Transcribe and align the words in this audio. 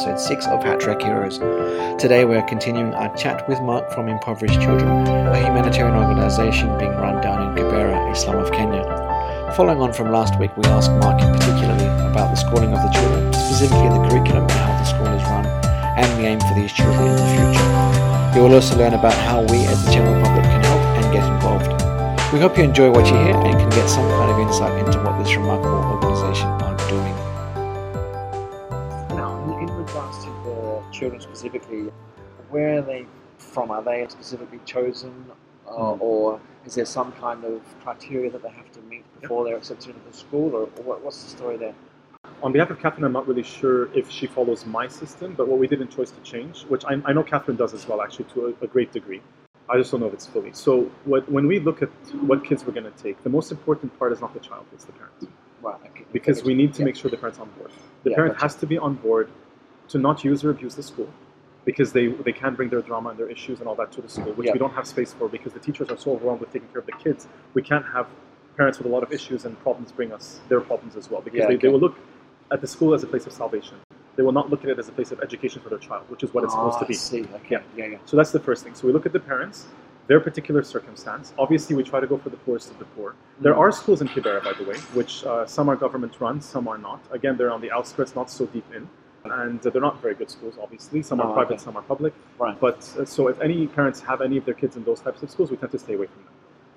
episode 0.00 0.28
6 0.28 0.46
of 0.46 0.62
Hat 0.62 0.80
Track 0.80 1.02
Heroes. 1.02 1.36
Today 2.00 2.24
we're 2.24 2.40
continuing 2.48 2.94
our 2.94 3.14
chat 3.16 3.46
with 3.46 3.60
Mark 3.60 3.92
from 3.92 4.08
Impoverished 4.08 4.58
Children, 4.58 4.88
a 4.88 5.36
humanitarian 5.36 5.94
organisation 5.94 6.72
being 6.78 6.92
run 6.92 7.20
down 7.20 7.42
in 7.42 7.54
Kibera, 7.54 8.10
Islam 8.10 8.38
of 8.38 8.50
Kenya. 8.50 8.82
Following 9.56 9.82
on 9.82 9.92
from 9.92 10.10
last 10.10 10.40
week, 10.40 10.56
we 10.56 10.64
asked 10.72 10.90
Mark 11.04 11.20
particularly 11.20 11.84
about 12.08 12.32
the 12.32 12.36
schooling 12.36 12.72
of 12.72 12.80
the 12.80 12.88
children, 12.88 13.30
specifically 13.34 13.92
the 13.92 14.08
curriculum 14.08 14.48
and 14.48 14.52
how 14.64 14.72
the 14.80 14.84
school 14.84 15.12
is 15.12 15.22
run, 15.28 15.44
and 16.00 16.08
the 16.16 16.24
aim 16.24 16.40
for 16.40 16.54
these 16.54 16.72
children 16.72 17.04
in 17.04 17.16
the 17.20 17.28
future. 17.36 17.68
You 18.32 18.48
will 18.48 18.54
also 18.54 18.78
learn 18.78 18.94
about 18.94 19.12
how 19.28 19.42
we 19.52 19.68
as 19.68 19.84
the 19.84 19.92
general 19.92 20.16
public 20.24 20.44
can 20.48 20.64
help 20.64 20.80
and 20.96 21.12
get 21.12 21.28
involved. 21.28 21.68
We 22.32 22.40
hope 22.40 22.56
you 22.56 22.64
enjoy 22.64 22.90
what 22.90 23.04
you 23.04 23.20
hear 23.20 23.36
and 23.36 23.52
can 23.52 23.68
get 23.68 23.90
some 23.90 24.08
kind 24.16 24.32
of 24.32 24.38
insight 24.40 24.72
into 24.80 24.96
what 25.04 25.18
this 25.18 25.36
remarkable 25.36 25.89
specifically, 31.40 31.90
where 32.50 32.78
are 32.78 32.82
they 32.82 33.06
from? 33.38 33.70
Are 33.70 33.82
they 33.82 34.06
specifically 34.10 34.60
chosen, 34.66 35.24
uh, 35.66 35.92
or 35.92 36.38
is 36.66 36.74
there 36.74 36.84
some 36.84 37.12
kind 37.12 37.44
of 37.44 37.62
criteria 37.82 38.30
that 38.30 38.42
they 38.42 38.50
have 38.50 38.70
to 38.72 38.80
meet 38.82 39.04
before 39.20 39.44
they're 39.44 39.56
accepted 39.56 39.88
into 39.94 40.00
the 40.10 40.14
school, 40.14 40.54
or, 40.54 40.62
or 40.76 40.82
what, 40.82 41.02
what's 41.02 41.22
the 41.24 41.30
story 41.30 41.56
there? 41.56 41.74
On 42.42 42.52
behalf 42.52 42.68
of 42.68 42.78
Catherine, 42.78 43.04
I'm 43.04 43.12
not 43.12 43.26
really 43.26 43.42
sure 43.42 43.90
if 43.94 44.10
she 44.10 44.26
follows 44.26 44.66
my 44.66 44.86
system, 44.86 45.32
but 45.34 45.48
what 45.48 45.58
we 45.58 45.66
did 45.66 45.80
in 45.80 45.88
Choice 45.88 46.10
to 46.10 46.20
Change, 46.20 46.64
which 46.64 46.84
I, 46.84 47.00
I 47.06 47.14
know 47.14 47.22
Catherine 47.22 47.56
does 47.56 47.72
as 47.72 47.88
well, 47.88 48.02
actually, 48.02 48.26
to 48.34 48.54
a, 48.60 48.64
a 48.64 48.66
great 48.66 48.92
degree, 48.92 49.22
I 49.70 49.78
just 49.78 49.90
don't 49.90 50.00
know 50.00 50.08
if 50.08 50.12
it's 50.14 50.26
fully. 50.26 50.52
So 50.52 50.90
what, 51.06 51.30
when 51.32 51.46
we 51.46 51.58
look 51.58 51.80
at 51.80 51.88
what 52.30 52.44
kids 52.44 52.66
we're 52.66 52.74
going 52.74 52.92
to 52.92 53.02
take, 53.02 53.22
the 53.22 53.30
most 53.30 53.50
important 53.50 53.98
part 53.98 54.12
is 54.12 54.20
not 54.20 54.34
the 54.34 54.40
child, 54.40 54.66
it's 54.74 54.84
the 54.84 54.92
parent. 54.92 55.14
Right, 55.62 55.80
okay. 55.86 56.04
Because 56.12 56.44
we 56.44 56.54
need 56.54 56.74
to 56.74 56.80
Yeah. 56.80 56.86
make 56.86 56.96
sure 56.96 57.10
the 57.10 57.16
parent's 57.16 57.38
on 57.38 57.48
board. 57.56 57.70
The 58.04 58.10
Yeah, 58.10 58.16
parent 58.16 58.34
gotcha. 58.34 58.44
has 58.44 58.54
to 58.56 58.66
be 58.66 58.76
on 58.76 58.94
board 58.96 59.30
to 59.88 59.98
not 59.98 60.22
use 60.24 60.44
or 60.44 60.50
abuse 60.50 60.74
the 60.74 60.82
school 60.82 61.08
because 61.70 61.92
they, 61.92 62.08
they 62.26 62.32
can 62.32 62.54
bring 62.58 62.68
their 62.68 62.82
drama 62.82 63.10
and 63.10 63.18
their 63.18 63.30
issues 63.36 63.60
and 63.60 63.68
all 63.68 63.76
that 63.76 63.90
to 63.92 64.00
the 64.02 64.08
school, 64.08 64.32
which 64.38 64.46
Yeah. 64.48 64.52
we 64.56 64.58
don't 64.58 64.74
have 64.78 64.86
space 64.94 65.12
for 65.12 65.28
because 65.28 65.52
the 65.52 65.60
teachers 65.68 65.88
are 65.92 65.96
so 66.04 66.08
overwhelmed 66.14 66.40
with 66.40 66.52
taking 66.52 66.68
care 66.72 66.80
of 66.80 66.86
the 66.86 66.96
kids. 67.04 67.28
We 67.54 67.62
can't 67.62 67.86
have 67.96 68.06
parents 68.56 68.78
with 68.78 68.86
a 68.90 68.90
lot 68.96 69.02
of 69.06 69.12
issues 69.12 69.44
and 69.46 69.52
problems 69.66 69.92
bring 69.92 70.10
us 70.12 70.40
their 70.48 70.60
problems 70.60 70.96
as 70.96 71.08
well 71.10 71.20
because 71.20 71.38
Yeah, 71.38 71.46
they, 71.46 71.54
okay. 71.54 71.66
they 71.68 71.72
will 71.72 71.78
look 71.86 71.96
at 72.50 72.60
the 72.60 72.66
school 72.66 72.92
as 72.94 73.02
a 73.04 73.06
place 73.06 73.26
of 73.26 73.32
salvation. 73.32 73.76
They 74.16 74.24
will 74.24 74.32
not 74.40 74.50
look 74.50 74.64
at 74.64 74.70
it 74.70 74.78
as 74.78 74.88
a 74.88 74.92
place 74.98 75.12
of 75.12 75.20
education 75.20 75.62
for 75.62 75.68
their 75.68 75.78
child, 75.78 76.02
which 76.12 76.22
is 76.24 76.34
what 76.34 76.42
it's 76.44 76.52
supposed 76.52 76.76
Ah, 76.78 76.80
to 76.80 76.86
be. 76.86 76.94
see. 76.94 77.20
Okay. 77.20 77.50
Yeah. 77.50 77.60
yeah, 77.76 77.86
yeah. 77.92 77.98
So 78.04 78.16
that's 78.16 78.32
the 78.32 78.40
first 78.48 78.64
thing. 78.64 78.74
So 78.74 78.86
we 78.88 78.92
look 78.92 79.06
at 79.06 79.12
the 79.12 79.20
parents, 79.20 79.68
their 80.08 80.18
particular 80.18 80.62
circumstance. 80.64 81.32
Obviously, 81.38 81.76
we 81.76 81.84
try 81.84 82.00
to 82.00 82.06
go 82.08 82.18
for 82.18 82.30
the 82.30 82.36
poorest 82.38 82.68
of 82.72 82.78
the 82.80 82.84
poor. 82.96 83.14
There 83.40 83.54
Mm. 83.54 83.58
are 83.62 83.70
schools 83.72 84.00
in 84.02 84.08
Kibera, 84.08 84.42
by 84.42 84.52
the 84.54 84.64
way, 84.64 84.76
which 84.98 85.24
uh, 85.24 85.46
some 85.46 85.68
are 85.70 85.76
government 85.76 86.14
run, 86.20 86.40
some 86.40 86.66
are 86.66 86.78
not. 86.78 87.00
Again, 87.12 87.36
they're 87.36 87.52
on 87.52 87.60
the 87.60 87.70
outskirts, 87.70 88.16
not 88.16 88.28
so 88.30 88.46
deep 88.46 88.64
in. 88.74 88.88
And 89.24 89.60
they're 89.60 89.80
not 89.82 90.00
very 90.00 90.14
good 90.14 90.30
schools, 90.30 90.54
obviously. 90.60 91.02
Some 91.02 91.20
Oh, 91.20 91.24
are 91.24 91.34
private, 91.34 91.54
okay. 91.54 91.62
some 91.64 91.76
are 91.76 91.82
public. 91.82 92.14
Right. 92.38 92.58
But 92.58 92.78
uh, 92.98 93.04
so 93.04 93.28
if 93.28 93.40
any 93.40 93.66
parents 93.66 94.00
have 94.00 94.20
any 94.22 94.36
of 94.38 94.44
their 94.44 94.54
kids 94.54 94.76
in 94.76 94.84
those 94.84 95.00
types 95.00 95.22
of 95.22 95.30
schools, 95.30 95.50
we 95.50 95.56
tend 95.58 95.72
to 95.72 95.78
stay 95.78 95.94
away 95.94 96.06
from 96.06 96.24
them. 96.24 96.32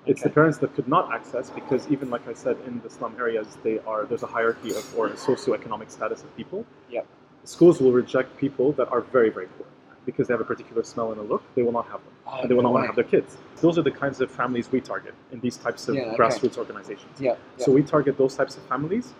It's 0.06 0.22
the 0.22 0.28
parents 0.28 0.58
that 0.58 0.74
could 0.74 0.86
not 0.86 1.14
access 1.14 1.48
because 1.48 1.88
even 1.90 2.10
like 2.10 2.28
I 2.28 2.34
said, 2.34 2.58
in 2.66 2.78
the 2.82 2.90
slum 2.90 3.16
areas, 3.18 3.56
they 3.62 3.78
are 3.86 4.04
there's 4.04 4.22
a 4.22 4.26
hierarchy 4.26 4.70
of 4.70 4.84
or 4.98 5.06
a 5.06 5.12
socioeconomic 5.14 5.90
status 5.90 6.22
of 6.22 6.36
people. 6.36 6.66
Yep. 6.90 7.06
Schools 7.44 7.80
will 7.80 7.92
reject 7.92 8.36
people 8.36 8.72
that 8.72 8.88
are 8.92 9.00
very 9.00 9.30
very 9.30 9.46
poor 9.46 9.66
because 10.04 10.28
they 10.28 10.34
have 10.34 10.42
a 10.42 10.44
particular 10.44 10.82
smell 10.82 11.12
and 11.12 11.18
a 11.22 11.24
look. 11.24 11.42
They 11.54 11.62
will 11.62 11.72
not 11.72 11.86
have 11.86 12.02
them, 12.04 12.12
Oh, 12.26 12.40
and 12.42 12.50
they 12.50 12.54
will 12.54 12.62
no 12.62 12.68
not 12.68 12.74
want 12.74 12.82
to 12.84 12.86
have 12.88 12.96
their 12.96 13.04
kids. 13.20 13.38
Those 13.62 13.78
are 13.78 13.82
the 13.82 13.90
kinds 13.90 14.20
of 14.20 14.30
families 14.30 14.70
we 14.70 14.82
target 14.82 15.14
in 15.32 15.40
these 15.40 15.56
types 15.56 15.88
of 15.88 15.94
Yeah, 15.94 16.02
okay. 16.08 16.16
grassroots 16.18 16.58
organizations. 16.58 17.18
Yeah. 17.18 17.36
yeah. 17.58 17.64
So 17.64 17.72
we 17.72 17.82
target 17.82 18.18
those 18.18 18.36
types 18.36 18.58
of 18.58 18.62
families, 18.64 19.14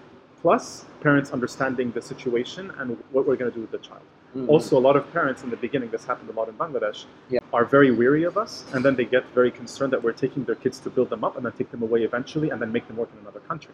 plus 0.45 0.85
parents 1.01 1.31
understanding 1.33 1.91
the 1.93 2.03
situation 2.03 2.71
and 2.79 2.87
what 3.13 3.27
we're 3.27 3.35
going 3.41 3.51
to 3.51 3.57
do 3.59 3.63
with 3.67 3.71
the 3.77 3.83
child. 3.89 4.03
Mhm. 4.37 4.47
Also, 4.55 4.73
a 4.83 4.85
lot 4.89 4.95
of 5.01 5.05
parents 5.19 5.41
in 5.45 5.49
the 5.55 5.61
beginning, 5.67 5.89
this 5.97 6.05
happened 6.11 6.29
a 6.35 6.37
lot 6.41 6.49
in 6.53 6.55
Bangladesh, 6.65 6.99
Yeah. 7.31 7.41
are 7.57 7.65
very 7.77 7.91
weary 8.03 8.25
of 8.31 8.35
us, 8.45 8.53
and 8.75 8.81
then 8.85 8.95
they 8.99 9.07
get 9.17 9.25
very 9.41 9.51
concerned 9.61 9.91
that 9.95 10.03
we're 10.05 10.19
taking 10.25 10.43
their 10.49 10.61
kids 10.65 10.77
to 10.85 10.89
build 10.97 11.09
them 11.15 11.23
up 11.27 11.35
and 11.37 11.43
then 11.47 11.55
take 11.61 11.71
them 11.75 11.83
away 11.89 12.01
eventually, 12.11 12.49
and 12.51 12.59
then 12.61 12.71
make 12.77 12.87
them 12.89 12.97
work 13.03 13.09
in 13.15 13.19
another 13.25 13.41
country. 13.51 13.73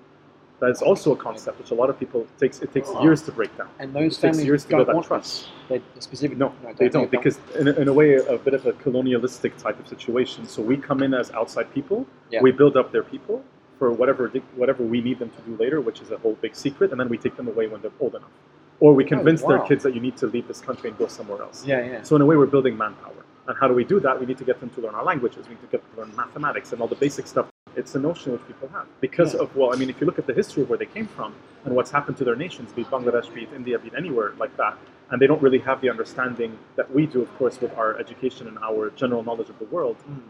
That 0.61 0.71
is 0.77 0.81
also 0.91 1.09
a 1.17 1.17
concept 1.29 1.55
which 1.61 1.73
a 1.77 1.79
lot 1.83 1.89
of 1.93 1.97
people 2.03 2.21
takes. 2.43 2.57
It 2.67 2.71
takes 2.77 2.89
Oh. 2.93 3.03
years 3.07 3.21
to 3.27 3.33
break 3.39 3.53
down. 3.61 3.71
and 3.81 3.89
those 3.93 4.03
it 4.03 4.05
takes 4.09 4.21
families 4.21 4.47
years 4.51 4.63
to 4.65 4.71
don't 4.71 4.87
build 4.87 5.03
that 5.03 5.07
trust. 5.09 5.49
They 5.71 5.79
specifically 5.99 6.39
No, 6.45 6.53
they 6.83 6.89
don't 6.97 7.11
because 7.11 7.37
in 7.59 7.67
a, 7.67 7.73
in 7.83 7.89
a 7.89 7.93
way 8.01 8.09
a 8.37 8.39
bit 8.47 8.55
of 8.59 8.63
a 8.67 8.75
colonialistic 8.85 9.53
type 9.65 9.79
of 9.83 9.87
situation. 9.95 10.41
So 10.55 10.59
we 10.71 10.77
come 10.89 11.03
in 11.07 11.13
as 11.15 11.27
outside 11.41 11.67
people, 11.79 11.99
Yeah. 12.31 12.43
we 12.47 12.51
build 12.53 12.75
up 12.81 12.93
their 12.93 13.03
people 13.15 13.43
for 13.81 13.91
whatever 13.91 14.29
whatever 14.63 14.83
we 14.85 15.01
need 15.01 15.19
them 15.19 15.31
to 15.31 15.41
do 15.49 15.57
later, 15.57 15.81
which 15.81 16.01
is 16.03 16.11
a 16.13 16.19
whole 16.19 16.35
big 16.45 16.55
secret, 16.55 16.91
and 16.93 17.01
then 17.01 17.09
we 17.09 17.17
take 17.27 17.35
them 17.41 17.49
away 17.49 17.67
when 17.67 17.81
they're 17.81 17.99
old 17.99 18.15
enough, 18.15 18.35
or 18.79 18.93
we 18.95 19.05
convince 19.15 19.41
their 19.41 19.57
Oh, 19.59 19.63
wow. 19.63 19.67
kids 19.71 19.83
that 19.85 19.95
you 19.97 20.03
need 20.07 20.17
to 20.19 20.27
leave 20.35 20.47
this 20.47 20.61
country 20.61 20.91
and 20.91 20.99
go 20.99 21.07
somewhere 21.09 21.41
else. 21.47 21.59
Yeah, 21.67 21.83
yeah. 21.93 22.03
So 22.03 22.15
in 22.17 22.23
a 22.23 22.27
way, 22.31 22.37
we're 22.37 22.53
building 22.57 22.77
manpower. 22.77 23.23
And 23.49 23.57
how 23.59 23.67
do 23.69 23.75
we 23.75 23.85
do 23.95 23.99
that? 24.01 24.21
We 24.21 24.27
need 24.31 24.37
to 24.45 24.45
get 24.51 24.61
them 24.61 24.71
to 24.77 24.81
learn 24.83 24.95
our 24.95 25.03
languages. 25.13 25.49
We 25.49 25.55
need 25.55 25.63
to 25.63 25.73
get 25.75 25.81
them 25.83 25.91
to 25.95 26.01
learn 26.03 26.15
mathematics 26.25 26.73
and 26.73 26.81
all 26.83 26.89
the 26.95 27.01
basic 27.07 27.27
stuff. 27.27 27.47
It's 27.75 27.95
a 27.95 27.99
notion 27.99 28.33
which 28.35 28.47
people 28.51 28.69
have 28.77 28.87
because 29.01 29.33
Yeah. 29.35 29.41
of 29.43 29.57
well, 29.57 29.71
I 29.75 29.77
mean, 29.81 29.89
if 29.89 29.99
you 30.01 30.07
look 30.07 30.19
at 30.19 30.27
the 30.27 30.35
history 30.43 30.63
of 30.65 30.69
where 30.71 30.81
they 30.85 30.91
came 30.97 31.09
from 31.17 31.31
and 31.65 31.75
what's 31.75 31.91
happened 31.99 32.17
to 32.19 32.25
their 32.29 32.37
nations, 32.47 32.71
be 32.79 32.83
it 32.83 32.91
Bangladesh, 32.91 33.33
be 33.33 33.43
it 33.47 33.53
India, 33.61 33.79
be 33.79 33.89
it 33.93 33.95
anywhere 34.03 34.31
like 34.43 34.55
that, 34.63 34.75
and 35.11 35.17
they 35.23 35.27
don't 35.31 35.43
really 35.47 35.63
have 35.71 35.81
the 35.81 35.89
understanding 35.95 36.51
that 36.77 36.93
we 36.97 37.03
do, 37.15 37.23
of 37.23 37.31
course, 37.39 37.57
with 37.65 37.73
our 37.79 37.91
education 38.05 38.45
and 38.51 38.59
our 38.69 38.91
general 39.03 39.23
knowledge 39.29 39.49
of 39.55 39.59
the 39.59 39.69
world. 39.77 39.97
Mm. 40.11 40.21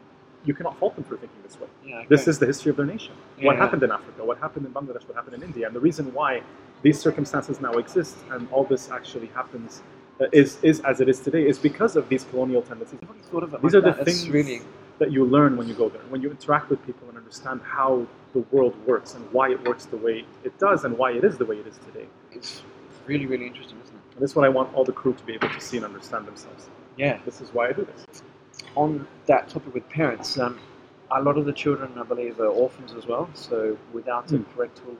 You 0.44 0.54
cannot 0.54 0.78
fault 0.78 0.94
them 0.94 1.04
for 1.04 1.16
thinking 1.16 1.38
this 1.42 1.60
way. 1.60 1.68
Yeah, 1.84 2.04
This 2.08 2.26
is 2.26 2.38
the 2.38 2.46
history 2.46 2.70
of 2.70 2.76
their 2.76 2.86
nation. 2.86 3.14
Yeah, 3.38 3.46
what 3.46 3.56
yeah. 3.56 3.62
happened 3.62 3.82
in 3.82 3.90
Africa? 3.90 4.24
What 4.24 4.38
happened 4.38 4.66
in 4.66 4.72
Bangladesh? 4.72 5.06
What 5.06 5.14
happened 5.14 5.34
in 5.34 5.42
India? 5.42 5.66
And 5.66 5.76
the 5.76 5.80
reason 5.80 6.12
why 6.14 6.42
these 6.82 6.98
circumstances 6.98 7.60
now 7.60 7.72
exist 7.72 8.16
and 8.30 8.48
all 8.50 8.64
this 8.64 8.90
actually 8.90 9.26
happens 9.28 9.82
uh, 10.20 10.26
is, 10.32 10.58
is 10.62 10.80
as 10.80 11.00
it 11.00 11.08
is 11.08 11.20
today 11.20 11.46
is 11.46 11.58
because 11.58 11.94
of 11.96 12.08
these 12.08 12.24
colonial 12.24 12.62
tendencies. 12.62 12.98
Thought 13.30 13.42
of 13.44 13.54
it 13.54 13.62
These 13.62 13.74
like 13.74 13.82
are 13.82 13.90
the 13.90 13.96
that. 13.96 14.04
Things 14.06 14.28
really 14.30 14.62
that 14.98 15.10
you 15.10 15.24
learn 15.24 15.56
when 15.56 15.66
you 15.68 15.74
go 15.74 15.88
there, 15.88 16.02
when 16.10 16.20
you 16.22 16.30
interact 16.30 16.68
with 16.70 16.84
people 16.86 17.08
and 17.08 17.16
understand 17.16 17.60
how 17.62 18.06
the 18.34 18.40
world 18.50 18.74
works 18.86 19.14
and 19.14 19.30
why 19.32 19.50
it 19.50 19.66
works 19.66 19.86
the 19.86 19.96
way 19.96 20.24
it 20.44 20.58
does 20.58 20.84
and 20.84 20.96
why 20.96 21.10
it 21.12 21.24
is 21.24 21.38
the 21.38 21.44
way 21.44 21.56
it 21.56 21.66
is 21.66 21.78
today. 21.86 22.06
it's 22.32 22.62
really 23.06 23.26
really 23.26 23.46
interesting, 23.46 23.78
isn't 23.82 23.96
it? 23.96 24.02
And 24.14 24.22
this 24.22 24.30
is 24.30 24.36
what 24.36 24.44
I 24.44 24.50
want 24.50 24.72
all 24.74 24.84
the 24.84 24.92
crew 24.92 25.14
to 25.14 25.24
be 25.24 25.32
able 25.34 25.48
to 25.48 25.60
see 25.60 25.78
and 25.78 25.86
understand 25.86 26.26
themselves. 26.26 26.68
Yeah. 26.98 27.18
This 27.24 27.40
is 27.40 27.48
why 27.54 27.68
I 27.68 27.72
do 27.72 27.86
this. 27.86 28.22
On 28.76 29.06
that 29.26 29.48
topic 29.48 29.74
with 29.74 29.88
parents, 29.88 30.38
um, 30.38 30.58
a 31.10 31.22
lot 31.22 31.38
of 31.38 31.46
the 31.46 31.52
children, 31.52 31.92
I 31.98 32.04
believe, 32.04 32.40
are 32.40 32.46
orphans 32.46 32.94
as 32.94 33.06
well. 33.06 33.28
So 33.34 33.76
without 33.92 34.32
a 34.32 34.38
Hmm. 34.38 34.44
parental, 34.54 34.96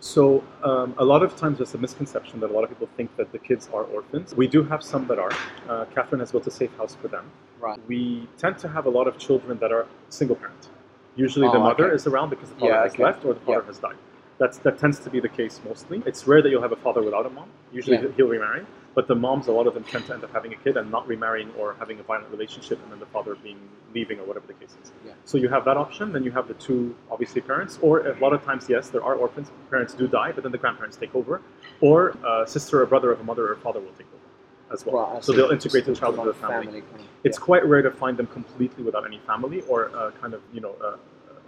So 0.00 0.44
um, 0.62 0.94
a 0.98 1.04
lot 1.04 1.22
of 1.22 1.36
times 1.36 1.58
there's 1.58 1.74
a 1.74 1.78
misconception 1.78 2.40
that 2.40 2.50
a 2.50 2.52
lot 2.52 2.64
of 2.64 2.70
people 2.70 2.88
think 2.96 3.16
that 3.16 3.32
the 3.32 3.38
kids 3.38 3.68
are 3.74 3.84
orphans. 3.84 4.34
We 4.36 4.46
do 4.46 4.62
have 4.64 4.82
some 4.82 5.06
that 5.08 5.18
are. 5.18 5.32
Uh, 5.68 5.86
Catherine 5.94 6.20
has 6.20 6.32
built 6.32 6.46
a 6.46 6.50
safe 6.50 6.76
house 6.76 6.94
for 7.00 7.08
them. 7.08 7.30
right? 7.60 7.78
We 7.88 8.28
tend 8.38 8.58
to 8.58 8.68
have 8.68 8.86
a 8.86 8.90
lot 8.90 9.08
of 9.08 9.18
children 9.18 9.58
that 9.60 9.72
are 9.72 9.86
single 10.10 10.36
parent. 10.36 10.68
Usually 11.16 11.48
the 11.48 11.58
Oh, 11.58 11.62
mother 11.70 11.86
okay. 11.86 11.94
is 11.96 12.06
around 12.06 12.30
because 12.30 12.50
the 12.50 12.56
father 12.56 12.74
Yeah, 12.74 12.82
has 12.84 12.92
okay. 12.94 13.04
left 13.04 13.24
or 13.24 13.34
the 13.34 13.40
father 13.40 13.60
Yeah. 13.62 13.66
has 13.66 13.78
died. 13.78 13.96
That's, 14.38 14.58
that 14.58 14.78
tends 14.78 14.98
to 15.00 15.10
be 15.10 15.20
the 15.20 15.30
case 15.30 15.60
mostly. 15.66 16.02
It's 16.06 16.26
rare 16.28 16.42
that 16.42 16.50
you'll 16.50 16.62
have 16.62 16.72
a 16.72 16.76
father 16.86 17.02
without 17.02 17.26
a 17.26 17.30
mom. 17.30 17.48
Usually 17.72 17.96
Yeah. 17.96 18.08
he'll 18.16 18.28
remarry. 18.28 18.66
But 18.96 19.08
the 19.08 19.14
moms, 19.14 19.46
a 19.46 19.52
lot 19.52 19.66
of 19.66 19.74
them 19.74 19.84
tend 19.84 20.06
to 20.06 20.14
end 20.14 20.24
up 20.24 20.32
having 20.32 20.54
a 20.54 20.56
kid 20.56 20.78
and 20.78 20.90
not 20.90 21.06
remarrying 21.06 21.50
or 21.58 21.76
having 21.78 22.00
a 22.00 22.02
violent 22.02 22.30
relationship 22.30 22.82
and 22.82 22.90
then 22.90 22.98
the 22.98 23.04
father 23.06 23.34
being 23.36 23.60
leaving 23.94 24.18
or 24.18 24.24
whatever 24.24 24.46
the 24.46 24.54
case 24.54 24.74
is. 24.82 24.90
Yeah. 25.06 25.12
So 25.26 25.36
you 25.36 25.48
have 25.50 25.66
that 25.66 25.76
option. 25.76 26.12
Then 26.14 26.24
you 26.24 26.30
have 26.30 26.48
the 26.48 26.54
two, 26.54 26.96
obviously, 27.10 27.42
parents. 27.42 27.78
Or 27.82 27.92
a 28.08 28.18
lot 28.18 28.32
of 28.32 28.42
times, 28.42 28.64
yes, 28.70 28.88
there 28.88 29.04
are 29.04 29.14
orphans. 29.14 29.50
Parents 29.70 29.92
do 29.92 30.08
die, 30.08 30.32
but 30.32 30.42
then 30.44 30.50
the 30.50 30.56
grandparents 30.58 30.96
take 30.96 31.14
over. 31.14 31.42
Or 31.82 32.16
a 32.26 32.46
sister 32.46 32.80
or 32.82 32.86
brother 32.86 33.12
of 33.12 33.20
a 33.20 33.24
mother 33.24 33.52
or 33.52 33.56
father 33.56 33.80
will 33.80 33.92
take 33.98 34.06
over 34.14 34.74
as 34.74 34.86
well. 34.86 35.12
Right, 35.12 35.22
so 35.22 35.32
they'll 35.32 35.50
integrate 35.50 35.84
the 35.84 35.94
child 35.94 36.14
into 36.14 36.28
the 36.28 36.34
family. 36.34 36.80
kind 36.80 37.00
of- 37.00 37.00
It's 37.22 37.38
quite 37.38 37.66
rare 37.66 37.82
to 37.82 37.90
find 37.90 38.16
them 38.16 38.28
completely 38.28 38.82
without 38.82 39.04
any 39.04 39.18
family 39.26 39.60
or 39.68 39.90
uh, 39.94 40.10
kind 40.22 40.32
of, 40.32 40.40
you 40.54 40.62
know, 40.62 40.74
uh, 40.82 40.96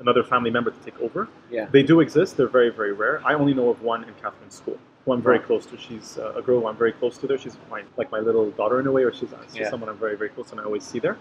another 0.01 0.23
family 0.23 0.51
member 0.51 0.71
to 0.71 0.81
take 0.85 1.01
over. 1.01 1.29
yeah. 1.51 1.67
They 1.73 1.83
do 1.83 2.01
exist. 2.01 2.37
They're 2.37 2.47
very, 2.47 2.69
very 2.71 2.93
rare. 2.93 3.23
I 3.25 3.33
only 3.35 3.55
know 3.55 3.71
of 3.71 3.81
one 3.83 4.05
in 4.05 4.13
Catherine's 4.23 4.55
school, 4.55 4.79
who 5.09 5.15
I'm 5.15 5.23
very 5.23 5.39
close 5.39 5.65
to. 5.67 5.79
She's 5.79 6.19
uh, 6.19 6.35
a 6.37 6.43
girl 6.43 6.61
who 6.61 6.67
I'm 6.69 6.77
very 6.77 6.93
close 6.93 7.17
to 7.19 7.27
there. 7.27 7.39
She's 7.39 7.57
my, 7.71 7.83
like 7.97 8.13
my 8.13 8.21
little 8.21 8.51
daughter 8.53 8.79
in 8.81 8.87
a 8.87 8.93
way, 8.93 9.03
or 9.03 9.13
she's, 9.13 9.31
she's 9.49 9.57
Yeah. 9.61 9.71
someone 9.71 9.89
I'm 9.89 9.97
very, 9.97 10.17
very 10.17 10.29
close 10.31 10.47
to 10.49 10.53
and 10.53 10.61
I 10.61 10.65
always 10.65 10.85
see 10.85 10.99
there. 10.99 11.17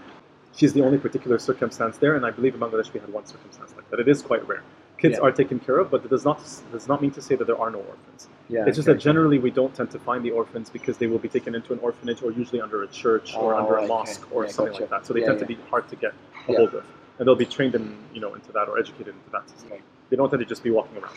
She's 0.55 0.73
the 0.73 0.81
only 0.81 0.97
particular 0.97 1.37
circumstance 1.39 1.97
there, 1.97 2.15
and 2.15 2.25
I 2.25 2.31
believe 2.31 2.53
in 2.55 2.59
Bangladesh 2.59 2.91
we 2.91 2.99
had 2.99 3.09
one 3.13 3.25
circumstance 3.25 3.73
like 3.75 3.89
that. 3.91 3.99
It 3.99 4.07
is 4.07 4.21
quite 4.21 4.45
rare. 4.47 4.63
Kids 4.97 5.17
Yeah. 5.17 5.25
are 5.25 5.31
taken 5.31 5.59
care 5.59 5.77
of, 5.77 5.91
but 5.91 6.03
it 6.03 6.09
does 6.09 6.25
not 6.25 6.39
does 6.71 6.87
not 6.87 7.01
mean 7.01 7.11
to 7.11 7.21
say 7.21 7.35
that 7.35 7.45
there 7.45 7.59
are 7.63 7.69
no 7.69 7.77
orphans. 7.79 8.27
Yeah. 8.49 8.65
It's 8.67 8.75
just 8.75 8.87
okay. 8.87 8.95
that 8.97 9.01
generally 9.01 9.37
we 9.39 9.51
don't 9.51 9.73
tend 9.75 9.91
to 9.91 9.99
find 9.99 10.25
the 10.25 10.31
orphans 10.31 10.69
because 10.69 10.97
they 10.97 11.07
will 11.07 11.19
be 11.19 11.29
taken 11.29 11.53
into 11.53 11.71
an 11.73 11.79
orphanage 11.79 12.23
or 12.23 12.31
usually 12.31 12.59
under 12.59 12.81
a 12.83 12.87
church 12.87 13.35
or 13.35 13.53
Oh, 13.53 13.59
under 13.59 13.75
a 13.77 13.81
okay. 13.81 13.87
mosque 13.87 14.27
or 14.35 14.45
Yeah, 14.45 14.51
something 14.51 14.71
gotcha. 14.73 14.83
like 14.83 14.89
that. 14.89 15.05
So 15.05 15.13
they 15.13 15.21
tend 15.21 15.39
to 15.39 15.45
be 15.45 15.57
hard 15.69 15.87
to 15.89 15.95
get 15.95 16.13
a 16.49 16.53
hold 16.57 16.73
of, 16.73 16.83
and 17.19 17.27
they'll 17.27 17.35
be 17.35 17.45
trained 17.45 17.75
in 17.75 17.95
you 18.13 18.19
know 18.21 18.33
into 18.33 18.51
that 18.53 18.67
or 18.67 18.79
educated 18.79 19.13
into 19.19 19.29
that 19.31 19.47
system. 19.49 19.77
They 20.09 20.15
don't 20.17 20.29
tend 20.31 20.39
to 20.39 20.45
just 20.45 20.63
be 20.63 20.71
walking 20.71 20.97
around. 20.97 21.13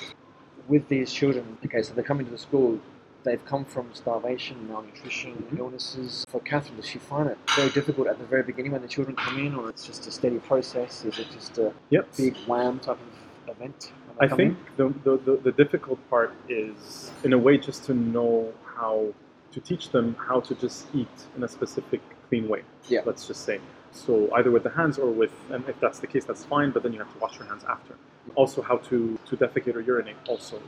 With 0.71 0.89
these 0.89 1.13
children, 1.13 1.59
okay, 1.65 1.83
so 1.83 1.93
they 1.95 2.03
come 2.03 2.21
into 2.21 2.31
the 2.31 2.39
school, 2.39 2.79
they've 3.25 3.45
come 3.45 3.65
from 3.65 3.89
starvation, 3.93 4.57
malnutrition, 4.69 5.33
illnesses. 5.59 6.25
For 6.29 6.41
Catherine, 6.41 6.77
does 6.77 6.87
she 6.87 6.99
find 6.99 7.29
it 7.29 7.37
very 7.57 7.71
difficult 7.71 8.07
at 8.07 8.19
the 8.19 8.25
very 8.25 8.45
beginning 8.45 8.73
when 8.73 8.81
the 8.81 8.89
children 8.89 9.17
come 9.17 9.39
in, 9.39 9.55
or 9.57 9.69
it's 9.69 9.85
just 9.85 10.07
a 10.07 10.13
steady 10.13 10.39
process? 10.39 11.05
Is 11.05 11.19
it 11.19 11.27
just 11.33 11.59
a 11.59 11.73
Yep. 11.91 12.17
big 12.17 12.37
wham 12.47 12.79
type 12.79 12.99
of 13.47 13.57
event? 13.57 13.93
I 14.21 14.29
think 14.29 14.57
the, 14.77 14.95
the, 15.03 15.17
the, 15.27 15.37
the 15.45 15.53
difficult 15.53 15.99
part 16.09 16.33
is, 16.49 17.11
in 17.25 17.33
a 17.33 17.39
way, 17.39 17.59
just 17.59 17.85
to 17.87 17.95
know 17.95 18.53
how 18.77 19.13
to 19.53 19.61
teach 19.61 19.91
them 19.91 20.15
how 20.29 20.39
to 20.41 20.55
just 20.55 20.87
eat 20.95 21.09
in 21.37 21.43
a 21.43 21.49
specific 21.49 22.01
clean 22.29 22.49
way. 22.49 22.63
Yeah. 22.89 23.01
Let's 23.05 23.27
just 23.27 23.45
say. 23.45 23.59
So 23.93 24.33
either 24.35 24.51
with 24.51 24.63
the 24.63 24.71
hands 24.71 24.99
or 24.99 25.11
with, 25.11 25.33
and 25.51 25.69
if 25.69 25.79
that's 25.81 25.99
the 25.99 26.07
case, 26.07 26.25
that's 26.25 26.45
fine. 26.45 26.71
But 26.71 26.83
then 26.83 26.93
you 26.93 26.99
have 27.01 27.13
to 27.13 27.19
wash 27.19 27.39
your 27.39 27.47
hands 27.47 27.65
after. 27.69 27.97
Also, 28.35 28.63
how 28.63 28.77
to 28.79 29.19
to 29.27 29.37
defecate 29.37 29.75
or 29.75 29.81
urinate. 29.81 30.17
Also, 30.29 30.61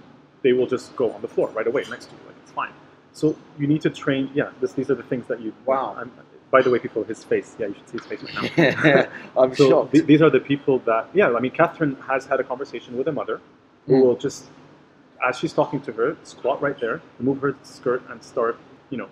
they 0.43 0.53
will 0.53 0.67
just 0.67 0.95
go 0.97 1.13
on 1.13 1.23
the 1.23 1.29
floor 1.29 1.49
right 1.51 1.67
away 1.67 1.85
next 1.91 2.07
to 2.07 2.13
you. 2.13 2.21
Like 2.27 2.37
it's 2.43 2.53
fine. 2.53 2.73
So 3.13 3.37
you 3.59 3.67
need 3.67 3.83
to 3.83 3.91
train. 3.91 4.31
Yeah, 4.35 4.51
this, 4.61 4.73
these 4.73 4.91
are 4.91 4.95
the 4.95 5.03
things 5.05 5.27
that 5.29 5.41
you. 5.41 5.53
Wow. 5.67 5.95
I'm, 5.99 6.11
by 6.51 6.61
the 6.63 6.71
way, 6.71 6.79
people, 6.79 7.03
his 7.05 7.25
face. 7.25 7.57
Yeah, 7.59 7.69
you 7.69 7.75
should 7.75 7.89
see 7.89 7.99
his 7.99 8.07
face 8.07 8.23
right 8.57 8.77
now. 8.79 9.07
I'm 9.43 9.55
So 9.55 9.69
shocked. 9.71 9.93
th- 9.93 10.05
these 10.07 10.21
are 10.21 10.29
the 10.31 10.41
people 10.41 10.81
that, 10.81 11.09
yeah, 11.15 11.33
I 11.33 11.41
mean, 11.41 11.53
Catherine 11.53 11.97
has 12.09 12.27
had 12.27 12.41
a 12.41 12.45
conversation 12.45 12.99
with 12.99 13.09
a 13.09 13.13
mother 13.13 13.41
who 13.87 13.95
Mm. 13.95 14.03
will 14.05 14.17
just, 14.17 14.45
as 15.27 15.39
she's 15.39 15.53
talking 15.55 15.81
to 15.83 15.93
her, 15.93 16.17
squat 16.25 16.61
right 16.61 16.79
there, 16.79 17.01
remove 17.19 17.41
her 17.41 17.57
skirt, 17.63 18.03
and 18.11 18.23
start, 18.23 18.59
you 18.91 18.99
know, 18.99 19.09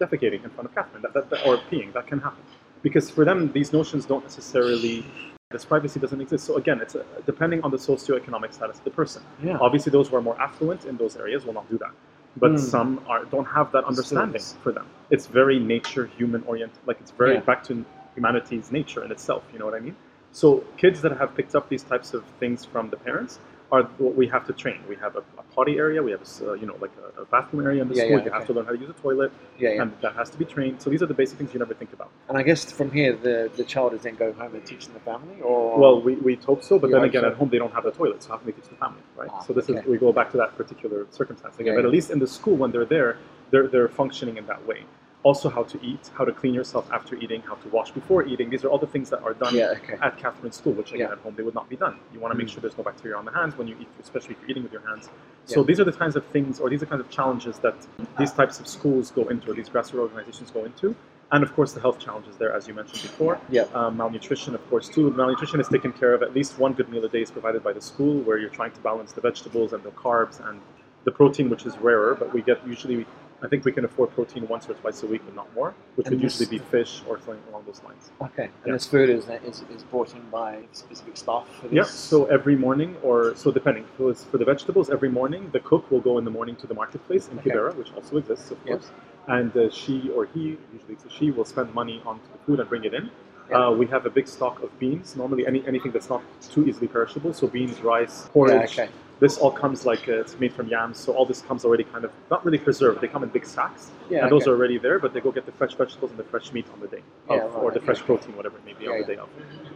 defecating 0.00 0.42
in 0.44 0.50
front 0.50 0.68
of 0.68 0.74
Catherine, 0.74 1.02
that, 1.02 1.12
that, 1.12 1.28
that- 1.30 1.46
or 1.46 1.58
peeing. 1.70 1.92
That 1.92 2.06
can 2.06 2.20
happen. 2.20 2.42
Because 2.82 3.10
for 3.10 3.24
them, 3.24 3.52
these 3.52 3.72
notions 3.72 4.06
don't 4.06 4.22
necessarily, 4.22 5.04
this 5.50 5.64
privacy 5.64 5.98
doesn't 6.00 6.20
exist. 6.20 6.44
So 6.46 6.56
again, 6.56 6.80
it's 6.80 6.94
uh 6.94 7.04
depending 7.26 7.60
on 7.62 7.70
the 7.70 7.76
socioeconomic 7.78 8.52
status 8.52 8.78
of 8.78 8.84
the 8.84 8.90
person. 8.90 9.22
yeah. 9.42 9.58
Obviously, 9.60 9.90
those 9.92 10.08
who 10.08 10.16
are 10.16 10.22
more 10.22 10.40
affluent 10.40 10.84
in 10.84 10.96
those 10.96 11.16
areas 11.16 11.44
will 11.44 11.54
not 11.54 11.68
do 11.70 11.78
that. 11.78 11.92
But 12.36 12.52
Mm. 12.52 12.58
some 12.58 12.90
are, 13.08 13.24
don't 13.24 13.46
have 13.46 13.72
that 13.72 13.84
understanding 13.84 14.42
for 14.62 14.72
them. 14.72 14.86
It's 15.10 15.26
very 15.26 15.58
nature, 15.58 16.06
human 16.18 16.42
oriented. 16.46 16.78
Like 16.86 16.98
it's 17.00 17.10
very 17.10 17.34
Yeah. 17.34 17.40
back 17.40 17.64
to 17.64 17.84
humanity's 18.14 18.70
nature 18.70 19.02
in 19.04 19.10
itself. 19.10 19.42
You 19.52 19.58
know 19.58 19.64
what 19.64 19.74
I 19.74 19.80
mean? 19.80 19.96
So 20.32 20.62
kids 20.76 21.00
that 21.02 21.12
have 21.20 21.34
picked 21.36 21.54
up 21.54 21.68
these 21.68 21.82
types 21.82 22.14
of 22.14 22.22
things 22.40 22.64
from 22.64 22.90
the 22.90 22.96
parents 22.96 23.38
are 23.70 23.82
what 23.98 24.14
we 24.16 24.26
have 24.28 24.46
to 24.46 24.52
train. 24.52 24.80
We 24.88 24.96
have 24.96 25.16
a, 25.16 25.20
a 25.38 25.42
potty 25.54 25.76
area. 25.78 26.02
We 26.02 26.10
have 26.12 26.22
a, 26.22 26.50
uh, 26.50 26.52
you 26.54 26.66
know 26.66 26.76
like 26.80 26.92
a, 27.18 27.22
a 27.22 27.24
bathroom 27.26 27.64
area 27.66 27.82
in 27.82 27.88
the 27.88 27.94
Yeah, 27.94 28.04
school. 28.04 28.18
yeah, 28.18 28.24
you 28.26 28.30
have 28.30 28.46
to 28.46 28.52
learn 28.52 28.66
how 28.66 28.72
to 28.72 28.78
use 28.78 28.90
a 28.90 28.94
toilet, 28.94 29.32
yeah, 29.58 29.82
and 29.82 29.92
that 30.02 30.14
has 30.16 30.30
to 30.30 30.38
be 30.38 30.44
trained. 30.44 30.80
So 30.80 30.90
these 30.90 31.02
are 31.02 31.06
the 31.06 31.14
basic 31.14 31.38
things 31.38 31.52
you 31.52 31.58
never 31.58 31.74
think 31.74 31.92
about. 31.92 32.10
And 32.28 32.38
I 32.38 32.42
guess 32.42 32.70
from 32.72 32.90
here, 32.90 33.14
the, 33.16 33.50
the 33.56 33.64
child 33.64 33.94
is 33.94 34.02
then 34.02 34.16
going 34.16 34.34
home 34.34 34.54
and 34.54 34.64
teaching 34.64 34.92
the 34.94 35.00
family, 35.00 35.40
or 35.42 35.78
Well, 35.78 36.00
we, 36.00 36.14
we 36.16 36.36
hope 36.36 36.62
so, 36.62 36.78
but 36.78 36.90
then 36.90 37.04
again, 37.04 37.22
so. 37.22 37.28
at 37.28 37.34
home 37.34 37.50
they 37.50 37.58
don't 37.58 37.72
have 37.74 37.84
the 37.84 37.92
toilet, 37.92 38.22
so 38.22 38.30
how 38.30 38.36
can 38.38 38.46
they 38.46 38.52
teach 38.52 38.68
the 38.68 38.76
family, 38.76 39.02
right? 39.16 39.30
Ah, 39.32 39.40
so 39.42 39.52
this 39.52 39.68
okay. 39.68 39.80
is 39.80 39.86
we 39.86 39.98
go 39.98 40.12
back 40.12 40.30
to 40.32 40.36
that 40.38 40.56
particular 40.56 41.06
circumstance 41.10 41.58
again. 41.58 41.74
But 41.76 41.84
at 41.84 41.90
least 41.90 42.10
in 42.10 42.18
the 42.18 42.26
school, 42.26 42.56
when 42.56 42.72
they're 42.72 42.86
there, 42.86 43.18
they're 43.50 43.68
they're 43.68 43.88
functioning 43.88 44.36
in 44.38 44.46
that 44.46 44.66
way. 44.66 44.84
Also, 45.24 45.50
how 45.50 45.64
to 45.64 45.78
eat, 45.82 46.10
how 46.14 46.24
to 46.24 46.32
clean 46.32 46.54
yourself 46.54 46.88
after 46.92 47.16
eating, 47.16 47.42
how 47.42 47.56
to 47.56 47.68
wash 47.70 47.90
before 47.90 48.24
eating. 48.24 48.48
These 48.50 48.64
are 48.64 48.68
all 48.68 48.78
the 48.78 48.86
things 48.86 49.10
that 49.10 49.20
are 49.24 49.34
done 49.34 49.54
yeah, 49.56 49.70
okay, 49.72 49.98
at 50.00 50.16
Catherine's 50.16 50.56
school, 50.56 50.72
which 50.74 50.92
again 50.92 51.08
Yeah. 51.08 51.12
at 51.12 51.18
home 51.18 51.34
they 51.36 51.42
would 51.42 51.56
not 51.56 51.68
be 51.68 51.74
done. 51.74 51.98
You 52.14 52.20
want 52.20 52.32
to 52.32 52.38
make 52.38 52.46
Mm. 52.46 52.50
sure 52.52 52.60
there's 52.60 52.78
no 52.78 52.84
bacteria 52.84 53.16
on 53.16 53.24
the 53.24 53.32
hands 53.32 53.58
when 53.58 53.66
you 53.66 53.76
eat, 53.80 53.88
especially 54.00 54.34
if 54.34 54.40
you're 54.42 54.50
eating 54.50 54.62
with 54.62 54.72
your 54.72 54.82
hands. 54.82 55.10
So 55.44 55.60
Yeah. 55.60 55.66
these 55.66 55.80
are 55.80 55.84
the 55.84 55.92
kinds 55.92 56.14
of 56.14 56.24
things, 56.26 56.60
or 56.60 56.70
these 56.70 56.84
are 56.84 56.86
kinds 56.86 57.00
of 57.00 57.10
challenges 57.10 57.58
that 57.58 57.74
these 58.16 58.32
types 58.32 58.60
of 58.60 58.68
schools 58.68 59.10
go 59.10 59.22
into, 59.24 59.50
or 59.50 59.54
these 59.54 59.68
grassroots 59.68 59.98
organizations 59.98 60.52
go 60.52 60.64
into, 60.64 60.94
and 61.32 61.42
of 61.42 61.52
course 61.56 61.72
the 61.72 61.80
health 61.80 61.98
challenges 61.98 62.36
there, 62.36 62.52
as 62.52 62.68
you 62.68 62.74
mentioned 62.74 63.02
before. 63.02 63.40
yeah, 63.50 63.64
Um, 63.74 63.96
malnutrition, 63.96 64.54
of 64.54 64.70
course, 64.70 64.88
too. 64.88 65.10
Malnutrition 65.10 65.58
is 65.60 65.68
taken 65.68 65.92
care 65.92 66.14
of. 66.14 66.22
At 66.22 66.32
least 66.32 66.60
one 66.60 66.74
good 66.74 66.88
meal 66.90 67.04
a 67.04 67.08
day 67.08 67.22
is 67.22 67.30
provided 67.32 67.64
by 67.64 67.72
the 67.72 67.80
school, 67.80 68.20
where 68.20 68.38
you're 68.38 68.50
trying 68.50 68.70
to 68.70 68.80
balance 68.82 69.10
the 69.12 69.20
vegetables 69.20 69.72
and 69.72 69.82
the 69.82 69.90
carbs 69.90 70.38
and 70.48 70.60
the 71.02 71.10
protein, 71.10 71.50
which 71.50 71.66
is 71.66 71.76
rarer. 71.78 72.14
But 72.14 72.32
we 72.32 72.40
get 72.40 72.64
usually, 72.66 73.04
I 73.40 73.46
think 73.46 73.64
we 73.64 73.70
can 73.72 73.84
afford 73.84 74.10
protein 74.14 74.48
once 74.48 74.68
or 74.68 74.74
twice 74.74 75.02
a 75.04 75.06
week, 75.06 75.22
but 75.24 75.34
not 75.36 75.52
more, 75.54 75.74
which 75.94 76.06
And 76.08 76.16
would 76.16 76.22
usually 76.22 76.46
be 76.46 76.58
fish 76.58 77.02
or 77.08 77.18
something 77.18 77.38
along 77.50 77.64
those 77.66 77.80
lines. 77.84 78.10
okay. 78.20 78.44
And 78.44 78.52
Yeah. 78.66 78.72
this 78.72 78.86
food 78.86 79.08
is, 79.10 79.28
is 79.46 79.62
is 79.74 79.82
brought 79.84 80.12
in 80.14 80.22
by 80.30 80.62
specific 80.72 81.16
staff 81.16 81.46
for 81.60 81.68
this. 81.68 81.72
Yeah. 81.76 81.84
So 81.84 82.26
every 82.26 82.56
morning, 82.56 82.96
or 83.02 83.36
so 83.36 83.52
depending. 83.52 83.84
So 83.96 84.12
for 84.14 84.38
the 84.38 84.44
vegetables, 84.44 84.90
every 84.90 85.08
morning 85.08 85.50
the 85.52 85.60
cook 85.60 85.88
will 85.90 86.00
go 86.00 86.18
in 86.18 86.24
the 86.24 86.30
morning 86.38 86.56
to 86.56 86.66
the 86.66 86.74
marketplace 86.74 87.28
in 87.28 87.38
Okay. 87.38 87.50
Kibera, 87.50 87.74
which 87.76 87.92
also 87.94 88.16
exists, 88.16 88.50
of 88.50 88.58
Yeah. 88.64 88.72
course. 88.72 88.90
And 89.28 89.56
uh, 89.56 89.70
she 89.70 90.10
or 90.16 90.24
he, 90.34 90.58
usually 90.72 90.94
it's 90.94 91.04
a 91.04 91.10
she, 91.10 91.30
will 91.30 91.44
spend 91.44 91.72
money 91.74 92.02
on 92.04 92.18
the 92.32 92.38
food 92.44 92.58
and 92.60 92.68
bring 92.68 92.84
it 92.84 92.94
in. 92.94 93.10
Yeah. 93.50 93.68
Uh, 93.68 93.70
we 93.70 93.86
have 93.86 94.04
a 94.04 94.10
big 94.10 94.26
stock 94.26 94.62
of 94.64 94.70
beans. 94.80 95.14
Normally, 95.16 95.46
any 95.46 95.60
anything 95.66 95.92
that's 95.92 96.10
not 96.10 96.22
too 96.52 96.66
easily 96.68 96.88
perishable. 96.88 97.32
So 97.32 97.46
beans, 97.46 97.80
rice, 97.82 98.28
porridge. 98.32 98.76
Yeah, 98.76 98.84
okay. 98.84 98.92
This 99.20 99.36
all 99.38 99.50
comes 99.50 99.84
like 99.84 100.08
uh, 100.08 100.20
it's 100.20 100.38
made 100.38 100.52
from 100.52 100.68
yams. 100.68 100.96
So 100.98 101.12
all 101.12 101.26
this 101.26 101.42
comes 101.42 101.64
already 101.64 101.82
kind 101.84 102.04
of 102.04 102.12
not 102.30 102.44
really 102.44 102.58
preserved. 102.58 103.00
They 103.00 103.08
come 103.08 103.24
in 103.24 103.30
big 103.30 103.44
sacks, 103.46 103.90
Yeah, 104.08 104.22
and 104.22 104.30
those 104.30 104.46
are 104.46 104.52
already 104.52 104.78
there. 104.78 104.98
But 105.00 105.12
they 105.12 105.20
go 105.20 105.32
get 105.32 105.44
the 105.44 105.52
fresh 105.52 105.74
vegetables 105.74 106.10
and 106.12 106.18
the 106.20 106.24
fresh 106.24 106.52
meat 106.52 106.66
on 106.72 106.80
the 106.80 106.86
day, 106.86 107.02
of, 107.28 107.36
Yeah, 107.36 107.42
right, 107.42 107.52
or 107.54 107.70
the 107.72 107.78
okay. 107.78 107.86
fresh 107.86 108.00
protein, 108.02 108.36
whatever 108.36 108.58
it 108.58 108.64
may 108.64 108.74
be, 108.74 108.84
Yeah, 108.84 108.90
on 108.92 108.98
the 109.00 109.06
day 109.06 109.16
of. 109.16 109.28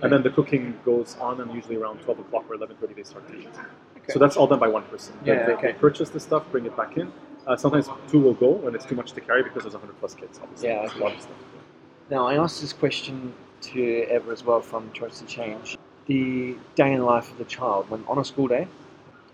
And 0.02 0.12
then 0.12 0.22
the 0.22 0.30
cooking 0.30 0.78
goes 0.84 1.16
on, 1.20 1.40
and 1.40 1.52
usually 1.52 1.76
around 1.76 2.00
12 2.02 2.20
o'clock 2.20 2.44
or 2.48 2.54
11:30 2.56 2.94
they 2.94 3.02
start 3.02 3.26
to 3.28 3.34
eat. 3.38 3.48
Okay. 3.48 4.12
So 4.12 4.18
that's 4.20 4.36
all 4.36 4.46
done 4.46 4.60
by 4.60 4.68
one 4.68 4.84
person. 4.84 5.14
They- 5.24 5.32
Yeah, 5.34 5.46
they, 5.46 5.52
okay. 5.54 5.66
they 5.72 5.78
purchase 5.78 6.10
the 6.10 6.20
stuff, 6.20 6.44
bring 6.52 6.66
it 6.66 6.76
back 6.76 6.96
in. 6.96 7.12
Uh, 7.46 7.56
sometimes 7.56 7.88
two 8.08 8.20
will 8.20 8.34
go 8.34 8.50
when 8.50 8.74
it's 8.76 8.84
too 8.84 8.94
much 8.94 9.10
to 9.12 9.20
carry 9.20 9.42
because 9.42 9.62
there's 9.64 9.74
100 9.74 9.98
plus 9.98 10.14
kids. 10.14 10.38
Obviously, 10.40 10.68
Yeah, 10.68 10.84
It's 10.84 10.94
a 10.94 10.98
lot 10.98 11.14
of 11.14 11.20
stuff. 11.20 11.36
Now, 12.10 12.26
I 12.28 12.36
asked 12.36 12.60
this 12.60 12.72
question 12.72 13.32
to 13.62 13.80
Eva 14.14 14.30
as 14.30 14.44
well 14.44 14.60
from 14.60 14.92
Choice 14.92 15.18
to 15.20 15.24
Change. 15.26 15.76
The 16.06 16.56
day 16.76 16.92
in 16.92 16.98
the 17.00 17.04
life 17.04 17.30
of 17.32 17.38
the 17.38 17.44
child, 17.44 17.90
when 17.90 18.04
on 18.06 18.18
a 18.18 18.24
school 18.24 18.46
day, 18.48 18.68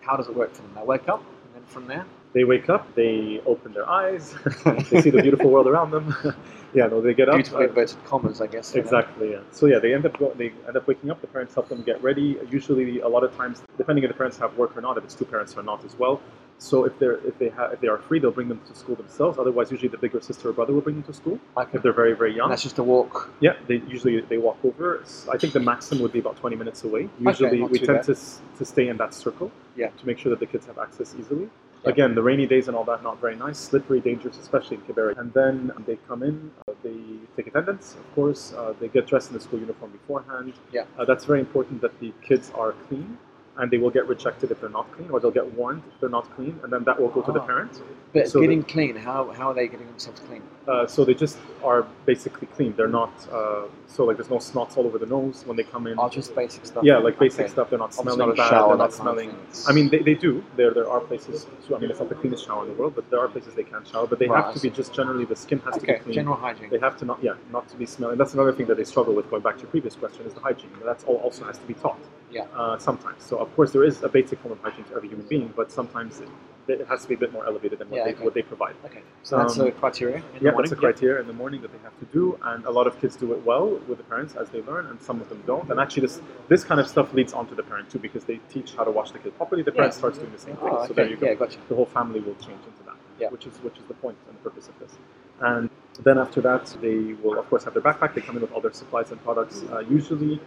how 0.09 0.17
does 0.17 0.29
it 0.29 0.35
work 0.35 0.53
for 0.55 0.63
them? 0.63 0.73
They 0.75 0.83
wake 0.83 1.09
up, 1.09 1.21
and 1.21 1.55
then 1.55 1.63
from 1.67 1.87
there, 1.87 2.05
They 2.33 2.45
wake 2.45 2.69
up, 2.69 2.95
they 2.95 3.41
open 3.47 3.73
their 3.73 3.89
eyes, 3.89 4.35
they 4.91 5.01
see 5.03 5.11
the 5.11 5.23
beautiful 5.23 5.51
world 5.51 5.67
around 5.67 5.91
them. 5.91 6.15
yeah, 6.75 6.87
no, 6.87 7.01
they 7.01 7.15
get 7.15 7.29
up. 7.29 7.37
beautiful 7.37 7.59
uh, 7.61 7.69
inverted 7.69 8.05
commas, 8.05 8.41
I 8.41 8.47
guess. 8.47 8.75
Exactly. 8.75 9.33
Yeah. 9.33 9.41
So 9.53 9.67
yeah, 9.67 9.79
they 9.79 9.95
end 9.95 10.07
up 10.07 10.17
they 10.39 10.53
end 10.67 10.77
up 10.77 10.87
waking 10.87 11.11
up. 11.11 11.21
The 11.21 11.27
parents 11.27 11.55
help 11.55 11.69
them 11.69 11.83
get 11.83 12.03
ready. 12.03 12.39
Usually, 12.51 13.01
a 13.01 13.09
lot 13.09 13.23
of 13.23 13.37
times, 13.37 13.63
depending 13.77 14.05
if 14.05 14.11
the 14.11 14.17
parents 14.17 14.39
have 14.39 14.57
work 14.57 14.77
or 14.77 14.81
not, 14.81 14.97
if 14.99 15.05
it's 15.05 15.15
two 15.15 15.27
parents 15.27 15.57
or 15.57 15.63
not 15.63 15.85
as 15.85 15.99
well. 15.99 16.21
So 16.59 16.85
if 16.85 16.99
they're 16.99 17.19
if 17.27 17.39
they 17.39 17.49
have 17.51 17.73
if 17.73 17.81
they 17.81 17.89
are 17.89 17.99
free, 17.99 18.19
they'll 18.19 18.33
bring 18.33 18.49
them 18.49 18.61
to 18.67 18.75
school 18.75 18.97
themselves. 18.97 19.39
Otherwise, 19.39 19.71
usually 19.71 19.89
the 19.89 19.99
bigger 19.99 20.21
sister 20.21 20.49
or 20.49 20.53
brother 20.53 20.73
will 20.73 20.81
bring 20.81 20.97
them 20.97 21.05
to 21.05 21.13
school 21.13 21.39
Okay. 21.57 21.71
if 21.77 21.83
they're 21.83 21.93
very 21.93 22.15
very 22.15 22.35
young. 22.35 22.47
And 22.47 22.53
that's 22.53 22.63
just 22.65 22.79
a 22.79 22.83
walk. 22.83 23.31
Yeah, 23.41 23.55
they 23.69 23.77
usually 23.89 24.21
they 24.23 24.39
walk 24.39 24.59
over. 24.65 25.03
I 25.31 25.39
think 25.39 25.53
the 25.53 25.61
maximum 25.61 26.03
would 26.03 26.13
be 26.13 26.19
about 26.19 26.37
20 26.37 26.57
minutes 26.57 26.83
away. 26.85 27.09
Usually, 27.21 27.61
not 27.61 27.71
we 27.71 27.79
tend 27.79 27.99
bad. 27.99 28.05
to 28.07 28.15
to 28.59 28.65
stay 28.65 28.89
in 28.89 28.97
that 28.97 29.15
circle. 29.15 29.53
Yeah. 29.77 29.91
To 29.91 30.07
make 30.07 30.19
sure 30.19 30.31
that 30.31 30.41
the 30.41 30.47
kids 30.47 30.67
have 30.67 30.79
access 30.79 31.15
easily. 31.19 31.49
Yeah. 31.85 31.91
Again, 31.91 32.17
the 32.17 32.23
rainy 32.23 32.45
days 32.47 32.67
and 32.67 32.77
all 32.77 32.83
that 32.85 33.05
not 33.05 33.21
very 33.21 33.37
nice, 33.37 33.57
slippery, 33.57 34.01
dangerous, 34.01 34.37
especially 34.37 34.79
in 34.79 34.83
Kibera. 34.83 35.17
And 35.17 35.33
then 35.33 35.71
they 35.87 35.97
come 36.09 36.25
in, 36.25 36.51
uh, 36.67 36.73
they 36.83 36.97
take 37.37 37.47
attendance, 37.47 37.95
of 37.95 38.15
course. 38.17 38.53
Uh, 38.53 38.75
they 38.81 38.89
get 38.89 39.07
dressed 39.07 39.29
in 39.31 39.35
the 39.35 39.41
school 39.41 39.61
uniform 39.61 39.93
beforehand. 39.93 40.55
Yeah. 40.73 40.87
Uh, 40.99 41.05
that's 41.05 41.25
very 41.25 41.39
important 41.39 41.81
that 41.83 41.99
the 42.01 42.13
kids 42.21 42.51
are 42.57 42.73
clean. 42.89 43.17
And 43.59 43.71
they 43.71 43.79
will 43.79 43.91
get 43.91 44.07
rejected 44.09 44.51
if 44.53 44.61
they're 44.61 44.71
not 44.71 44.91
clean, 44.93 45.11
or 45.11 45.21
they'll 45.21 45.31
get 45.33 45.53
warned 45.55 45.83
if 45.93 46.01
they're 46.01 46.09
not 46.09 46.31
clean, 46.37 46.59
and 46.63 46.73
then 46.73 46.85
that 46.85 47.01
will 47.01 47.09
go 47.11 47.23
to 47.23 47.33
the 47.33 47.41
Ah. 47.41 47.47
parents. 47.47 47.83
But 48.15 48.29
So 48.29 48.41
getting 48.41 48.63
clean, 48.63 48.97
how, 48.97 49.31
how 49.33 49.51
are 49.51 49.55
they 49.55 49.69
getting 49.69 49.87
themselves 49.89 50.21
clean? 50.21 50.43
Uh, 50.67 50.87
so 50.87 51.05
they 51.05 51.15
just 51.15 51.39
are 51.65 51.87
basically 52.07 52.47
clean. 52.49 52.75
They're 52.77 52.89
not 52.89 53.13
uh, 53.33 53.65
so 53.87 54.05
like 54.05 54.17
there's 54.17 54.31
no 54.31 54.37
snots 54.39 54.77
all 54.79 54.87
over 54.87 54.99
the 54.99 55.07
nose 55.07 55.43
when 55.47 55.57
they 55.57 55.65
come 55.65 55.87
in. 55.87 55.99
Oh, 55.99 56.09
just 56.09 56.35
basic 56.35 56.65
stuff. 56.67 56.85
yeah, 56.85 56.99
like 56.99 57.19
basic 57.19 57.41
Okay. 57.47 57.49
stuff. 57.53 57.71
They're 57.71 57.79
not 57.79 57.95
smelling 57.95 58.29
not 58.29 58.37
bad. 58.37 58.49
shower, 58.51 58.69
they're 58.69 58.77
not 58.79 58.95
smelling. 58.95 59.37
I 59.67 59.73
mean, 59.73 59.89
they, 59.91 59.99
they 60.01 60.15
do. 60.15 60.45
There 60.57 60.73
there 60.73 60.89
are 60.91 61.01
places. 61.01 61.47
So, 61.67 61.77
I 61.77 61.79
mean, 61.81 61.91
it's 61.91 62.01
not 62.01 62.09
the 62.09 62.15
cleanest 62.15 62.47
shower 62.47 62.63
in 62.65 62.69
the 62.73 62.79
world, 62.81 62.95
but 62.95 63.11
there 63.11 63.21
are 63.21 63.29
places 63.29 63.55
they 63.55 63.65
can 63.65 63.85
shower. 63.85 64.07
But 64.07 64.19
they 64.21 64.29
Right, 64.29 64.45
have 64.45 64.55
to 64.55 64.61
be 64.61 64.71
just 64.71 64.95
generally 64.95 65.25
the 65.27 65.37
skin 65.37 65.59
has 65.67 65.75
to 65.77 65.87
be 65.87 65.95
clean. 65.95 66.15
general 66.15 66.37
hygiene. 66.37 66.71
They 66.71 66.79
have 66.79 66.97
to 66.99 67.05
not 67.05 67.23
yeah 67.23 67.35
not 67.53 67.69
to 67.71 67.77
be 67.77 67.87
smelling. 67.87 68.19
That's 68.19 68.35
another 68.35 68.53
thing 68.53 68.67
that 68.67 68.77
they 68.79 68.85
struggle 68.85 69.15
with. 69.15 69.29
Going 69.31 69.43
back 69.43 69.57
to 69.57 69.63
your 69.63 69.71
previous 69.71 69.97
question 69.97 70.27
is 70.27 70.35
the 70.35 70.41
hygiene. 70.41 70.71
That's 70.85 71.05
all 71.05 71.17
also 71.17 71.45
has 71.45 71.59
to 71.59 71.67
be 71.67 71.75
taught. 71.75 71.99
Yeah. 72.31 72.45
Uh, 72.55 72.79
sometimes. 72.79 73.25
So 73.25 73.39
of 73.39 73.55
course 73.57 73.73
there 73.73 73.85
is 73.85 74.03
a 74.03 74.09
basic 74.09 74.39
form 74.41 74.53
of 74.53 74.61
hygiene 74.61 74.85
to 74.85 74.95
every 74.97 75.09
human 75.09 75.27
being, 75.27 75.53
but 75.57 75.73
sometimes 75.73 76.21
it, 76.21 76.29
it 76.69 76.87
has 76.87 77.03
to 77.03 77.09
be 77.09 77.15
a 77.15 77.19
bit 77.19 77.33
more 77.33 77.47
elevated 77.47 77.79
than 77.79 77.89
what 77.91 77.99
Yeah, 77.99 78.05
they 78.05 78.13
okay. 78.15 78.25
what 78.25 78.35
they 78.35 78.43
provide. 78.43 78.75
Okay, 78.85 79.01
so 79.23 79.39
that's 79.39 79.59
Um, 79.59 79.67
a 79.69 79.73
criteria 79.73 80.17
in 80.17 80.23
Yeah, 80.23 80.39
the 80.39 80.53
morning. 80.53 80.57
that's 80.59 80.73
a 80.73 80.77
criteria 80.77 81.21
in 81.21 81.27
the 81.27 81.33
morning 81.33 81.63
that 81.63 81.73
they 81.73 81.79
have 81.89 81.99
to 82.01 82.05
do, 82.07 82.39
and 82.43 82.65
a 82.67 82.71
lot 82.71 82.87
of 82.87 83.01
kids 83.01 83.17
do 83.17 83.33
it 83.33 83.41
well 83.47 83.67
with 83.89 83.97
the 83.99 84.05
parents 84.05 84.35
as 84.37 84.51
they 84.51 84.61
learn, 84.63 84.85
and 84.87 85.01
some 85.01 85.21
of 85.23 85.29
them 85.31 85.43
don't. 85.47 85.71
And 85.71 85.81
actually, 85.81 86.03
this 86.07 86.21
this 86.49 86.65
kind 86.65 86.81
of 86.81 86.87
stuff 86.89 87.15
leads 87.15 87.33
on 87.33 87.47
to 87.49 87.55
the 87.55 87.63
parent 87.63 87.89
too, 87.91 87.99
because 87.99 88.25
they 88.25 88.39
teach 88.55 88.75
how 88.77 88.85
to 88.85 88.91
wash 88.91 89.11
the 89.13 89.19
kid 89.19 89.35
properly. 89.39 89.63
The 89.63 89.73
parent 89.73 89.95
Yeah. 89.95 89.99
starts 90.03 90.19
doing 90.19 90.33
the 90.33 90.39
same 90.47 90.57
thing. 90.57 90.69
Oh, 90.71 90.87
So 90.87 90.93
there 90.93 91.09
you 91.09 91.17
go. 91.17 91.27
Yeah, 91.27 91.35
gotcha. 91.35 91.59
The 91.71 91.75
whole 91.75 91.87
family 91.99 92.21
will 92.21 92.35
change 92.47 92.63
into 92.71 92.83
that, 92.89 92.97
Yeah. 93.19 93.31
which 93.31 93.47
is 93.47 93.55
which 93.67 93.79
is 93.79 93.85
the 93.93 93.95
point 94.05 94.19
and 94.29 94.37
the 94.39 94.43
purpose 94.49 94.69
of 94.69 94.79
this. 94.79 94.93
And 95.41 95.71
then 96.07 96.19
after 96.19 96.41
that, 96.43 96.65
they 96.83 96.99
will 97.23 97.39
of 97.39 97.49
course 97.49 97.65
have 97.65 97.73
their 97.75 97.83
backpack. 97.89 98.13
They 98.15 98.21
come 98.21 98.37
in 98.37 98.43
with 98.43 98.53
all 98.53 98.61
their 98.61 98.75
supplies 98.83 99.11
and 99.13 99.23
products. 99.25 99.65
Uh, 99.73 99.79
usually. 99.99 100.39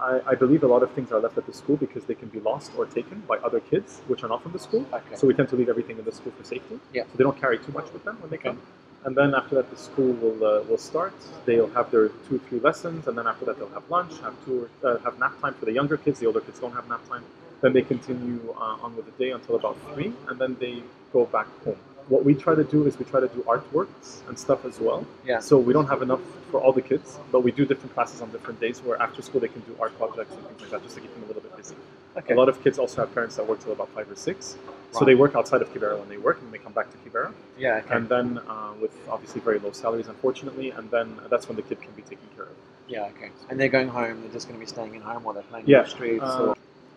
I, 0.00 0.20
I 0.26 0.34
believe 0.34 0.62
a 0.62 0.66
lot 0.66 0.82
of 0.82 0.90
things 0.92 1.10
are 1.12 1.20
left 1.20 1.38
at 1.38 1.46
the 1.46 1.52
school 1.52 1.76
because 1.76 2.04
they 2.04 2.14
can 2.14 2.28
be 2.28 2.40
lost 2.40 2.72
or 2.76 2.86
taken 2.86 3.20
by 3.28 3.36
other 3.38 3.60
kids 3.60 4.00
which 4.08 4.22
are 4.22 4.28
not 4.28 4.42
from 4.42 4.52
the 4.52 4.58
school. 4.58 4.84
Okay. 4.92 5.16
So 5.16 5.26
we 5.26 5.34
tend 5.34 5.48
to 5.50 5.56
leave 5.56 5.68
everything 5.68 5.98
in 5.98 6.04
the 6.04 6.12
school 6.12 6.32
for 6.36 6.44
safety. 6.44 6.78
Yeah. 6.92 7.04
So 7.04 7.10
they 7.16 7.24
don't 7.24 7.38
carry 7.40 7.58
too 7.58 7.72
much 7.72 7.90
with 7.92 8.04
them 8.04 8.18
when 8.20 8.30
they 8.30 8.36
Okay. 8.36 8.50
come. 8.50 8.60
And 9.04 9.16
then 9.16 9.34
after 9.34 9.54
that, 9.54 9.70
the 9.70 9.76
school 9.76 10.12
will 10.14 10.44
uh, 10.44 10.62
will 10.68 10.78
start. 10.78 11.14
They'll 11.44 11.70
have 11.70 11.90
their 11.92 12.08
two 12.26 12.40
three 12.48 12.58
lessons, 12.58 13.06
and 13.06 13.16
then 13.16 13.26
after 13.28 13.44
that, 13.44 13.56
they'll 13.56 13.68
have 13.78 13.88
lunch, 13.88 14.12
have 14.20 14.34
two 14.44 14.68
uh, 14.82 14.98
have 15.04 15.18
nap 15.20 15.40
time 15.40 15.54
for 15.54 15.64
the 15.64 15.72
younger 15.72 15.96
kids. 15.96 16.18
The 16.18 16.26
older 16.26 16.40
kids 16.40 16.58
don't 16.58 16.72
have 16.72 16.88
nap 16.88 17.08
time. 17.08 17.22
Then 17.60 17.72
they 17.72 17.82
continue 17.82 18.40
uh, 18.58 18.84
on 18.84 18.96
with 18.96 19.06
the 19.06 19.24
day 19.24 19.30
until 19.30 19.54
about 19.54 19.76
three, 19.94 20.12
and 20.28 20.40
then 20.40 20.56
they 20.58 20.82
go 21.12 21.24
back 21.26 21.46
home. 21.64 21.78
What 22.08 22.24
we 22.24 22.34
try 22.34 22.54
to 22.54 22.62
do 22.62 22.86
is 22.86 22.96
we 22.98 23.04
try 23.04 23.18
to 23.20 23.26
do 23.28 23.42
artworks 23.48 24.26
and 24.28 24.38
stuff 24.38 24.64
as 24.64 24.78
well. 24.78 25.04
Yeah. 25.24 25.40
So 25.40 25.58
we 25.58 25.72
don't 25.72 25.88
have 25.88 26.02
enough 26.02 26.20
for 26.52 26.60
all 26.60 26.72
the 26.72 26.82
kids, 26.82 27.18
but 27.32 27.40
we 27.40 27.50
do 27.50 27.66
different 27.66 27.92
classes 27.94 28.22
on 28.22 28.30
different 28.30 28.60
days 28.60 28.80
where 28.80 29.00
after 29.02 29.22
school 29.22 29.40
they 29.40 29.48
can 29.48 29.62
do 29.62 29.76
art 29.80 29.96
projects 29.98 30.32
and 30.32 30.42
things 30.46 30.60
like 30.60 30.70
that, 30.70 30.82
just 30.84 30.94
to 30.94 31.00
keep 31.00 31.12
them 31.14 31.24
a 31.24 31.26
little 31.26 31.42
bit 31.42 31.56
busy. 31.56 31.74
Okay. 32.16 32.34
A 32.34 32.36
lot 32.36 32.48
of 32.48 32.62
kids 32.62 32.78
also 32.78 33.00
have 33.02 33.12
parents 33.12 33.34
that 33.36 33.46
work 33.46 33.60
till 33.62 33.72
about 33.72 33.88
five 33.90 34.08
or 34.10 34.14
six, 34.14 34.56
so 34.92 35.04
they 35.04 35.16
work 35.16 35.34
outside 35.34 35.60
of 35.62 35.68
Kibera 35.74 35.98
when 35.98 36.08
they 36.08 36.16
work, 36.16 36.38
and 36.40 36.50
they 36.52 36.58
come 36.58 36.72
back 36.72 36.86
to 36.92 36.96
Kibera, 36.98 37.32
Yeah. 37.58 37.82
Okay. 37.84 37.94
and 37.94 38.08
then 38.08 38.38
uh, 38.48 38.72
with 38.80 38.92
obviously 39.10 39.40
very 39.40 39.58
low 39.58 39.72
salaries, 39.72 40.06
unfortunately, 40.06 40.70
and 40.70 40.88
then 40.92 41.18
that's 41.28 41.48
when 41.48 41.56
the 41.56 41.62
kid 41.62 41.82
can 41.82 41.90
be 41.92 42.02
taken 42.02 42.26
care 42.36 42.44
of. 42.44 42.56
yeah. 42.88 43.10
Okay. 43.16 43.30
And 43.50 43.58
they're 43.60 43.68
going 43.68 43.88
home. 43.88 44.22
They're 44.22 44.32
just 44.32 44.46
going 44.48 44.58
to 44.58 44.64
be 44.64 44.70
staying 44.70 44.94
in 44.94 45.02
home 45.02 45.24
while 45.24 45.34
they're 45.34 45.42
playing 45.42 45.66
Yeah, 45.66 45.78
in 45.78 45.84
the 45.84 45.90
streets. 45.90 46.22
uh, 46.24 46.46
or, 46.50 46.56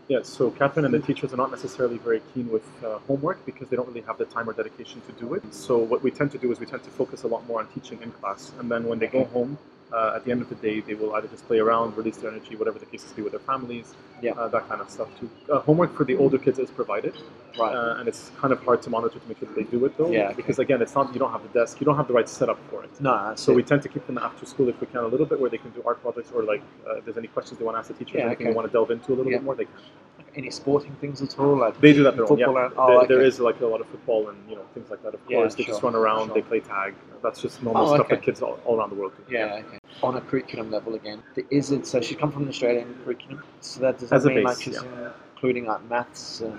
Yeah, 0.10 0.24
so 0.24 0.50
Catherine 0.50 0.86
and 0.86 0.94
the 0.94 1.00
teachers 1.00 1.34
are 1.34 1.38
not 1.38 1.51
necessarily 1.51 2.00
very 2.00 2.24
keen 2.34 2.50
with 2.50 2.63
uh, 2.84 2.98
homework 3.08 3.46
because 3.46 3.70
they 3.70 3.75
don't 3.75 3.88
really 3.88 4.01
have 4.01 4.18
the 4.18 4.25
time 4.25 4.50
or 4.50 4.54
dedication 4.54 5.01
to 5.01 5.12
do 5.12 5.36
it. 5.36 5.54
So 5.54 5.78
what 5.78 6.01
we 6.01 6.10
tend 6.10 6.32
to 6.32 6.39
do 6.39 6.51
is 6.51 6.60
we 6.60 6.66
tend 6.66 6.84
to 6.84 6.89
focus 6.89 7.22
a 7.24 7.28
lot 7.28 7.46
more 7.48 7.60
on 7.60 7.68
teaching 7.68 8.01
in 8.01 8.12
class, 8.13 8.51
and 8.58 8.72
then 8.72 8.86
when 8.86 8.98
they 8.98 9.06
go 9.06 9.25
home, 9.25 9.60
uh, 9.93 10.13
at 10.15 10.24
the 10.25 10.31
end 10.31 10.41
of 10.41 10.50
the 10.50 10.55
day, 10.55 10.81
they 10.81 10.93
will 10.93 11.13
either 11.15 11.27
just 11.27 11.46
play 11.48 11.60
around, 11.60 11.98
release 11.98 12.17
their 12.17 12.29
energy, 12.31 12.55
whatever 12.55 12.77
the 12.77 12.86
case 12.86 13.00
cases 13.00 13.12
be 13.13 13.22
with 13.22 13.31
their 13.31 13.39
families, 13.39 13.96
Yeah. 14.22 14.34
uh, 14.34 14.48
that 14.50 14.67
kind 14.67 14.81
of 14.81 14.89
stuff 14.89 15.08
too. 15.19 15.29
Uh, 15.51 15.60
homework 15.60 15.96
for 15.96 16.03
the 16.03 16.15
older 16.17 16.38
kids 16.38 16.60
is 16.60 16.69
provided, 16.69 17.13
right. 17.58 17.74
uh, 17.74 17.96
and 18.00 18.08
it's 18.10 18.31
kind 18.41 18.51
of 18.51 18.62
hard 18.63 18.81
to 18.81 18.89
monitor 18.89 19.19
to 19.19 19.27
make 19.27 19.39
sure 19.39 19.48
that 19.48 19.55
they 19.55 19.63
do 19.63 19.86
it 19.86 19.98
though, 19.98 20.12
Yeah, 20.12 20.25
okay. 20.27 20.36
because 20.36 20.60
again, 20.60 20.81
it's 20.81 20.96
not 20.96 21.13
you 21.13 21.19
don't 21.19 21.31
have 21.31 21.43
the 21.43 21.50
desk, 21.60 21.79
you 21.79 21.86
don't 21.86 21.96
have 21.98 22.08
the 22.08 22.13
right 22.13 22.27
setup 22.27 22.60
for 22.69 22.84
it. 22.84 22.89
no. 23.00 23.34
So 23.36 23.51
it. 23.51 23.55
we 23.55 23.63
tend 23.63 23.81
to 23.84 23.89
keep 23.89 24.05
them 24.08 24.17
after 24.17 24.46
school 24.46 24.67
if 24.69 24.79
we 24.81 24.88
can 24.88 25.01
a 25.03 25.08
little 25.08 25.25
bit, 25.25 25.39
where 25.39 25.50
they 25.50 25.58
can 25.60 25.72
do 25.72 25.81
art 25.86 26.01
projects 26.01 26.31
or 26.36 26.43
like 26.43 26.62
uh, 26.88 26.96
if 26.98 27.05
there's 27.05 27.17
any 27.17 27.27
questions 27.27 27.58
they 27.60 27.65
want 27.65 27.75
to 27.75 27.79
ask 27.79 27.88
the 27.88 27.93
teachers, 27.93 28.15
Yeah, 28.19 28.25
anything 28.25 28.48
okay. 28.48 28.51
they 28.53 28.55
want 28.55 28.67
to 28.67 28.74
delve 28.74 28.91
into 28.91 29.13
a 29.13 29.15
little 29.15 29.31
Yeah. 29.31 29.38
bit 29.38 29.46
more, 29.46 29.55
they 29.55 29.65
can. 29.65 29.74
any 30.36 30.51
sporting 30.51 30.93
things 31.01 31.22
at 31.22 31.39
all? 31.39 31.55
Like 31.58 31.79
They 31.81 31.93
do 31.93 32.03
that 32.03 32.15
their 32.15 32.29
own. 32.31 32.38
Yeah. 32.38 32.50
and- 32.50 32.74
Oh, 32.77 33.05
there 33.08 33.17
okay. 33.19 33.27
is 33.27 33.39
like 33.39 33.60
a 33.62 33.65
lot 33.65 33.81
of 33.81 33.88
football 33.88 34.29
and 34.29 34.38
you 34.50 34.55
know 34.58 34.65
things 34.74 34.89
like 34.91 35.01
that. 35.03 35.13
Of 35.15 35.22
Yeah, 35.27 35.38
course, 35.38 35.55
they 35.55 35.63
just 35.63 35.81
run 35.81 35.96
around, 35.96 36.25
sure. 36.27 36.36
they 36.36 36.41
play 36.41 36.60
tag. 36.60 36.93
That's 37.24 37.41
just 37.41 37.63
normal 37.63 37.88
Oh, 37.89 37.96
stuff 37.96 38.10
that 38.10 38.22
kids 38.22 38.41
all, 38.41 38.60
all 38.65 38.77
around 38.77 38.89
the 38.91 38.96
world 38.96 39.13
do. 39.17 39.34
Yeah. 39.34 39.62
On 40.01 40.15
a 40.15 40.22
curriculum 40.22 40.72
level 40.72 40.96
again, 40.96 41.22
the- 41.36 41.46
is 41.50 41.72
it 41.72 41.86
so? 41.86 42.00
She's 42.00 42.18
come 42.18 42.32
from 42.32 42.44
an 42.44 42.50
Australian 42.50 42.96
curriculum, 43.03 43.44
so 43.60 43.82
that 43.82 44.00
does 44.00 44.10
that 44.10 44.15
As 44.15 44.25
mean 44.25 44.36
base, 44.38 44.46
like 44.46 44.62
she's 44.62 44.79
including 45.36 45.65
like 45.65 45.84
maths 45.89 46.39
and 46.41 46.58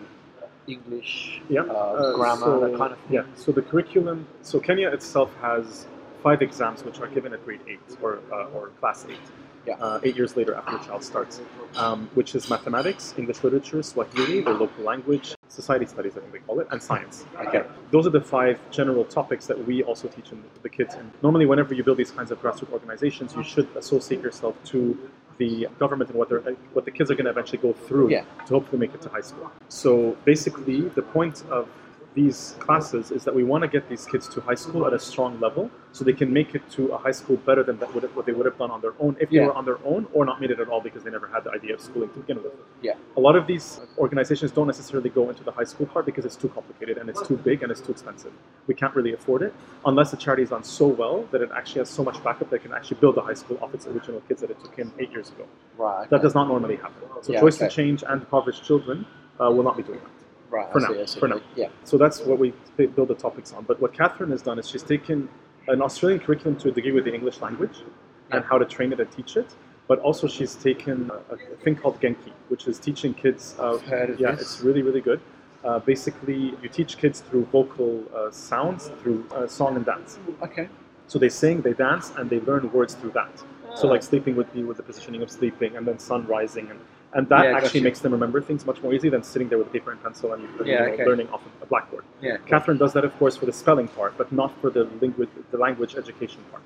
English, 0.67 1.41
Yeah. 1.49 1.63
uh, 1.63 1.73
Uh, 1.73 2.17
grammar, 2.17 2.45
so, 2.45 2.61
that 2.61 2.77
kind 2.79 2.93
of 2.93 2.99
thing. 2.99 3.15
Yeah. 3.17 3.23
So 3.37 3.51
the 3.53 3.63
curriculum. 3.63 4.27
So 4.43 4.61
Kenya 4.61 4.89
itself 4.91 5.31
has 5.41 5.87
five 6.23 6.43
exams 6.43 6.85
which 6.85 7.01
are 7.01 7.07
given 7.07 7.33
at 7.33 7.43
grade 7.47 7.61
eight 7.67 7.81
or 8.03 8.19
uh, 8.31 8.55
or 8.55 8.69
class 8.81 9.07
eight. 9.09 9.17
Yeah. 9.67 9.77
Uh, 9.81 10.01
eight 10.03 10.17
years 10.17 10.37
later 10.37 10.55
after 10.55 10.73
the 10.79 10.85
child 10.85 11.03
starts, 11.03 11.41
um, 11.77 12.11
which 12.15 12.35
is 12.35 12.51
mathematics, 12.51 13.15
English 13.17 13.43
literature, 13.43 13.83
Swahili, 13.83 14.41
their 14.43 14.55
local 14.55 14.85
language, 14.85 15.35
society 15.51 15.85
studies, 15.87 16.13
I 16.17 16.21
think 16.21 16.33
they 16.33 16.39
call 16.39 16.61
it, 16.61 16.69
and 16.71 16.83
science. 16.83 17.25
Okay. 17.47 17.65
Those 17.91 18.07
are 18.07 18.11
the 18.11 18.21
five 18.21 18.59
general 18.71 19.05
topics 19.05 19.47
that 19.47 19.67
we 19.67 19.83
also 19.83 20.09
teach 20.09 20.31
in 20.33 20.43
the 20.63 20.69
kids. 20.69 20.95
And 20.95 21.11
normally, 21.23 21.47
whenever 21.47 21.75
you 21.75 21.83
build 21.85 21.99
these 21.99 22.11
kinds 22.13 22.31
of 22.31 22.41
grassroots 22.41 22.73
organizations, 22.73 23.35
you 23.35 23.43
should 23.43 23.69
associate 23.77 24.23
yourself 24.23 24.55
to 24.67 24.97
the 25.39 25.67
government 25.79 26.11
and 26.11 26.19
what 26.19 26.29
they're 26.29 26.41
what 26.75 26.85
the 26.85 26.91
kids 26.91 27.11
are 27.11 27.15
going 27.15 27.25
to 27.25 27.31
eventually 27.31 27.59
go 27.59 27.73
through 27.73 28.11
Yeah. 28.11 28.25
to 28.47 28.55
hopefully 28.55 28.79
make 28.79 28.95
it 28.95 29.01
to 29.03 29.09
high 29.09 29.23
school. 29.23 29.51
So 29.69 30.17
basically, 30.25 30.83
the 30.83 31.03
point 31.03 31.43
of 31.51 31.69
these 32.15 32.57
classes 32.59 33.13
is 33.13 33.23
that 33.25 33.35
we 33.35 33.45
want 33.45 33.63
to 33.63 33.69
get 33.69 33.89
these 33.89 34.05
kids 34.05 34.29
to 34.29 34.41
high 34.41 34.55
school 34.57 34.85
at 34.87 34.93
a 34.93 34.99
strong 34.99 35.39
level 35.39 35.71
so 35.93 36.05
they 36.05 36.13
can 36.13 36.33
make 36.33 36.55
it 36.57 36.63
to 36.71 36.89
a 36.93 36.99
high 36.99 37.13
school 37.13 37.37
better 37.37 37.63
than 37.63 37.79
that 37.79 37.93
would 37.95 38.03
have, 38.03 38.15
what 38.17 38.27
they 38.27 38.33
would 38.33 38.47
have 38.47 38.59
done 38.59 38.71
on 38.71 38.81
their 38.81 38.95
own 38.99 39.17
if 39.21 39.31
Yeah. 39.31 39.43
they 39.43 39.47
were 39.47 39.53
on 39.55 39.65
their 39.65 39.79
own 39.85 40.07
or 40.13 40.25
not 40.25 40.41
made 40.41 40.51
it 40.51 40.59
at 40.59 40.69
all 40.69 40.81
because 40.81 41.05
they 41.05 41.11
never 41.11 41.29
had 41.29 41.45
the 41.45 41.53
idea 41.53 41.75
of 41.75 41.81
schooling 41.81 42.11
to 42.11 42.19
begin 42.19 42.43
with. 42.43 42.53
Yeah. 42.83 42.95
A 43.17 43.21
lot 43.21 43.37
of 43.37 43.47
these 43.47 43.81
organizations 43.99 44.51
don't 44.51 44.67
necessarily 44.67 45.09
go 45.11 45.29
into 45.31 45.45
the 45.45 45.53
high 45.53 45.65
school 45.65 45.87
part 45.87 46.05
because 46.05 46.25
it's 46.25 46.37
too 46.37 46.49
complicated 46.49 46.99
and 46.99 47.09
it's 47.09 47.23
too 47.27 47.37
big 47.37 47.63
and 47.63 47.71
it's 47.71 47.81
too 47.81 47.93
expensive. 47.93 48.33
We 48.67 48.75
can't 48.75 48.95
really 48.95 49.13
afford 49.13 49.43
it 49.43 49.55
unless 49.87 50.11
the 50.11 50.17
charity 50.17 50.43
is 50.43 50.51
done 50.51 50.65
so 50.65 50.89
well 50.89 51.25
that 51.31 51.43
it 51.43 51.51
actually 51.55 51.81
has 51.81 51.91
so 51.91 52.03
much 52.03 52.23
backup 52.25 52.51
that 52.51 52.57
it 52.57 52.63
can 52.63 52.73
actually 52.73 52.99
build 53.01 53.17
a 53.19 53.21
high 53.21 53.35
school 53.35 53.59
off 53.63 53.73
its 53.73 53.87
original 53.87 54.21
kids 54.23 54.41
that 54.41 54.51
it 54.51 54.59
took 54.61 54.75
him 54.77 54.93
eight 54.99 55.13
years 55.13 55.29
ago. 55.31 55.47
Right. 55.77 56.11
That 56.11 56.17
okay. 56.17 56.23
does 56.25 56.35
not 56.35 56.49
normally 56.49 56.77
happen. 56.77 57.09
So 57.23 57.33
Yeah, 57.33 57.41
Choice 57.41 57.59
to. 57.59 57.69
Change 57.69 58.03
and 58.03 58.21
impoverished 58.23 58.65
children 58.65 59.07
uh, 59.41 59.51
will 59.51 59.63
not 59.63 59.77
be 59.77 59.85
doing 59.85 60.01
that. 60.01 60.11
Right. 60.51 60.71
for 60.73 60.81
I 60.81 60.83
now, 60.83 60.95
see, 60.95 61.07
see. 61.07 61.21
for 61.21 61.29
now. 61.29 61.41
Yeah. 61.57 61.69
So 61.85 61.97
that's 61.97 62.21
what 62.21 62.39
we 62.39 62.53
build 62.77 63.09
the 63.09 63.15
topics 63.15 63.53
on. 63.53 63.65
But 63.65 63.81
what 63.81 63.93
Catherine 63.93 64.31
has 64.31 64.43
done 64.43 64.59
is 64.59 64.69
she's 64.69 64.83
taken 64.83 65.29
an 65.69 65.81
Australian 65.81 66.21
curriculum 66.21 66.57
to 66.59 66.69
a 66.69 66.73
degree 66.73 66.93
with 66.93 67.05
the 67.05 67.15
English 67.15 67.41
language 67.41 67.79
and 68.33 68.45
how 68.45 68.59
to 68.59 68.65
train 68.65 68.93
it 68.93 69.01
and 69.01 69.11
teach 69.11 69.37
it. 69.37 69.55
But 69.89 69.99
also 70.01 70.29
she's 70.29 70.55
taken 70.55 71.11
a, 71.31 71.35
a 71.35 71.57
thing 71.63 71.77
called 71.77 72.01
Genki, 72.01 72.33
which 72.49 72.67
is 72.69 72.79
teaching 72.79 73.13
kids. 73.15 73.55
Uh, 73.59 73.75
I've 73.75 73.83
heard 73.83 74.11
of 74.11 74.21
yeah, 74.21 74.33
this. 74.33 74.43
it's 74.43 74.61
really 74.61 74.83
really 74.83 75.01
good. 75.01 75.21
Uh, 75.63 75.79
basically, 75.79 76.55
you 76.63 76.69
teach 76.71 76.97
kids 76.97 77.21
through 77.21 77.45
vocal 77.47 78.03
uh, 78.17 78.31
sounds, 78.31 78.91
through 79.03 79.27
uh, 79.35 79.47
song 79.47 79.77
and 79.77 79.85
dance. 79.85 80.19
Okay. 80.43 80.69
So 81.07 81.19
they 81.19 81.29
sing, 81.29 81.61
they 81.61 81.75
dance, 81.75 82.13
and 82.17 82.31
they 82.31 82.41
learn 82.41 82.73
words 82.73 82.95
through 82.95 83.11
that. 83.11 83.31
So 83.75 83.89
like 83.89 84.03
sleeping 84.03 84.37
would 84.37 84.53
be 84.53 84.63
with 84.63 84.79
the 84.79 84.83
positioning 84.83 85.23
of 85.23 85.31
sleeping, 85.31 85.77
and 85.77 85.87
then 85.87 85.99
sun 85.99 86.27
rising, 86.27 86.71
and 86.71 86.81
and 87.13 87.29
that 87.29 87.45
Yeah, 87.45 87.57
actually 87.57 87.81
makes 87.81 88.01
them 88.01 88.13
remember 88.13 88.41
things 88.41 88.65
much 88.65 88.83
more 88.83 88.93
easily 88.95 89.11
than 89.11 89.23
sitting 89.23 89.49
there 89.49 89.59
with 89.59 89.67
a 89.67 89.71
paper 89.71 89.91
and 89.91 90.03
pencil 90.03 90.33
and 90.33 90.43
you 90.43 90.49
Yeah, 90.65 90.87
know, 90.87 90.93
okay. 90.93 91.07
learning 91.07 91.29
off 91.31 91.45
of 91.45 91.53
a 91.63 91.67
blackboard. 91.67 92.05
Yeah. 92.21 92.37
Catherine 92.47 92.79
does 92.79 92.93
that, 92.93 93.05
of 93.05 93.17
course, 93.19 93.37
for 93.37 93.47
the 93.47 93.53
spelling 93.53 93.89
part, 93.89 94.17
but 94.17 94.31
not 94.33 94.51
for 94.61 94.71
the 94.71 94.85
language, 95.01 95.29
the 95.51 95.59
language 95.59 95.97
education 95.97 96.43
part. 96.51 96.63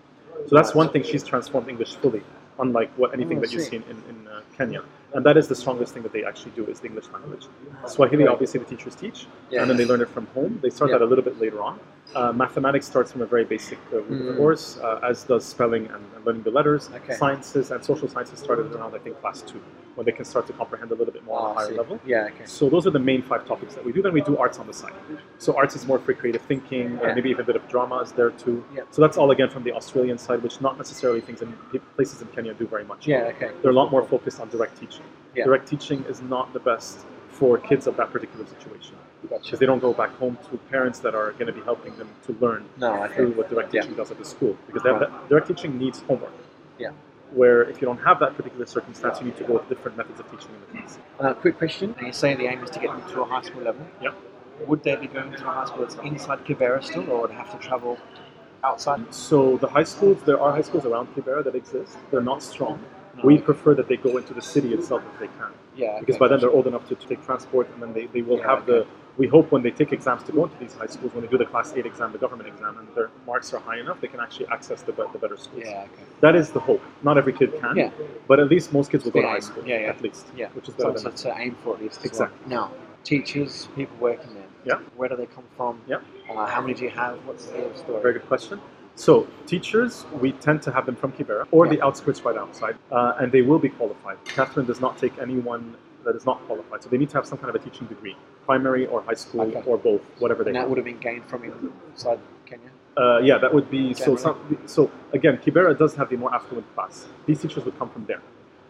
So 0.48 0.54
that's 0.56 0.74
one 0.74 0.90
thing 0.90 1.02
she's 1.02 1.24
transformed 1.24 1.68
English 1.68 1.94
fully, 1.96 2.22
unlike 2.58 2.90
what 2.96 3.14
anything 3.14 3.38
Oh, 3.38 3.42
that 3.42 3.52
you 3.52 3.60
sweet. 3.60 3.82
see 3.84 3.90
in, 3.92 4.02
in 4.10 4.28
uh, 4.28 4.40
Kenya. 4.56 4.82
And 5.14 5.24
that 5.24 5.36
is 5.36 5.46
the 5.46 5.54
strongest 5.54 5.94
thing 5.94 6.02
that 6.02 6.12
they 6.12 6.24
actually 6.24 6.50
do 6.56 6.66
is 6.66 6.80
the 6.80 6.88
English 6.88 7.06
language. 7.12 7.46
Swahili, 7.86 8.26
obviously, 8.26 8.58
the 8.58 8.66
teachers 8.66 8.96
teach, 8.96 9.26
Yeah. 9.50 9.60
and 9.60 9.70
then 9.70 9.76
they 9.76 9.84
learn 9.86 10.00
it 10.00 10.08
from 10.08 10.26
home. 10.34 10.58
They 10.60 10.70
start 10.70 10.90
Yeah. 10.90 10.98
that 10.98 11.04
a 11.04 11.08
little 11.12 11.22
bit 11.24 11.40
later 11.40 11.60
on. 11.62 11.78
Uh, 12.14 12.32
mathematics 12.32 12.86
starts 12.86 13.12
from 13.12 13.22
a 13.22 13.26
very 13.26 13.44
basic 13.44 13.78
uh, 13.92 13.96
Mm. 13.96 14.36
course, 14.36 14.78
uh, 14.82 15.00
as 15.10 15.24
does 15.24 15.44
spelling 15.44 15.84
and, 15.94 16.02
and 16.16 16.24
learning 16.26 16.42
the 16.42 16.50
letters. 16.50 16.90
Okay. 16.98 17.14
Sciences 17.14 17.70
and 17.70 17.82
social 17.84 18.08
sciences 18.08 18.38
started 18.40 18.72
around, 18.74 18.94
I 18.94 18.98
think, 18.98 19.20
class 19.20 19.40
two, 19.42 19.60
when 19.94 20.04
they 20.04 20.12
can 20.12 20.24
start 20.24 20.46
to 20.48 20.52
comprehend 20.52 20.90
a 20.90 20.94
little 20.96 21.12
bit 21.18 21.24
more 21.24 21.38
Oh, 21.38 21.44
on 21.44 21.50
a 21.50 21.52
I 21.52 21.54
higher 21.62 21.68
see. 21.70 21.76
level. 21.82 21.98
Yeah. 22.04 22.26
Okay. 22.34 22.44
So 22.44 22.68
those 22.68 22.84
are 22.86 22.90
the 22.90 23.04
main 23.10 23.22
five 23.22 23.44
topics 23.46 23.74
that 23.76 23.84
we 23.84 23.92
do. 23.92 24.02
Then 24.02 24.12
we 24.12 24.20
do 24.20 24.36
arts 24.36 24.58
on 24.58 24.66
the 24.66 24.72
side. 24.82 24.92
So 25.38 25.56
arts 25.56 25.74
is 25.76 25.86
more 25.86 25.98
for 26.00 26.12
creative 26.12 26.42
thinking, 26.42 26.98
Yeah. 27.00 27.10
uh, 27.10 27.14
maybe 27.14 27.30
even 27.30 27.42
a 27.42 27.46
bit 27.50 27.56
of 27.56 27.66
drama 27.68 27.96
is 28.00 28.12
there 28.12 28.30
too. 28.30 28.64
Yeah. 28.74 28.82
So 28.90 29.00
that's 29.02 29.16
all 29.16 29.30
again 29.30 29.48
from 29.48 29.62
the 29.62 29.72
Australian 29.72 30.18
side, 30.18 30.42
which 30.42 30.60
not 30.60 30.76
necessarily 30.76 31.20
things 31.20 31.40
in 31.42 31.52
places 31.96 32.20
in 32.22 32.28
Kenya 32.28 32.52
do 32.54 32.66
very 32.66 32.84
much. 32.84 33.06
Yeah. 33.06 33.32
Okay. 33.36 33.50
They're 33.62 33.70
a 33.76 33.80
lot 33.82 33.90
more 33.90 34.02
focused 34.04 34.40
on 34.40 34.48
direct 34.50 34.76
teaching. 34.78 35.03
Yeah. 35.34 35.44
Direct 35.44 35.66
teaching 35.68 36.04
is 36.08 36.22
not 36.22 36.52
the 36.52 36.60
best 36.60 37.04
for 37.28 37.58
kids 37.58 37.86
of 37.88 37.96
that 37.96 38.12
particular 38.12 38.46
situation 38.46 38.94
Gotcha. 39.28 39.42
because 39.42 39.58
they 39.58 39.66
don't 39.66 39.80
go 39.80 39.92
back 39.92 40.10
home 40.18 40.38
to 40.50 40.56
parents 40.70 41.00
that 41.00 41.14
are 41.16 41.32
going 41.32 41.48
to 41.48 41.52
be 41.52 41.60
helping 41.62 41.96
them 41.96 42.08
to 42.26 42.36
learn 42.40 42.64
No. 42.78 43.08
Through 43.08 43.32
what 43.32 43.50
direct 43.50 43.74
Yeah. 43.74 43.80
teaching 43.82 43.96
does 43.96 44.10
at 44.12 44.18
the 44.18 44.24
school 44.24 44.56
because 44.68 44.84
Right. 44.84 45.00
that, 45.00 45.28
direct 45.28 45.48
teaching 45.48 45.76
needs 45.76 46.00
homework. 46.02 46.30
Yeah. 46.78 46.90
Where 47.32 47.62
if 47.62 47.80
you 47.82 47.86
don't 47.86 47.98
have 47.98 48.20
that 48.20 48.36
particular 48.36 48.64
circumstance, 48.66 49.18
you 49.18 49.26
need 49.26 49.36
to 49.38 49.44
go 49.44 49.54
with 49.54 49.68
different 49.68 49.96
methods 49.96 50.20
of 50.20 50.30
teaching 50.30 50.50
in 50.54 50.60
the 50.60 50.78
class. 50.82 50.98
Uh, 51.18 51.34
quick 51.34 51.58
question. 51.58 51.94
You 52.00 52.12
say 52.12 52.34
the 52.34 52.46
aim 52.46 52.62
is 52.62 52.70
to 52.70 52.78
get 52.78 52.90
them 52.92 53.02
to 53.12 53.22
a 53.22 53.24
high 53.24 53.42
school 53.42 53.62
level. 53.62 53.84
Yeah. 54.00 54.10
Would 54.68 54.84
they 54.84 54.94
be 54.94 55.08
going 55.08 55.32
to 55.32 55.42
a 55.48 55.50
high 55.50 55.64
school 55.64 55.82
that's 55.82 55.96
inside 55.96 56.44
Kibera 56.44 56.80
still, 56.84 57.10
or 57.10 57.22
would 57.22 57.30
they 57.30 57.34
have 57.34 57.50
to 57.50 57.58
travel 57.58 57.98
outside? 58.62 59.12
So 59.12 59.56
the 59.56 59.66
high 59.66 59.82
schools, 59.82 60.22
there 60.22 60.40
are 60.40 60.52
high 60.52 60.62
schools 60.62 60.86
around 60.86 61.12
Kibera 61.16 61.42
that 61.42 61.56
exist. 61.56 61.98
They're 62.12 62.20
not 62.20 62.40
strong. 62.40 62.78
We 63.22 63.38
prefer 63.38 63.74
that 63.74 63.88
they 63.88 63.96
go 63.96 64.16
into 64.16 64.34
the 64.34 64.42
city 64.42 64.74
itself 64.74 65.02
if 65.14 65.20
they 65.20 65.26
can, 65.28 65.52
Yeah. 65.76 65.98
because 66.00 66.16
okay, 66.16 66.20
by 66.20 66.28
then 66.28 66.40
they're 66.40 66.50
old 66.50 66.66
enough 66.66 66.88
to, 66.88 66.94
to 66.94 67.06
take 67.06 67.24
transport, 67.24 67.68
and 67.72 67.82
then 67.82 67.92
they, 67.92 68.06
they 68.06 68.22
will 68.22 68.38
Yeah, 68.38 68.48
have 68.56 68.66
the. 68.66 68.86
We 69.16 69.28
hope 69.28 69.52
when 69.52 69.62
they 69.62 69.70
take 69.70 69.92
exams 69.92 70.24
to 70.24 70.32
go 70.32 70.44
into 70.44 70.56
these 70.58 70.74
high 70.74 70.86
schools, 70.86 71.14
when 71.14 71.22
they 71.22 71.30
do 71.30 71.38
the 71.38 71.44
class 71.44 71.72
eight 71.76 71.86
exam, 71.86 72.10
the 72.10 72.18
government 72.18 72.48
exam, 72.48 72.76
and 72.78 72.88
their 72.96 73.10
marks 73.26 73.52
are 73.54 73.60
high 73.60 73.78
enough, 73.78 74.00
they 74.00 74.08
can 74.08 74.18
actually 74.18 74.48
access 74.48 74.82
the, 74.82 74.90
the 74.90 75.18
better 75.18 75.36
schools. 75.36 75.62
Yeah. 75.64 75.82
Okay. 75.82 76.02
That 76.20 76.34
is 76.34 76.50
the 76.50 76.58
hope. 76.58 76.82
Not 77.04 77.16
every 77.16 77.32
kid 77.32 77.52
can, 77.60 77.76
Yeah. 77.76 77.90
but 78.26 78.40
at 78.40 78.48
least 78.48 78.72
most 78.72 78.90
kids 78.90 79.04
will 79.04 79.12
go 79.12 79.22
to 79.22 79.28
high 79.28 79.38
school, 79.38 79.64
Yeah, 79.64 79.78
yeah. 79.82 79.86
at 79.90 80.02
least, 80.02 80.26
Yeah. 80.36 80.48
which 80.48 80.68
is 80.68 80.74
better 80.74 80.90
it's 80.90 81.04
than 81.04 81.14
to 81.14 81.38
aim 81.38 81.56
for 81.62 81.76
at 81.76 81.82
least. 81.82 82.04
Exactly. 82.04 82.36
Well. 82.48 82.70
Now, 82.70 82.76
teachers, 83.04 83.68
people 83.76 83.96
working 84.00 84.34
there. 84.34 84.42
Yeah. 84.64 84.78
Where 84.96 85.08
do 85.08 85.16
they 85.16 85.26
come 85.26 85.44
from? 85.56 85.80
Yeah. 85.86 85.98
Uh, 86.28 86.46
how 86.46 86.60
many 86.62 86.74
do 86.74 86.82
you 86.84 86.90
have? 86.90 87.18
What's 87.26 87.46
the 87.46 87.70
story? 87.76 88.02
Very 88.02 88.14
good 88.14 88.26
question. 88.26 88.60
So, 88.96 89.26
teachers, 89.46 90.04
we 90.20 90.32
tend 90.32 90.62
to 90.62 90.72
have 90.72 90.86
them 90.86 90.94
from 90.96 91.12
Kibera 91.12 91.46
or 91.50 91.66
the 91.68 91.82
outskirts 91.82 92.24
right 92.24 92.36
outside, 92.36 92.76
uh, 92.92 93.14
and 93.18 93.32
they 93.32 93.42
will 93.42 93.58
be 93.58 93.68
qualified. 93.68 94.18
Catherine 94.24 94.66
does 94.66 94.80
not 94.80 94.98
take 94.98 95.18
anyone 95.18 95.76
that 96.04 96.14
is 96.14 96.24
not 96.26 96.38
qualified, 96.46 96.82
so 96.82 96.88
they 96.90 96.98
need 96.98 97.10
to 97.10 97.16
have 97.16 97.26
some 97.26 97.38
kind 97.38 97.48
of 97.48 97.56
a 97.56 97.58
teaching 97.58 97.86
degree, 97.88 98.16
primary 98.44 98.86
or 98.86 99.02
high 99.02 99.14
school 99.14 99.40
Okay. 99.42 99.62
or 99.66 99.78
both, 99.78 100.02
whatever 100.20 100.44
they 100.44 100.50
And 100.50 100.56
that 100.56 100.60
have. 100.60 100.68
would 100.68 100.78
have 100.78 100.84
been 100.84 100.98
gained 100.98 101.24
from 101.26 101.42
inside 101.44 102.20
Kenya. 102.46 102.68
Uh, 102.96 103.18
yeah, 103.18 103.38
that 103.38 103.52
would 103.52 103.68
be 103.70 103.92
so. 103.94 104.14
Some, 104.14 104.58
so 104.66 104.88
again, 105.12 105.38
Kibera 105.38 105.76
does 105.76 105.96
have 105.96 106.08
the 106.10 106.16
more 106.16 106.32
affluent 106.32 106.72
class. 106.74 107.08
These 107.26 107.40
teachers 107.42 107.64
would 107.64 107.76
come 107.76 107.90
from 107.90 108.04
there. 108.06 108.20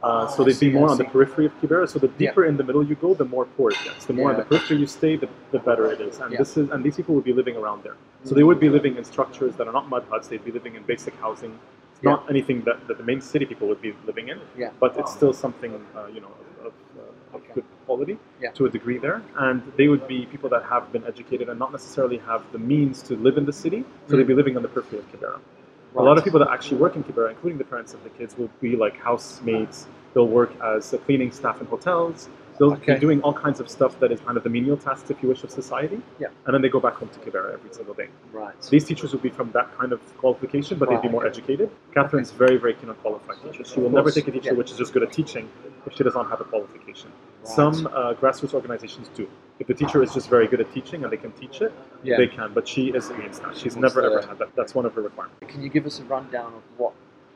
Uh, 0.05 0.27
so 0.27 0.45
they'd 0.45 0.53
see, 0.53 0.69
be 0.69 0.75
more 0.79 0.89
on 0.91 0.99
the 0.99 1.05
periphery 1.05 1.47
of 1.47 1.53
Kibera. 1.61 1.89
So 1.89 1.99
the 1.99 2.09
Yeah. 2.09 2.29
deeper 2.31 2.45
in 2.45 2.57
the 2.61 2.65
middle 2.69 2.85
you 2.91 2.95
go, 3.07 3.15
the 3.15 3.25
more 3.35 3.47
poor 3.57 3.71
it 3.71 3.79
gets. 3.87 4.05
The 4.11 4.13
more 4.13 4.31
on 4.33 4.37
the 4.37 4.45
periphery 4.51 4.77
you 4.85 4.87
stay, 4.87 5.17
the, 5.17 5.29
the 5.51 5.59
better 5.69 5.87
it 5.95 6.01
is. 6.09 6.21
And 6.21 6.31
Yeah. 6.33 6.39
this 6.43 6.57
is 6.59 6.69
and 6.73 6.85
these 6.87 6.97
people 6.97 7.15
would 7.17 7.25
be 7.33 7.37
living 7.41 7.57
around 7.57 7.83
there. 7.87 7.97
So 8.29 8.35
they 8.39 8.47
would 8.49 8.61
be 8.67 8.71
living 8.79 8.95
in 8.99 9.05
structures 9.05 9.53
that 9.57 9.67
are 9.69 9.73
not 9.79 9.89
mud 9.95 10.05
huts. 10.11 10.29
They'd 10.29 10.45
be 10.45 10.55
living 10.59 10.75
in 10.79 10.83
basic 10.95 11.15
housing. 11.25 11.53
It's 11.93 12.03
Yeah. 12.03 12.11
not 12.13 12.21
anything 12.35 12.59
that, 12.67 12.79
that 12.89 12.97
the 12.99 13.07
main 13.11 13.21
city 13.33 13.47
people 13.47 13.67
would 13.71 13.81
be 13.89 13.93
living 14.11 14.27
in, 14.33 14.39
Yeah. 14.63 14.71
but 14.83 14.91
it's 15.01 15.13
still 15.19 15.33
something 15.45 15.73
uh, 15.97 16.07
you 16.15 16.21
know 16.25 16.33
of, 16.41 16.67
of, 16.67 16.73
uh, 16.99 17.37
of 17.37 17.41
Okay. 17.41 17.53
good 17.57 17.65
quality 17.87 18.19
Yeah. 18.43 18.51
to 18.59 18.67
a 18.67 18.71
degree 18.77 18.99
there. 19.07 19.19
And 19.47 19.59
they 19.79 19.89
would 19.93 20.05
be 20.15 20.19
people 20.35 20.51
that 20.55 20.65
have 20.75 20.85
been 20.95 21.05
educated 21.13 21.49
and 21.51 21.59
not 21.65 21.73
necessarily 21.73 22.19
have 22.31 22.43
the 22.53 22.59
means 22.59 22.97
to 23.09 23.13
live 23.27 23.37
in 23.41 23.47
the 23.47 23.57
city. 23.65 23.81
So 24.07 24.13
Mm. 24.15 24.17
they'd 24.19 24.33
be 24.35 24.39
living 24.43 24.57
on 24.59 24.63
the 24.67 24.73
periphery 24.75 24.99
of 25.03 25.07
Kibera. 25.13 25.39
A 25.97 26.03
lot 26.03 26.19
of 26.19 26.25
people 26.25 26.41
that 26.41 26.51
actually 26.51 26.79
work 26.79 26.97
in 26.97 27.05
Kibera, 27.05 27.31
including 27.31 27.59
the 27.59 27.65
parents 27.65 27.95
of 27.95 28.03
the 28.03 28.11
kids, 28.11 28.37
will 28.37 28.51
be 28.61 28.75
like 28.77 28.97
housemaids. 28.97 29.87
They'll 30.13 30.27
work 30.27 30.53
as 30.61 30.95
cleaning 31.07 31.31
staff 31.31 31.61
in 31.61 31.67
hotels. 31.67 32.29
They'll 32.59 32.73
Okay. 32.75 32.95
be 32.95 33.01
doing 33.01 33.21
all 33.23 33.33
kinds 33.33 33.59
of 33.59 33.69
stuff 33.69 33.99
that 34.01 34.13
is 34.13 34.21
kind 34.21 34.37
of 34.37 34.45
the 34.45 34.51
menial 34.51 34.77
tasks, 34.77 35.11
if 35.11 35.21
you 35.23 35.29
wish, 35.29 35.43
of 35.43 35.51
society. 35.51 36.01
Yeah. 36.21 36.29
And 36.47 36.55
then 36.55 36.63
they 36.63 36.69
go 36.69 36.79
back 36.79 36.95
home 36.95 37.09
to 37.09 37.19
Kibera 37.19 37.53
every 37.53 37.73
single 37.73 37.95
day. 37.95 38.09
Right. 38.33 38.55
These 38.71 38.85
teachers 38.85 39.13
would 39.13 39.23
be 39.23 39.31
from 39.31 39.51
that 39.53 39.77
kind 39.77 39.93
of 39.93 40.01
qualification, 40.19 40.79
but 40.79 40.89
they'd 40.89 41.03
be 41.03 41.09
more 41.09 41.23
okay. 41.27 41.31
educated. 41.31 41.71
Catherine's 41.93 42.31
very, 42.31 42.57
very 42.57 42.75
keen 42.75 42.91
on 42.91 42.97
qualified 42.97 43.43
teachers. 43.43 43.73
She 43.73 43.81
will 43.81 43.91
never 43.91 44.11
take 44.11 44.29
a 44.29 44.31
teacher 44.31 44.51
yeah. 44.51 44.59
which 44.59 44.71
is 44.71 44.79
just 44.79 44.93
good 44.93 45.03
at 45.03 45.13
teaching 45.13 45.49
if 45.87 45.95
she 45.97 46.05
does 46.05 46.15
not 46.15 46.29
have 46.31 46.41
a 46.41 46.45
qualification. 46.45 47.11
Right. 47.45 47.55
Some 47.55 47.87
uh, 47.87 48.15
grassroots 48.15 48.55
organizations 48.55 49.09
do. 49.15 49.29
If 49.59 49.67
the 49.67 49.75
teacher 49.75 50.03
is 50.03 50.13
just 50.13 50.29
very 50.29 50.47
good 50.47 50.61
at 50.61 50.73
teaching 50.73 51.05
and 51.05 51.13
they 51.13 51.17
can 51.17 51.33
teach 51.33 51.61
it, 51.61 51.73
Yeah. 52.03 52.17
they 52.17 52.27
can. 52.27 52.53
But 52.55 52.67
she 52.67 52.89
is 52.89 53.11
against 53.11 53.43
that. 53.43 53.57
She's 53.57 53.77
wants 53.77 53.95
never 53.95 54.05
ever 54.07 54.27
had 54.27 54.39
that. 54.39 54.55
That's 54.57 54.75
one 54.75 54.87
of 54.87 54.95
her 54.95 55.03
requirements. 55.03 55.39
Can 55.53 55.63
you 55.63 55.69
give 55.69 55.87
us 55.87 56.01
a 56.01 56.05
rundown 56.05 56.55
of 56.55 56.63
what, 56.79 56.93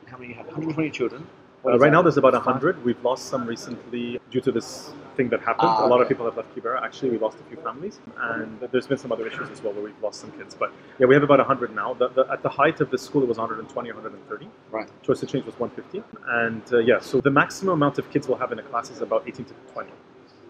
how 0.07 0.17
many 0.17 0.29
you 0.29 0.35
have? 0.35 0.45
120 0.47 0.89
children. 0.91 1.27
Uh, 1.65 1.71
right 1.71 1.79
that? 1.79 1.91
now, 1.91 2.01
there's 2.01 2.17
about 2.17 2.33
Five? 2.33 2.45
100. 2.45 2.85
We've 2.85 3.03
lost 3.03 3.25
some 3.25 3.45
recently 3.45 4.19
due 4.31 4.39
to 4.41 4.51
this 4.51 4.93
thing 5.17 5.27
that 5.29 5.41
happened. 5.41 5.67
Ah, 5.69 5.85
a 5.85 5.87
lot 5.87 6.01
of 6.01 6.07
people 6.07 6.25
have 6.25 6.37
left 6.37 6.55
Kibera. 6.55 6.81
Actually, 6.81 7.09
we 7.11 7.17
lost 7.17 7.37
a 7.39 7.43
few 7.43 7.57
families, 7.57 7.99
and 8.17 8.59
there's 8.71 8.87
been 8.87 8.97
some 8.97 9.11
other 9.11 9.27
issues 9.27 9.49
as 9.49 9.61
well 9.61 9.73
where 9.73 9.83
we've 9.83 10.01
lost 10.01 10.21
some 10.21 10.31
kids. 10.31 10.55
But 10.55 10.71
yeah, 10.99 11.05
we 11.07 11.15
have 11.15 11.23
about 11.23 11.39
100 11.39 11.75
now. 11.75 11.93
The, 11.93 12.07
the, 12.09 12.25
at 12.31 12.41
the 12.43 12.49
height 12.49 12.79
of 12.79 12.89
the 12.91 12.97
school, 12.97 13.23
it 13.23 13.27
was 13.27 13.37
120, 13.37 13.91
130. 13.91 14.47
Right. 14.71 14.87
Choice 15.03 15.19
to 15.19 15.25
change 15.25 15.45
was 15.45 15.59
150, 15.59 16.01
and 16.29 16.61
uh, 16.71 16.77
yeah, 16.79 16.99
so 17.01 17.19
the 17.19 17.31
maximum 17.31 17.73
amount 17.73 17.99
of 17.99 18.09
kids 18.09 18.27
we'll 18.29 18.37
have 18.37 18.53
in 18.53 18.59
a 18.59 18.63
class 18.63 18.89
is 18.89 19.01
about 19.01 19.23
18 19.27 19.45
to 19.45 19.53
20, 19.73 19.91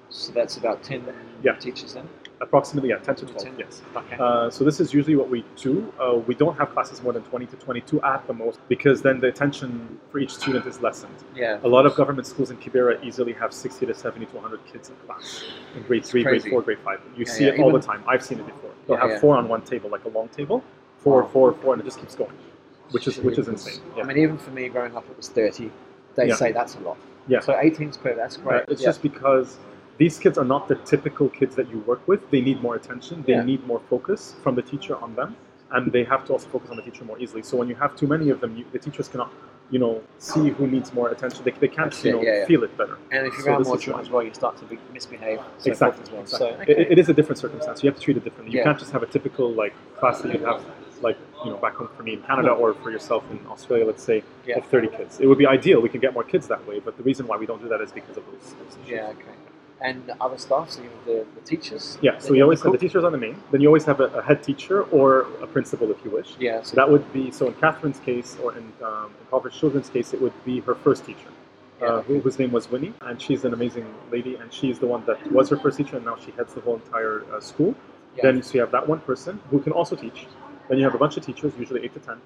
So 0.09 0.31
that's 0.31 0.57
about 0.57 0.83
10 0.83 1.03
Yeah. 1.43 1.53
teachers 1.53 1.93
then? 1.95 2.07
Approximately. 2.41 2.89
Yeah, 2.89 2.97
10 2.97 3.15
to 3.15 3.25
12. 3.25 3.43
10. 3.43 3.55
Yes. 3.57 3.81
Okay. 3.95 4.17
Uh, 4.19 4.49
so 4.49 4.63
this 4.63 4.79
is 4.79 4.93
usually 4.93 5.15
what 5.15 5.29
we 5.29 5.43
do. 5.55 5.91
Uh, 5.99 6.15
we 6.15 6.35
don't 6.35 6.57
have 6.57 6.71
classes 6.71 7.01
more 7.03 7.13
than 7.13 7.23
20 7.23 7.45
to 7.47 7.55
22 7.57 8.01
at 8.01 8.25
the 8.27 8.33
most, 8.33 8.59
because 8.67 9.01
then 9.01 9.19
the 9.19 9.27
attention 9.27 9.99
for 10.11 10.19
each 10.19 10.33
student 10.35 10.65
is 10.65 10.81
lessened. 10.81 11.13
yeah. 11.35 11.59
A 11.63 11.67
lot 11.67 11.85
of 11.85 11.95
government 11.95 12.27
schools 12.27 12.51
in 12.51 12.57
Kibera 12.57 13.03
easily 13.03 13.33
have 13.33 13.53
60 13.53 13.85
to 13.85 13.93
70 13.93 14.25
to 14.27 14.35
100 14.35 14.65
kids 14.65 14.89
in 14.89 14.95
class 15.05 15.43
in 15.75 15.83
grade 15.83 16.05
three, 16.05 16.23
grade 16.23 16.43
four, 16.43 16.61
grade 16.61 16.79
five. 16.79 16.99
You 17.15 17.25
Yeah, 17.25 17.31
see 17.33 17.45
yeah, 17.45 17.51
it 17.53 17.59
all 17.59 17.69
even- 17.69 17.81
the 17.81 17.85
time. 17.87 18.03
I've 18.07 18.23
seen 18.23 18.39
it 18.39 18.45
before. 18.45 18.71
They'll 18.87 18.97
Yeah, 18.97 19.07
have 19.07 19.21
four 19.21 19.35
on 19.37 19.47
one 19.47 19.61
table, 19.61 19.89
like 19.89 20.05
a 20.05 20.09
long 20.09 20.29
table, 20.29 20.63
four, 20.97 21.21
Wow. 21.23 21.27
four, 21.29 21.53
four, 21.53 21.73
and 21.73 21.81
it 21.81 21.85
just 21.85 21.99
keeps 21.99 22.15
going, 22.15 22.31
which 22.91 23.07
is 23.07 23.17
which 23.19 23.37
is 23.37 23.47
insane. 23.47 23.79
I 23.97 24.03
mean, 24.03 24.17
even 24.17 24.37
for 24.37 24.51
me 24.51 24.67
growing 24.69 24.95
up, 24.95 25.05
it 25.09 25.15
was 25.17 25.29
30. 25.29 25.71
They 26.15 26.31
say 26.31 26.51
that's 26.51 26.75
a 26.75 26.79
lot. 26.79 26.97
Yeah. 27.27 27.39
So 27.41 27.53
18's 27.53 27.95
per, 27.97 28.15
that's 28.15 28.37
Uh, 28.37 28.41
great. 28.41 28.63
it's 28.67 28.81
just 28.81 29.01
because 29.03 29.57
these 29.99 30.17
kids 30.23 30.37
are 30.41 30.45
not 30.55 30.67
the 30.71 30.75
typical 30.93 31.27
kids 31.39 31.53
that 31.59 31.67
you 31.71 31.79
work 31.91 32.01
with. 32.07 32.21
They 32.31 32.41
need 32.49 32.61
more 32.67 32.75
attention. 32.81 33.15
They 33.27 33.33
Yeah. 33.33 33.43
need 33.51 33.61
more 33.71 33.81
focus 33.93 34.21
from 34.43 34.53
the 34.59 34.61
teacher 34.71 34.95
on 35.05 35.13
them, 35.19 35.29
and 35.75 35.91
they 35.95 36.03
have 36.13 36.21
to 36.27 36.33
also 36.33 36.47
focus 36.55 36.69
on 36.73 36.77
the 36.77 36.85
teacher 36.89 37.03
more 37.11 37.19
easily. 37.23 37.43
So 37.49 37.53
when 37.59 37.67
you 37.71 37.75
have 37.83 37.91
too 38.01 38.07
many 38.15 38.27
of 38.35 38.39
them, 38.41 38.51
you, 38.57 38.63
the 38.75 38.79
teachers 38.79 39.07
cannot, 39.11 39.31
you 39.73 39.79
know, 39.83 39.93
see 40.17 40.45
who 40.57 40.65
needs 40.75 40.89
more 40.99 41.09
attention. 41.15 41.39
They, 41.43 41.51
they 41.63 41.67
can't, 41.77 41.91
That's 41.91 42.03
you 42.05 42.09
it, 42.11 42.13
know, 42.15 42.21
yeah, 42.23 42.37
yeah. 42.39 42.45
feel 42.51 42.63
it 42.63 42.73
better. 42.81 42.97
And 43.11 43.27
if 43.27 43.33
you're 43.33 43.43
So 43.43 43.49
around 43.51 43.63
more 43.71 43.77
children 43.77 44.05
as 44.05 44.09
well, 44.13 44.23
you 44.27 44.33
start 44.41 44.55
to 44.61 44.65
be, 44.71 44.79
misbehave. 44.97 45.41
So 45.57 45.69
exactly. 45.71 46.03
as 46.03 46.11
well. 46.11 46.21
exactly. 46.21 46.65
So, 46.65 46.71
It- 46.81 46.91
it 46.93 46.97
is 47.03 47.07
a 47.09 47.13
different 47.19 47.37
circumstance. 47.45 47.83
You 47.83 47.89
have 47.89 47.97
to 47.99 48.03
treat 48.07 48.17
it 48.17 48.23
differently. 48.23 48.55
You 48.57 48.63
can't 48.63 48.79
just 48.79 48.91
have 48.95 49.03
a 49.03 49.09
typical 49.17 49.47
like 49.63 49.73
class 49.99 50.21
that 50.21 50.31
you 50.33 50.43
have, 50.45 50.61
like 51.01 51.17
you 51.45 51.51
know, 51.51 51.57
back 51.65 51.75
home 51.75 51.89
for 51.95 52.03
me 52.03 52.13
in 52.13 52.21
Canada 52.29 52.51
or 52.61 52.73
for 52.81 52.89
yourself 52.95 53.23
in 53.31 53.39
Australia. 53.53 53.85
Let's 53.85 54.03
say 54.03 54.23
Yeah. 54.47 54.57
of 54.59 54.65
30 54.73 54.87
kids. 54.97 55.19
It 55.19 55.27
would 55.27 55.37
be 55.37 55.47
ideal. 55.57 55.81
We 55.81 55.89
can 55.89 56.01
get 56.05 56.13
more 56.13 56.23
kids 56.33 56.45
that 56.47 56.65
way, 56.69 56.77
but 56.79 56.93
the 56.97 57.03
reason 57.03 57.27
why 57.27 57.35
we 57.37 57.45
don't 57.45 57.61
do 57.61 57.69
that 57.73 57.81
is 57.81 57.91
because 57.99 58.15
of 58.17 58.23
those, 58.29 58.53
those 58.59 58.73
issues. 58.83 58.89
yeah, 58.97 59.13
okay. 59.17 59.35
And 59.81 60.11
other 60.19 60.37
staff, 60.37 60.71
so 60.71 60.81
you 60.81 60.89
have 60.89 61.05
the, 61.05 61.25
the 61.35 61.41
teachers? 61.41 61.97
Yeah, 62.01 62.17
so 62.19 62.33
you 62.33 62.43
always 62.43 62.61
have 62.63 62.73
the 62.73 62.77
teachers 62.77 63.05
on 63.05 63.13
the 63.13 63.17
main. 63.17 63.41
Then 63.51 63.61
you 63.61 63.67
always 63.67 63.85
have 63.85 64.01
a, 64.01 64.07
a 64.07 64.21
head 64.21 64.43
teacher 64.43 64.83
or 64.83 65.21
a 65.41 65.47
principal 65.47 65.89
if 65.89 66.03
you 66.03 66.11
wish. 66.11 66.35
Yeah, 66.37 66.61
So 66.63 66.75
that 66.75 66.89
would 66.89 67.11
be 67.13 67.31
so 67.31 67.47
in 67.47 67.53
Catherine's 67.53 67.99
case 67.99 68.37
or 68.43 68.57
in, 68.57 68.73
um, 68.83 69.13
in 69.31 69.51
children's 69.51 69.89
case, 69.89 70.13
it 70.13 70.21
would 70.21 70.33
be 70.43 70.59
her 70.61 70.75
first 70.75 71.05
teacher, 71.05 71.29
Yeah, 71.81 71.87
uh, 71.87 72.01
who, 72.01 72.19
whose 72.19 72.37
name 72.37 72.51
was 72.51 72.69
Winnie, 72.69 72.93
and 73.01 73.21
she's 73.21 73.45
an 73.45 73.53
amazing 73.53 73.87
lady, 74.11 74.35
and 74.35 74.51
she's 74.51 74.79
the 74.79 74.87
one 74.87 75.05
that 75.05 75.31
was 75.31 75.49
her 75.49 75.55
first 75.57 75.77
teacher, 75.77 75.95
and 75.95 76.05
now 76.05 76.17
she 76.17 76.31
heads 76.31 76.53
the 76.53 76.61
whole 76.61 76.75
entire 76.75 77.23
uh, 77.33 77.39
school. 77.39 77.73
yeah. 78.17 78.23
Then 78.23 78.43
so 78.43 78.55
you 78.55 78.59
have 78.59 78.71
that 78.71 78.85
one 78.87 78.99
person 78.99 79.39
who 79.49 79.59
can 79.61 79.71
also 79.71 79.95
teach. 79.95 80.27
Then 80.67 80.77
you 80.77 80.83
have 80.83 80.93
a 80.95 80.99
bunch 80.99 81.15
of 81.15 81.25
teachers, 81.25 81.53
usually 81.57 81.85
eight 81.85 81.93
to 81.93 82.01
ten. 82.01 82.17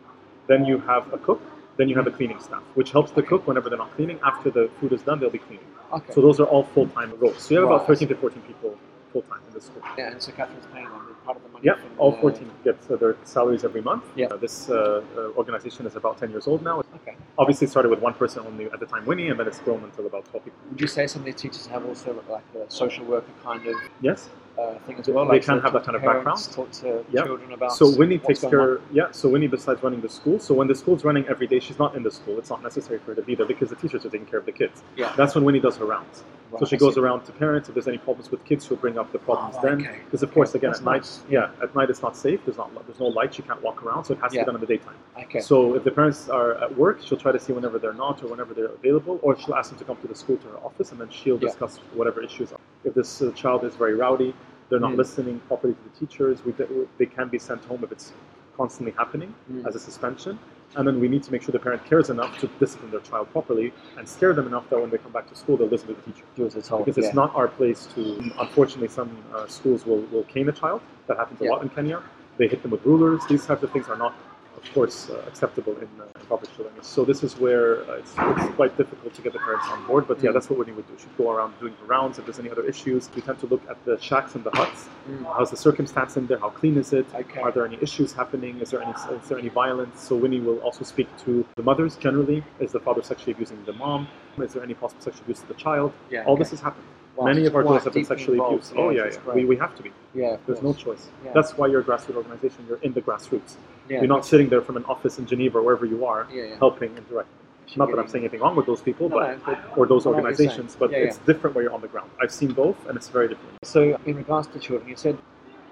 Then 0.48 0.66
you 0.66 0.80
have 0.80 1.14
a 1.14 1.20
cook. 1.20 1.40
Then 1.78 1.88
you 1.90 1.96
have 1.96 2.08
a 2.08 2.12
cleaning 2.12 2.40
staff, 2.40 2.62
which 2.76 2.92
helps 2.92 3.12
the 3.12 3.24
cook 3.24 3.48
whenever 3.48 3.70
they're 3.70 3.78
not 3.80 3.96
cleaning. 3.96 4.20
After 4.24 4.50
the 4.52 4.70
food 4.80 4.92
is 4.94 5.02
done, 5.02 5.20
they'll 5.20 5.30
be 5.30 5.39
cleaning. 5.39 5.66
Okay. 5.97 6.13
So 6.13 6.21
those 6.21 6.39
are 6.39 6.45
all 6.45 6.63
full-time 6.63 7.13
roles. 7.19 7.39
So 7.43 7.53
you 7.53 7.60
have 7.62 7.69
Right. 7.69 7.75
about 7.75 7.88
13 7.88 8.08
to 8.10 8.15
14 8.15 8.41
people 8.43 8.77
full-time 9.12 9.41
in 9.47 9.53
the 9.53 9.62
school. 9.62 9.82
yeah, 9.97 10.12
and 10.12 10.21
so 10.21 10.32
Catherine's 10.32 10.65
paying 10.73 10.86
them 10.86 11.15
part 11.25 11.38
of 11.38 11.43
the 11.43 11.49
money. 11.49 11.65
Yeah, 11.65 11.75
all 11.99 12.12
the- 12.12 12.17
14 12.17 12.49
get 12.63 12.77
uh, 12.89 12.95
their 12.95 13.15
salaries 13.23 13.63
every 13.63 13.82
month. 13.82 14.03
Yeah. 14.15 14.27
Uh, 14.27 14.38
this 14.38 14.69
uh, 14.69 15.01
uh, 15.15 15.39
organization 15.41 15.86
is 15.86 15.95
about 15.95 16.17
10 16.17 16.32
years 16.32 16.47
old 16.47 16.63
now. 16.63 16.79
Okay. 17.01 17.15
Obviously, 17.38 17.65
it 17.65 17.69
started 17.69 17.89
with 17.89 17.99
one 17.99 18.13
person 18.15 18.43
only 18.45 18.65
at 18.65 18.79
the 18.79 18.86
time, 18.88 19.06
Winnie, 19.06 19.29
and 19.29 19.39
then 19.39 19.47
it's 19.47 19.60
grown 19.60 19.84
until 19.84 20.06
about 20.08 20.25
12 20.32 20.45
people. 20.45 20.60
Would 20.71 20.82
you 20.82 20.88
say 20.88 21.06
some 21.08 21.21
of 21.21 21.25
these 21.25 21.36
teachers 21.36 21.65
have 21.67 21.86
also 21.86 22.10
like 22.29 22.43
a 22.60 22.69
social 22.71 23.06
worker 23.06 23.32
kind 23.43 23.65
of 23.67 23.75
Yes. 24.01 24.29
Uh, 24.58 24.76
thing 24.86 24.98
as 25.00 25.08
well? 25.08 25.26
They 25.26 25.34
like 25.34 25.44
can 25.46 25.56
to 25.58 25.62
have 25.62 25.74
that 25.74 25.84
kind 25.84 25.96
of 25.96 26.02
parents, 26.02 26.48
background. 26.48 26.72
Talk 26.74 26.82
to 26.82 27.06
Yeah. 27.12 27.24
children 27.26 27.52
about. 27.54 27.74
So 27.74 27.96
Winnie 27.98 28.18
takes 28.20 28.42
care. 28.42 28.80
Yeah. 28.92 29.12
So 29.12 29.30
Winnie, 29.30 29.48
besides 29.48 29.82
running 29.84 30.02
the 30.02 30.10
school, 30.10 30.39
so 30.39 30.54
when 30.54 30.68
the 30.68 30.76
school's 30.76 31.04
running 31.04 31.28
every 31.28 31.48
day, 31.48 31.60
she's 31.60 31.80
not 31.80 31.96
in 31.96 32.04
the 32.04 32.12
school. 32.12 32.38
It's 32.38 32.50
not 32.50 32.62
necessary 32.63 33.00
for 33.00 33.06
her 33.08 33.16
to 33.16 33.22
be 33.22 33.36
there 33.36 33.46
because 33.46 33.70
the 33.70 33.76
teachers 33.76 34.06
are 34.06 34.10
taking 34.10 34.28
care 34.28 34.39
of 34.39 34.46
the 34.46 34.52
kids. 34.52 34.84
Yeah. 34.96 35.13
That's 35.16 35.36
when 35.36 35.44
Winnie 35.44 35.60
does 35.60 35.78
her 35.78 35.86
rounds. 35.86 36.24
So 36.60 36.66
she 36.66 36.78
goes 36.78 36.98
around 36.98 37.24
to 37.26 37.32
parents. 37.32 37.68
If 37.70 37.76
there's 37.76 37.88
any 37.88 37.98
problems 37.98 38.30
with 38.32 38.44
kids, 38.46 38.66
she'll 38.66 38.78
bring 38.78 38.98
up 38.98 39.12
the 39.12 39.20
problems 39.20 39.56
Oh, 39.58 39.62
then. 39.62 39.82
okay. 39.82 40.00
Because 40.06 40.24
of 40.24 40.34
course, 40.34 40.50
Okay. 40.50 40.60
again, 40.60 40.72
That's 40.72 40.80
at 40.82 40.86
night, 40.86 40.96
nice. 40.98 41.22
yeah, 41.30 41.50
at 41.62 41.76
night 41.76 41.89
it's 41.89 42.02
not 42.02 42.16
safe. 42.16 42.42
There's 42.46 42.58
not 42.58 42.70
there's 42.86 43.00
no 43.00 43.08
light. 43.08 43.34
She 43.34 43.42
can't 43.42 43.62
walk 43.63 43.84
around, 43.84 44.04
so 44.06 44.13
it 44.13 44.20
has 44.20 44.32
to 44.32 44.38
Yeah. 44.38 44.44
be 44.44 44.46
done 44.48 44.56
in 44.56 44.62
the 44.62 44.68
daytime. 44.68 44.96
Okay. 45.18 45.39
So 45.39 45.76
if 45.76 45.84
the 45.84 45.92
parents 45.92 46.30
are 46.30 46.56
at 46.63 46.78
work, 46.78 47.02
she'll 47.02 47.18
try 47.18 47.32
to 47.32 47.39
see 47.39 47.54
whenever 47.54 47.80
they're 47.80 47.94
not 47.94 48.24
or 48.24 48.28
whenever 48.28 48.54
they're 48.54 48.66
available, 48.82 49.20
or 49.24 49.38
she'll 49.38 49.56
ask 49.56 49.70
them 49.72 49.80
to 49.80 49.86
come 49.86 49.98
to 49.98 50.08
the 50.08 50.16
school 50.16 50.38
to 50.38 50.48
her 50.50 50.58
office, 50.58 50.92
and 50.92 51.00
then 51.02 51.10
she'll 51.10 51.36
Yeah. 51.39 51.48
discuss 51.50 51.78
whatever 51.96 52.22
issues 52.24 52.52
are. 52.52 52.60
If 52.84 52.94
this 52.94 53.22
uh, 53.22 53.32
child 53.32 53.63
is 53.63 53.76
very 53.76 53.96
rowdy, 53.96 54.34
they're 54.70 54.80
not 54.80 54.94
Mm. 54.94 54.98
listening 54.98 55.39
properly 55.48 55.74
to 55.74 55.84
the 55.84 55.96
teachers, 56.06 56.44
we, 56.46 56.52
they 56.98 57.06
can 57.06 57.30
be 57.30 57.39
sent 57.39 57.63
home 57.66 57.84
if 57.84 57.92
it's 57.92 58.13
constantly 58.58 58.94
happening 58.98 59.34
Mm. 59.52 59.66
as 59.68 59.76
a 59.76 59.80
suspension. 59.80 60.38
And 60.76 60.88
then 60.88 61.00
we 61.00 61.08
need 61.08 61.24
to 61.24 61.32
make 61.32 61.44
sure 61.44 61.52
the 61.52 61.60
parent 61.60 61.86
cares 61.86 62.10
enough 62.10 62.40
to 62.40 62.48
discipline 62.60 62.92
their 62.92 63.00
child 63.02 63.32
properly 63.32 63.72
and 63.98 64.08
scare 64.08 64.34
them 64.34 64.48
enough 64.48 64.70
that 64.70 64.80
when 64.80 64.90
they 64.90 64.98
come 64.98 65.12
back 65.12 65.30
to 65.30 65.36
school, 65.36 65.56
they'll 65.58 65.68
listen 65.68 65.88
to 65.90 65.94
the 65.94 66.02
teacher. 66.02 66.26
do 66.36 66.46
as 66.46 66.56
it's 66.56 66.68
told. 66.68 66.86
Because 66.86 67.02
yeah. 67.02 67.08
it's 67.10 67.16
not 67.16 67.36
our 67.36 67.48
place 67.48 67.88
to. 67.96 68.32
Unfortunately, 68.40 68.88
some 68.88 69.16
uh, 69.34 69.48
schools 69.48 69.86
will, 69.86 70.02
will 70.12 70.24
cane 70.24 70.50
a 70.50 70.52
child. 70.52 70.82
That 71.08 71.18
happens 71.18 71.42
a 71.42 71.46
Yeah. 71.46 71.52
lot 71.52 71.62
in 71.64 71.70
Kenya. 71.70 72.02
They 72.38 72.48
hit 72.48 72.62
them 72.64 72.72
with 72.72 72.84
rulers. 72.86 73.22
These 73.30 73.46
types 73.46 73.62
of 73.62 73.72
things 73.72 73.88
are 73.88 73.98
not, 73.98 74.16
of 74.63 74.73
course, 74.73 75.10
uh, 75.10 75.21
acceptable 75.28 75.73
in, 75.78 75.89
uh, 75.99 76.06
public 76.30 76.54
children. 76.56 76.73
So 76.82 77.04
this 77.04 77.21
is 77.23 77.38
where 77.38 77.82
uh, 77.89 77.93
it's, 78.02 78.13
it's 78.17 78.56
quite 78.56 78.76
difficult 78.78 79.13
to 79.13 79.21
get 79.21 79.34
the 79.34 79.39
parents 79.39 79.65
on 79.69 79.86
board. 79.86 80.08
But 80.08 80.21
yeah, 80.23 80.30
Mm. 80.30 80.34
that's 80.34 80.49
what 80.49 80.60
Winnie 80.60 80.71
would 80.71 80.88
do. 80.88 80.93
She'd 80.97 81.15
go 81.17 81.32
around 81.32 81.54
doing 81.60 81.76
the 81.82 81.86
rounds. 81.86 82.17
If 82.17 82.26
there's 82.26 82.39
any 82.39 82.49
other 82.49 82.63
issues, 82.65 83.10
we 83.15 83.21
tend 83.21 83.39
to 83.39 83.47
look 83.47 83.62
at 83.69 83.78
the 83.86 83.99
shacks 83.99 84.36
and 84.36 84.43
the 84.43 84.52
huts. 84.52 84.88
Mm. 85.10 85.26
How's 85.36 85.52
the 85.52 85.58
circumstance 85.58 86.15
in 86.17 86.28
there? 86.28 86.39
How 86.39 86.49
clean 86.49 86.78
is 86.78 86.93
it? 86.93 87.06
Okay. 87.13 87.41
Are 87.41 87.52
there 87.52 87.65
any 87.65 87.78
issues 87.82 88.13
happening? 88.13 88.60
Is 88.62 88.69
there 88.71 88.82
any 88.82 88.93
is 89.21 89.28
there 89.30 89.38
any 89.38 89.49
violence? 89.49 90.02
So 90.02 90.15
Winnie 90.15 90.39
will 90.39 90.60
also 90.60 90.84
speak 90.84 91.08
to 91.26 91.45
the 91.56 91.63
mothers 91.63 91.95
generally. 91.97 92.43
Is 92.60 92.71
the 92.71 92.80
father 92.80 93.04
sexually 93.04 93.34
abusing 93.34 93.63
the 93.65 93.73
mom? 93.73 94.08
Is 94.39 94.54
there 94.54 94.63
any 94.63 94.73
possible 94.73 95.02
sexual 95.02 95.23
abuse 95.26 95.39
to 95.41 95.47
the 95.47 95.54
child? 95.56 95.91
Yeah, 96.10 96.23
All 96.26 96.34
okay. 96.34 96.43
this 96.43 96.52
has 96.52 96.62
happened. 96.62 96.86
Wow, 97.15 97.26
Many 97.26 97.45
of 97.45 97.56
our 97.56 97.62
girls 97.63 97.84
have 97.84 97.93
been 97.93 98.06
sexually 98.06 98.39
abused. 98.39 98.73
oh 98.76 98.89
yeah, 98.89 99.06
yeah. 99.12 99.34
We, 99.36 99.45
we 99.45 99.56
have 99.58 99.76
to 99.76 99.84
be. 99.84 99.91
Yeah, 100.15 100.34
of 100.34 100.39
There's 100.47 100.63
no 100.63 100.73
choice. 100.73 101.10
Yeah. 101.23 101.32
That's 101.36 101.52
why 101.58 101.67
you're 101.67 101.82
a 101.82 101.84
grassroots 101.84 102.15
organization. 102.15 102.65
You're 102.67 102.80
in 102.82 102.93
the 102.93 103.02
grassroots. 103.02 103.58
Yeah. 103.89 104.00
You're 104.00 104.08
not 104.08 104.26
sitting 104.26 104.50
there 104.50 104.62
from 104.62 104.78
an 104.78 104.86
office 104.86 105.19
in 105.19 105.26
Geneva 105.26 105.58
or 105.60 105.63
wherever 105.63 105.86
you 105.86 106.06
are, 106.06 106.28
Yeah, 106.32 106.43
yeah. 106.43 106.56
helping 106.58 106.96
and 106.98 107.08
directing. 107.08 107.38
Not 107.76 107.89
that 107.89 107.98
I'm 107.98 108.08
saying 108.08 108.24
anything 108.24 108.41
wrong 108.41 108.56
with 108.56 108.65
those 108.65 108.82
people, 108.82 109.10
No, 109.10 109.15
but 109.46 109.58
or 109.78 109.88
those 109.88 110.06
I 110.06 110.12
know 110.12 110.17
what 110.17 110.24
you're 110.24 110.32
organizations, 110.32 110.76
but 110.78 110.93
it's 110.93 111.17
different 111.19 111.56
where 111.56 111.63
you're 111.63 111.74
on 111.74 111.82
the 111.82 111.88
ground. 111.88 112.12
I've 112.22 112.32
seen 112.32 112.52
both, 112.52 112.78
and 112.88 112.96
it's 112.96 113.10
very 113.10 113.28
different. 113.30 113.58
So, 113.63 113.98
in 114.06 114.15
regards 114.15 114.48
to 114.48 114.60
children, 114.60 114.89
you 114.89 114.96
said 114.96 115.17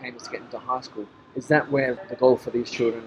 aim 0.01 0.15
is 0.15 0.23
to 0.23 0.31
get 0.31 0.41
into 0.41 0.57
high 0.57 0.81
school. 0.81 1.05
Is 1.35 1.47
that 1.47 1.69
where 1.71 1.99
the 2.09 2.15
goal 2.15 2.37
for 2.37 2.49
these 2.49 2.71
children 2.71 3.03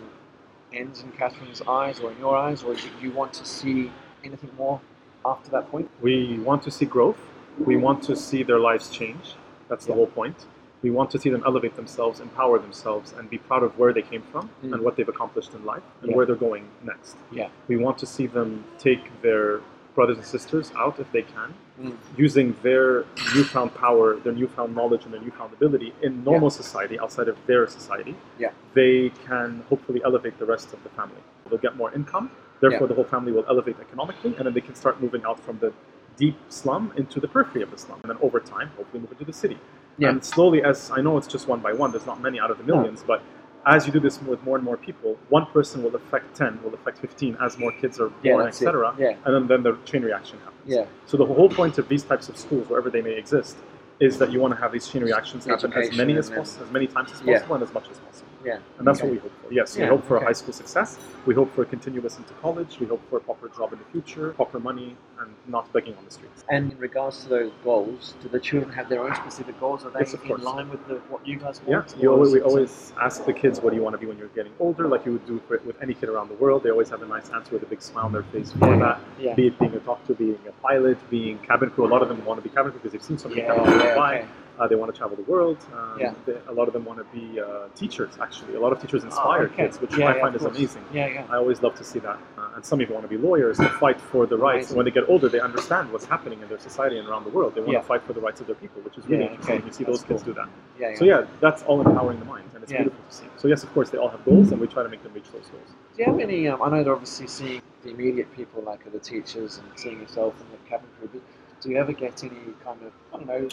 ends 0.72 1.02
in 1.02 1.10
Catherine's 1.12 1.62
eyes 1.62 2.00
or 2.00 2.12
in 2.12 2.18
your 2.18 2.36
eyes, 2.36 2.62
or 2.62 2.74
do 2.74 2.88
you 3.00 3.10
want 3.10 3.32
to 3.34 3.44
see 3.44 3.90
anything 4.22 4.50
more 4.56 4.80
after 5.24 5.50
that 5.50 5.70
point? 5.70 5.90
We 6.00 6.38
want 6.38 6.62
to 6.64 6.70
see 6.70 6.84
growth. 6.86 7.18
We 7.58 7.76
want 7.76 8.02
to 8.04 8.16
see 8.16 8.42
their 8.42 8.60
lives 8.60 8.90
change. 8.90 9.34
That's 9.68 9.86
the 9.86 9.94
whole 9.94 10.06
point. 10.06 10.36
We 10.84 10.90
want 10.90 11.10
to 11.12 11.18
see 11.18 11.30
them 11.30 11.42
elevate 11.46 11.76
themselves, 11.76 12.20
empower 12.20 12.58
themselves, 12.58 13.14
and 13.16 13.22
be 13.30 13.38
proud 13.38 13.62
of 13.62 13.78
where 13.78 13.92
they 13.94 14.02
came 14.02 14.20
from 14.30 14.50
Mm. 14.62 14.74
and 14.74 14.82
what 14.84 14.96
they've 14.96 15.08
accomplished 15.16 15.52
in 15.54 15.64
life 15.64 15.82
and 16.02 16.10
Yeah. 16.10 16.16
where 16.16 16.26
they're 16.26 16.44
going 16.48 16.64
next. 16.92 17.16
Yeah. 17.32 17.48
We 17.68 17.76
want 17.78 17.96
to 18.02 18.06
see 18.14 18.26
them 18.26 18.64
take 18.78 19.04
their 19.22 19.60
brothers 19.94 20.18
and 20.18 20.26
sisters 20.26 20.66
out 20.82 20.94
if 21.04 21.10
they 21.16 21.22
can, 21.22 21.54
Mm. 21.80 21.96
using 22.26 22.46
their 22.62 23.04
newfound 23.34 23.70
power, 23.74 24.16
their 24.24 24.34
newfound 24.42 24.70
knowledge, 24.78 25.02
and 25.06 25.14
their 25.14 25.22
newfound 25.22 25.50
ability 25.58 25.94
in 26.02 26.22
normal 26.22 26.50
society, 26.50 26.98
outside 27.04 27.28
of 27.28 27.38
their 27.46 27.66
society. 27.78 28.14
Yeah. 28.38 28.50
They 28.74 29.10
can 29.26 29.48
hopefully 29.70 30.02
elevate 30.04 30.36
the 30.38 30.44
rest 30.54 30.74
of 30.74 30.82
the 30.82 30.90
family. 30.90 31.22
They'll 31.48 31.64
get 31.68 31.76
more 31.82 31.90
income. 32.00 32.26
Therefore, 32.60 32.82
Yeah. 32.82 32.88
the 32.88 32.94
whole 32.98 33.10
family 33.16 33.32
will 33.32 33.46
elevate 33.48 33.76
economically, 33.80 34.32
and 34.36 34.44
then 34.46 34.52
they 34.52 34.60
can 34.68 34.74
start 34.74 35.00
moving 35.00 35.24
out 35.24 35.38
from 35.40 35.56
the 35.64 35.72
deep 36.16 36.36
slum 36.48 36.92
into 36.96 37.16
the 37.20 37.26
periphery 37.34 37.62
of 37.62 37.70
the 37.70 37.78
slum, 37.78 37.98
and 38.02 38.10
then 38.10 38.18
over 38.26 38.38
time, 38.38 38.68
hopefully, 38.76 39.00
move 39.00 39.12
into 39.12 39.24
the 39.24 39.32
city. 39.32 39.58
Yeah. 39.98 40.08
And 40.10 40.24
slowly, 40.24 40.62
as 40.62 40.90
I 40.90 41.00
know, 41.00 41.16
it's 41.18 41.26
just 41.26 41.48
one 41.48 41.60
by 41.60 41.72
one. 41.72 41.90
There's 41.92 42.06
not 42.06 42.20
many 42.20 42.40
out 42.40 42.50
of 42.50 42.58
the 42.58 42.64
millions, 42.64 43.04
but 43.06 43.22
as 43.66 43.86
you 43.86 43.92
do 43.92 44.00
this 44.00 44.20
with 44.22 44.42
more 44.44 44.56
and 44.56 44.64
more 44.64 44.76
people, 44.76 45.16
one 45.28 45.46
person 45.46 45.82
will 45.82 45.94
affect 45.94 46.36
10, 46.36 46.62
will 46.62 46.74
affect 46.74 46.98
15 46.98 47.36
as 47.40 47.58
more 47.58 47.72
kids 47.80 47.98
are 48.00 48.08
born, 48.10 48.44
it. 48.44 48.48
etc. 48.48 48.94
Yeah. 48.98 49.16
And 49.24 49.34
then, 49.34 49.46
then 49.46 49.62
the 49.62 49.78
chain 49.84 50.02
reaction 50.02 50.38
happens. 50.40 50.60
Yeah. 50.66 50.84
So 51.06 51.16
the 51.16 51.24
whole 51.24 51.48
point 51.48 51.78
of 51.78 51.88
these 51.88 52.02
types 52.02 52.28
of 52.28 52.36
schools, 52.36 52.68
wherever 52.68 52.90
they 52.90 53.00
may 53.02 53.12
exist, 53.16 53.56
is 54.00 54.18
that 54.18 54.32
you 54.32 54.40
want 54.40 54.52
to 54.54 54.60
have 54.60 54.72
these 54.72 54.88
chain 54.88 55.02
reactions 55.02 55.46
happen 55.46 55.72
as 55.72 55.96
many 55.96 56.16
as 56.16 56.28
possible, 56.28 56.66
as 56.66 56.72
many 56.72 56.86
times 56.86 57.12
as 57.12 57.22
Yeah. 57.22 57.38
possible, 57.38 57.54
and 57.54 57.64
as 57.64 57.72
much 57.72 57.88
as 57.90 57.98
possible. 57.98 58.28
Yeah. 58.44 58.58
And 58.78 58.86
that's 58.86 59.00
Okay. 59.00 59.08
what 59.08 59.12
we 59.14 59.18
hope 59.20 59.32
for. 59.42 59.52
Yes, 59.52 59.76
Yeah, 59.76 59.84
we 59.84 59.88
hope 59.90 60.04
for 60.04 60.16
okay. 60.16 60.24
a 60.24 60.28
high 60.28 60.32
school 60.32 60.52
success. 60.52 60.98
We 61.26 61.34
hope 61.34 61.54
for 61.54 61.64
continuous 61.64 62.18
into 62.18 62.34
college. 62.34 62.78
We 62.78 62.86
hope 62.86 63.00
for 63.08 63.16
a 63.16 63.20
proper 63.20 63.48
job 63.48 63.72
in 63.72 63.78
the 63.78 63.84
future, 63.86 64.32
proper 64.32 64.58
money, 64.60 64.96
and 65.20 65.30
not 65.46 65.72
begging 65.72 65.94
on 65.96 66.04
the 66.04 66.10
streets. 66.10 66.44
And 66.50 66.72
in 66.72 66.78
regards 66.78 67.22
to 67.22 67.28
those 67.30 67.52
goals, 67.62 68.14
do 68.22 68.28
the 68.28 68.40
children 68.40 68.70
have 68.72 68.88
their 68.88 69.02
own 69.02 69.14
specific 69.14 69.58
goals? 69.60 69.84
Are 69.84 69.90
they 69.90 70.00
Yes, 70.00 70.14
in 70.14 70.42
line 70.42 70.68
with 70.68 70.86
the, 70.88 70.96
what 71.08 71.26
you 71.26 71.36
guys 71.38 71.60
Yeah, 71.66 71.76
want? 71.76 71.94
you 71.98 72.10
Or 72.10 72.14
always, 72.14 72.32
we 72.32 72.40
always 72.42 72.92
ask 73.00 73.24
the 73.24 73.32
kids, 73.32 73.60
what 73.60 73.70
do 73.70 73.76
you 73.76 73.82
want 73.82 73.94
to 73.94 73.98
be 73.98 74.06
when 74.06 74.18
you're 74.18 74.28
getting 74.28 74.52
older? 74.60 74.86
Like 74.88 75.06
you 75.06 75.12
would 75.12 75.26
do 75.26 75.40
with, 75.48 75.64
with 75.64 75.76
any 75.82 75.94
kid 75.94 76.08
around 76.10 76.28
the 76.28 76.34
world. 76.34 76.62
They 76.62 76.70
always 76.70 76.90
have 76.90 77.02
a 77.02 77.06
nice 77.06 77.30
answer 77.30 77.52
with 77.52 77.62
a 77.62 77.66
big 77.66 77.80
smile 77.80 78.06
on 78.06 78.12
their 78.12 78.24
face 78.24 78.52
for 78.52 78.68
Yeah, 78.68 78.78
that. 78.78 79.00
yeah. 79.18 79.34
Be 79.34 79.46
it 79.46 79.58
being 79.58 79.74
a 79.74 79.78
doctor, 79.80 80.12
being 80.14 80.38
a 80.46 80.52
pilot, 80.60 80.98
being 81.10 81.38
cabin 81.38 81.70
crew. 81.70 81.86
A 81.86 81.88
lot 81.94 82.02
of 82.02 82.08
them 82.08 82.22
want 82.26 82.42
to 82.42 82.46
be 82.48 82.54
cabin 82.54 82.72
crew 82.72 82.80
because 82.80 82.92
they've 82.92 83.02
seen 83.02 83.16
so 83.18 83.28
many 83.28 83.40
Yeah, 83.42 83.54
cabin 83.54 83.64
crew 83.64 83.82
yeah, 83.82 83.94
okay. 84.04 84.26
Uh, 84.58 84.68
they 84.68 84.76
want 84.76 84.92
to 84.92 84.96
travel 84.96 85.16
the 85.16 85.22
world. 85.24 85.58
Um, 85.74 85.98
Yeah. 85.98 86.14
they, 86.26 86.36
a 86.48 86.52
lot 86.52 86.68
of 86.68 86.74
them 86.74 86.84
want 86.84 86.98
to 87.00 87.04
be 87.18 87.40
uh, 87.40 87.66
teachers, 87.74 88.12
actually. 88.20 88.54
A 88.54 88.60
lot 88.60 88.72
of 88.72 88.80
teachers 88.80 89.02
inspire 89.02 89.42
Oh, 89.42 89.44
okay. 89.46 89.64
kids, 89.64 89.80
which 89.80 89.96
Yeah, 89.96 90.08
I 90.10 90.14
yeah, 90.14 90.20
find 90.20 90.34
is 90.36 90.42
course. 90.42 90.56
amazing. 90.56 90.84
Yeah, 90.92 91.08
yeah. 91.08 91.26
I 91.28 91.36
always 91.36 91.60
love 91.62 91.74
to 91.76 91.84
see 91.84 91.98
that. 92.00 92.18
Uh, 92.38 92.54
and 92.54 92.64
some 92.64 92.80
even 92.80 92.94
want 92.94 93.04
to 93.08 93.08
be 93.08 93.20
lawyers 93.20 93.58
to 93.58 93.68
fight 93.80 94.00
for 94.00 94.26
the 94.26 94.36
rights. 94.36 94.54
Amazing. 94.54 94.70
And 94.70 94.76
when 94.76 94.84
they 94.84 94.90
get 94.92 95.08
older, 95.10 95.28
they 95.28 95.40
understand 95.40 95.90
what's 95.92 96.04
happening 96.04 96.40
in 96.40 96.48
their 96.48 96.60
society 96.60 96.98
and 96.98 97.08
around 97.08 97.24
the 97.24 97.30
world. 97.30 97.54
They 97.56 97.62
want 97.62 97.72
Yeah. 97.72 97.80
to 97.80 97.86
fight 97.86 98.02
for 98.02 98.12
the 98.12 98.20
rights 98.20 98.40
of 98.40 98.46
their 98.46 98.54
people, 98.56 98.80
which 98.82 98.96
is 98.96 99.04
really 99.08 99.24
interesting. 99.24 99.56
okay. 99.56 99.66
You 99.66 99.72
see 99.72 99.82
That's 99.84 99.98
those 99.98 100.06
kids 100.08 100.22
do 100.22 100.32
that. 100.34 100.48
Yeah, 100.78 100.90
yeah. 100.90 100.96
So 100.98 101.04
yeah, 101.04 101.24
that's 101.40 101.64
all 101.64 101.80
empowering 101.80 102.20
the 102.20 102.24
mind, 102.24 102.48
and 102.54 102.62
it's 102.62 102.70
beautiful 102.72 103.02
to 103.10 103.14
see. 103.16 103.26
So 103.36 103.48
yes, 103.48 103.64
of 103.64 103.72
course, 103.74 103.90
they 103.90 103.98
all 103.98 104.08
have 104.08 104.24
goals, 104.24 104.52
and 104.52 104.60
we 104.60 104.68
try 104.68 104.84
to 104.84 104.88
make 104.88 105.02
them 105.02 105.12
reach 105.14 105.30
those 105.32 105.48
goals. 105.48 105.70
Do 105.96 106.02
you 106.02 106.04
have 106.10 106.20
any? 106.20 106.46
Um, 106.48 106.62
I 106.62 106.70
know 106.70 106.84
they're 106.84 106.92
obviously 106.92 107.26
seeing 107.26 107.60
the 107.82 107.90
immediate 107.90 108.32
people, 108.36 108.62
like 108.62 108.90
the 108.90 108.98
teachers, 109.00 109.58
and 109.58 109.66
seeing 109.78 110.00
yourself 110.00 110.34
in 110.40 110.46
the 110.52 110.70
cabin 110.70 110.86
crew. 110.98 111.08
But 111.12 111.60
do 111.60 111.70
you 111.70 111.76
ever 111.78 111.92
get 111.92 112.22
any 112.22 112.36
kind 112.64 112.78
of 112.86 112.92
I 113.12 113.16
don't 113.18 113.26
know, 113.26 113.48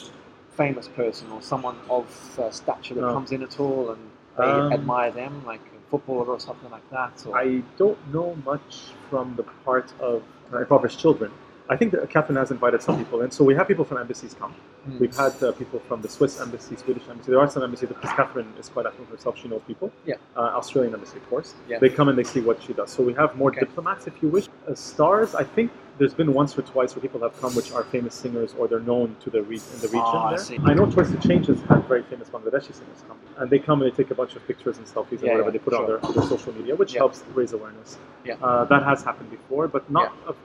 famous 0.56 0.88
person 0.88 1.30
or 1.32 1.42
someone 1.42 1.78
of 1.90 2.06
uh, 2.40 2.50
stature 2.52 2.94
that 2.96 3.02
No. 3.02 3.14
comes 3.14 3.32
in 3.32 3.42
at 3.44 3.60
all, 3.60 3.92
and 3.92 4.12
they 4.38 4.44
Um, 4.44 4.74
admire 4.74 5.12
them, 5.12 5.44
like 5.46 5.62
a 5.76 5.90
footballer 5.90 6.26
or 6.26 6.40
something 6.40 6.72
like 6.72 6.88
that? 6.92 7.26
Or, 7.28 7.38
I 7.38 7.64
don't 7.78 7.98
know 8.14 8.36
much 8.46 8.94
from 9.10 9.36
the 9.36 9.44
part 9.66 9.94
of 10.00 10.24
impoverished 10.54 11.00
children. 11.00 11.32
I 11.72 11.78
think 11.78 11.94
that 11.94 12.10
Catherine 12.10 12.36
has 12.36 12.52
invited 12.52 12.82
some 12.82 12.98
people 12.98 13.22
in, 13.22 13.32
so 13.32 13.46
we 13.46 13.56
have 13.56 13.66
people 13.66 13.86
from 13.86 13.98
embassies 13.98 14.34
come. 14.38 14.52
Hmm. 14.84 15.00
We've 15.00 15.16
had 15.16 15.42
uh, 15.42 15.54
people 15.54 15.80
from 15.88 16.02
the 16.02 16.10
Swiss 16.10 16.42
embassy, 16.42 16.76
Swedish 16.76 17.04
embassy. 17.10 17.32
There 17.32 17.40
are 17.40 17.50
some 17.50 17.64
embassies 17.64 17.88
because 17.88 18.10
Catherine 18.12 18.52
is 18.60 18.68
quite 18.68 18.86
affluent 18.86 19.10
herself; 19.10 19.38
she 19.42 19.48
knows 19.48 19.62
people. 19.66 19.90
Yeah. 20.06 20.16
Uh, 20.36 20.60
Australian 20.60 20.94
embassy, 20.94 21.18
of 21.20 21.30
course. 21.30 21.54
Yeah. 21.70 21.80
They 21.80 21.88
come 21.88 22.10
and 22.10 22.18
they 22.18 22.26
see 22.26 22.42
what 22.42 22.62
she 22.62 22.74
does. 22.74 22.92
So 22.92 23.02
we 23.04 23.14
have 23.14 23.38
more 23.38 23.52
Okay. 23.52 23.62
diplomats, 23.62 24.06
if 24.06 24.22
you 24.22 24.28
wish. 24.28 24.50
Uh, 24.68 24.76
stars, 24.76 25.34
I 25.34 25.46
think 25.46 25.72
there's 25.98 26.14
been 26.14 26.34
once 26.34 26.58
or 26.58 26.64
twice 26.64 26.94
where 26.94 27.02
people 27.02 27.22
have 27.22 27.40
come, 27.40 27.56
which 27.56 27.72
are 27.72 27.84
famous 27.86 28.16
singers 28.16 28.54
or 28.58 28.68
they're 28.68 28.88
known 28.92 29.16
to 29.24 29.30
the 29.30 29.42
re- 29.42 29.62
in 29.76 29.80
the 29.80 29.88
region. 29.88 30.02
Ah, 30.22 30.34
I 30.34 30.36
see. 30.36 30.58
I 30.66 30.74
know 30.74 30.92
Choice 30.92 31.10
to 31.12 31.20
Change 31.26 31.48
has 31.48 31.62
had 31.72 31.86
very 31.88 32.04
famous 32.04 32.28
Bangladeshi 32.28 32.74
singers 32.80 33.02
come, 33.08 33.18
and 33.38 33.50
they 33.50 33.60
come 33.60 33.82
and 33.82 33.90
they 33.90 33.96
take 33.96 34.12
a 34.12 34.16
bunch 34.22 34.36
of 34.36 34.46
pictures 34.46 34.78
and 34.78 34.86
selfies 34.88 35.20
and 35.20 35.22
Yeah, 35.22 35.32
whatever 35.36 35.50
yeah, 35.50 35.52
they 35.52 35.60
put 35.60 35.74
on 35.80 35.86
their, 35.88 36.00
their 36.16 36.28
social 36.36 36.52
media, 36.54 36.76
which 36.76 36.94
Yeah. 36.94 37.00
helps 37.04 37.24
raise 37.34 37.54
awareness. 37.54 37.98
Yeah. 38.26 38.36
Uh, 38.42 38.66
that 38.66 38.84
has 38.84 39.04
happened 39.04 39.30
before, 39.32 39.70
but 39.70 39.90
not 39.90 40.12
of, 40.28 40.36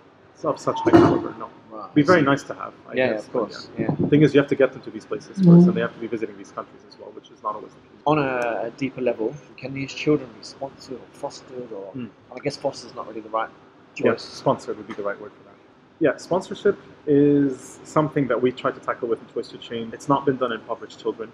of 0.44 0.58
such 0.60 0.78
height, 0.80 0.94
however. 0.94 1.34
No, 1.38 1.48
Right, 1.70 1.94
be 1.94 2.02
very 2.02 2.22
nice 2.22 2.42
to 2.44 2.54
have. 2.54 2.72
I 2.88 2.94
Yeah, 2.94 3.06
yeah, 3.06 3.12
guess, 3.14 3.26
of 3.26 3.32
course. 3.32 3.68
yeah. 3.78 3.88
Yeah. 3.90 3.96
The 3.98 4.08
thing 4.08 4.22
is, 4.22 4.34
you 4.34 4.40
have 4.40 4.48
to 4.48 4.54
get 4.56 4.72
them 4.72 4.82
to 4.82 4.90
these 4.90 5.04
places 5.04 5.36
first, 5.42 5.66
and 5.66 5.74
they 5.76 5.80
have 5.80 5.94
to 5.94 6.00
be 6.00 6.06
visiting 6.06 6.36
these 6.36 6.52
countries 6.52 6.82
as 6.88 6.98
well, 6.98 7.10
which 7.10 7.30
is 7.30 7.42
not 7.42 7.54
always 7.56 7.72
the 7.72 7.80
case. 7.80 8.02
On 8.06 8.18
a, 8.18 8.66
a 8.66 8.70
deeper 8.76 9.00
level, 9.00 9.34
can 9.56 9.74
these 9.74 9.92
children 9.92 10.28
be 10.38 10.44
sponsored 10.44 10.96
or 10.98 11.06
fostered, 11.12 11.72
or 11.72 11.92
Hmm. 11.92 12.06
I 12.34 12.38
guess 12.40 12.56
fostered 12.56 12.90
is 12.90 12.96
not 12.96 13.08
really 13.08 13.20
the 13.20 13.28
right 13.30 13.50
Yes, 13.96 14.04
choice. 14.04 14.22
sponsored 14.22 14.76
would 14.76 14.86
be 14.86 14.94
the 14.94 15.02
right 15.02 15.20
word 15.20 15.32
for 15.32 15.44
that. 15.44 15.54
Yeah, 15.98 16.16
sponsorship 16.18 16.78
is 17.06 17.80
something 17.84 18.28
that 18.28 18.40
we 18.40 18.52
try 18.52 18.70
to 18.70 18.80
tackle 18.80 19.08
with 19.08 19.20
in 19.20 19.26
Choice 19.32 19.48
to 19.48 19.58
Change. 19.58 19.94
It's 19.94 20.08
not 20.08 20.26
been 20.26 20.36
done 20.36 20.52
in 20.52 20.60
impoverished 20.60 21.00
children. 21.00 21.32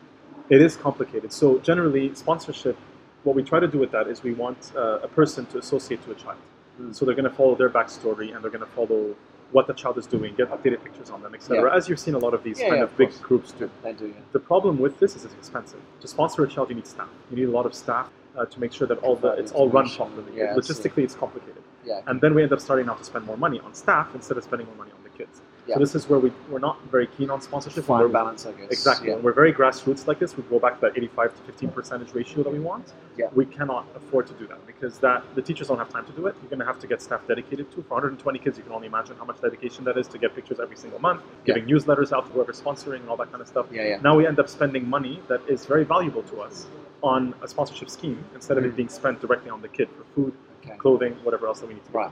It 0.50 0.62
is 0.62 0.76
complicated. 0.76 1.32
So 1.32 1.58
generally, 1.58 2.14
sponsorship, 2.14 2.76
what 3.24 3.34
we 3.34 3.42
try 3.42 3.58
to 3.58 3.66
do 3.66 3.78
with 3.78 3.90
that 3.90 4.06
is 4.06 4.22
we 4.22 4.34
want 4.34 4.70
uh, 4.76 5.00
a 5.02 5.08
person 5.08 5.46
to 5.46 5.58
associate 5.58 6.04
to 6.04 6.12
a 6.12 6.14
child. 6.14 6.38
Mm. 6.80 6.94
So 6.94 7.04
they're 7.04 7.14
going 7.14 7.28
to 7.28 7.36
follow 7.36 7.54
their 7.54 7.70
backstory 7.70 8.34
and 8.34 8.42
they're 8.42 8.50
going 8.50 8.64
to 8.64 8.70
follow 8.74 9.14
what 9.52 9.66
the 9.66 9.74
child 9.74 9.98
is 9.98 10.06
doing, 10.06 10.34
get 10.34 10.50
updated 10.50 10.82
pictures 10.82 11.10
on 11.10 11.22
them, 11.22 11.34
etc. 11.34 11.70
Yeah. 11.70 11.76
As 11.76 11.88
you've 11.88 11.98
seen 12.00 12.14
a 12.14 12.18
lot 12.18 12.32
of 12.32 12.42
these 12.42 12.58
Yeah, 12.58 12.68
kind 12.68 12.78
yeah, 12.78 12.84
of, 12.84 12.90
of 12.92 12.96
big 12.96 13.22
groups 13.22 13.52
do. 13.52 13.70
They 13.82 13.92
do. 13.92 14.06
Yeah. 14.08 14.14
The 14.32 14.40
problem 14.40 14.78
with 14.78 14.98
this 14.98 15.14
is 15.14 15.24
it's 15.24 15.34
expensive. 15.34 15.80
To 16.00 16.08
sponsor 16.08 16.42
a 16.42 16.48
child, 16.48 16.70
you 16.70 16.76
need 16.76 16.86
staff. 16.86 17.08
You 17.30 17.36
need 17.36 17.48
a 17.48 17.50
lot 17.50 17.66
of 17.66 17.74
staff 17.74 18.08
uh, 18.36 18.46
to 18.46 18.60
make 18.60 18.72
sure 18.72 18.86
that 18.86 18.98
all 18.98 19.16
the 19.16 19.32
it's 19.32 19.52
all 19.52 19.68
run 19.68 19.88
properly. 19.90 20.32
Yeah, 20.34 20.54
I 20.56 20.60
see. 20.60 20.72
Logistically, 20.72 21.04
it's 21.04 21.14
complicated. 21.14 21.62
Yeah. 21.84 22.00
And 22.06 22.20
then 22.20 22.34
we 22.34 22.42
end 22.42 22.52
up 22.52 22.60
starting 22.60 22.88
out 22.88 22.98
to 22.98 23.04
spend 23.04 23.26
more 23.26 23.36
money 23.36 23.60
on 23.60 23.74
staff 23.74 24.14
instead 24.14 24.38
of 24.38 24.44
spending 24.44 24.66
more 24.68 24.76
money 24.76 24.92
on 24.92 25.02
the 25.02 25.10
kids. 25.10 25.42
Yeah. 25.66 25.74
So 25.76 25.80
this 25.80 25.94
is 25.94 26.08
where 26.08 26.18
we, 26.18 26.32
we're 26.50 26.58
not 26.58 26.82
very 26.90 27.06
keen 27.06 27.30
on 27.30 27.40
sponsorship. 27.40 27.84
Fine 27.84 28.00
We're- 28.00 28.12
balance, 28.12 28.46
I 28.46 28.52
guess. 28.52 28.70
Exactly. 28.70 29.08
Yeah. 29.08 29.14
When 29.14 29.22
we're 29.24 29.32
very 29.32 29.52
grassroots 29.52 30.08
like 30.08 30.18
this, 30.18 30.36
we 30.36 30.42
go 30.44 30.58
back 30.58 30.74
to 30.74 30.80
that 30.80 30.96
85 30.96 31.36
to 31.36 31.42
15 31.42 31.68
percentage 31.70 32.12
ratio 32.14 32.42
that 32.42 32.52
we 32.52 32.58
want. 32.58 32.92
Yeah. 33.16 33.28
We 33.32 33.46
cannot 33.46 33.86
afford 33.94 34.26
to 34.26 34.32
do 34.34 34.48
that 34.48 34.66
because 34.66 34.98
that 34.98 35.22
the 35.36 35.42
teachers 35.42 35.68
don't 35.68 35.78
have 35.78 35.88
time 35.90 36.04
to 36.06 36.12
do 36.12 36.26
it. 36.26 36.34
You're 36.42 36.50
going 36.50 36.58
to 36.58 36.64
have 36.66 36.80
to 36.80 36.88
get 36.88 37.00
staff 37.00 37.20
dedicated 37.28 37.70
to. 37.72 37.82
For 37.84 37.94
120 37.94 38.38
kids, 38.40 38.58
you 38.58 38.64
can 38.64 38.72
only 38.72 38.88
imagine 38.88 39.14
how 39.16 39.24
much 39.24 39.40
dedication 39.40 39.84
that 39.84 39.96
is 39.96 40.08
to 40.08 40.18
get 40.18 40.34
pictures 40.34 40.58
every 40.58 40.76
single 40.76 40.98
month, 41.00 41.22
Yeah. 41.46 41.54
giving 41.54 41.68
newsletters 41.68 42.10
out 42.12 42.26
to 42.26 42.32
whoever's 42.32 42.60
sponsoring 42.60 43.00
and 43.00 43.08
all 43.08 43.16
that 43.18 43.30
kind 43.30 43.40
of 43.40 43.46
stuff. 43.46 43.66
Yeah, 43.70 43.86
yeah. 43.86 44.00
Now 44.00 44.16
we 44.16 44.26
end 44.26 44.40
up 44.40 44.48
spending 44.48 44.88
money 44.88 45.22
that 45.28 45.42
is 45.48 45.64
very 45.64 45.84
valuable 45.84 46.24
to 46.24 46.40
us 46.40 46.66
on 47.04 47.34
a 47.40 47.46
sponsorship 47.46 47.88
scheme 47.88 48.24
instead 48.34 48.58
of 48.58 48.64
Mm. 48.64 48.68
it 48.68 48.76
being 48.76 48.88
spent 48.88 49.20
directly 49.20 49.50
on 49.50 49.60
the 49.62 49.68
kid 49.68 49.88
for 49.96 50.04
food, 50.14 50.32
Okay. 50.64 50.76
clothing, 50.76 51.14
whatever 51.22 51.46
else 51.46 51.60
that 51.60 51.66
we 51.68 51.74
need 51.74 51.84
to 51.86 51.92
do. 51.92 51.98
Right. 51.98 52.10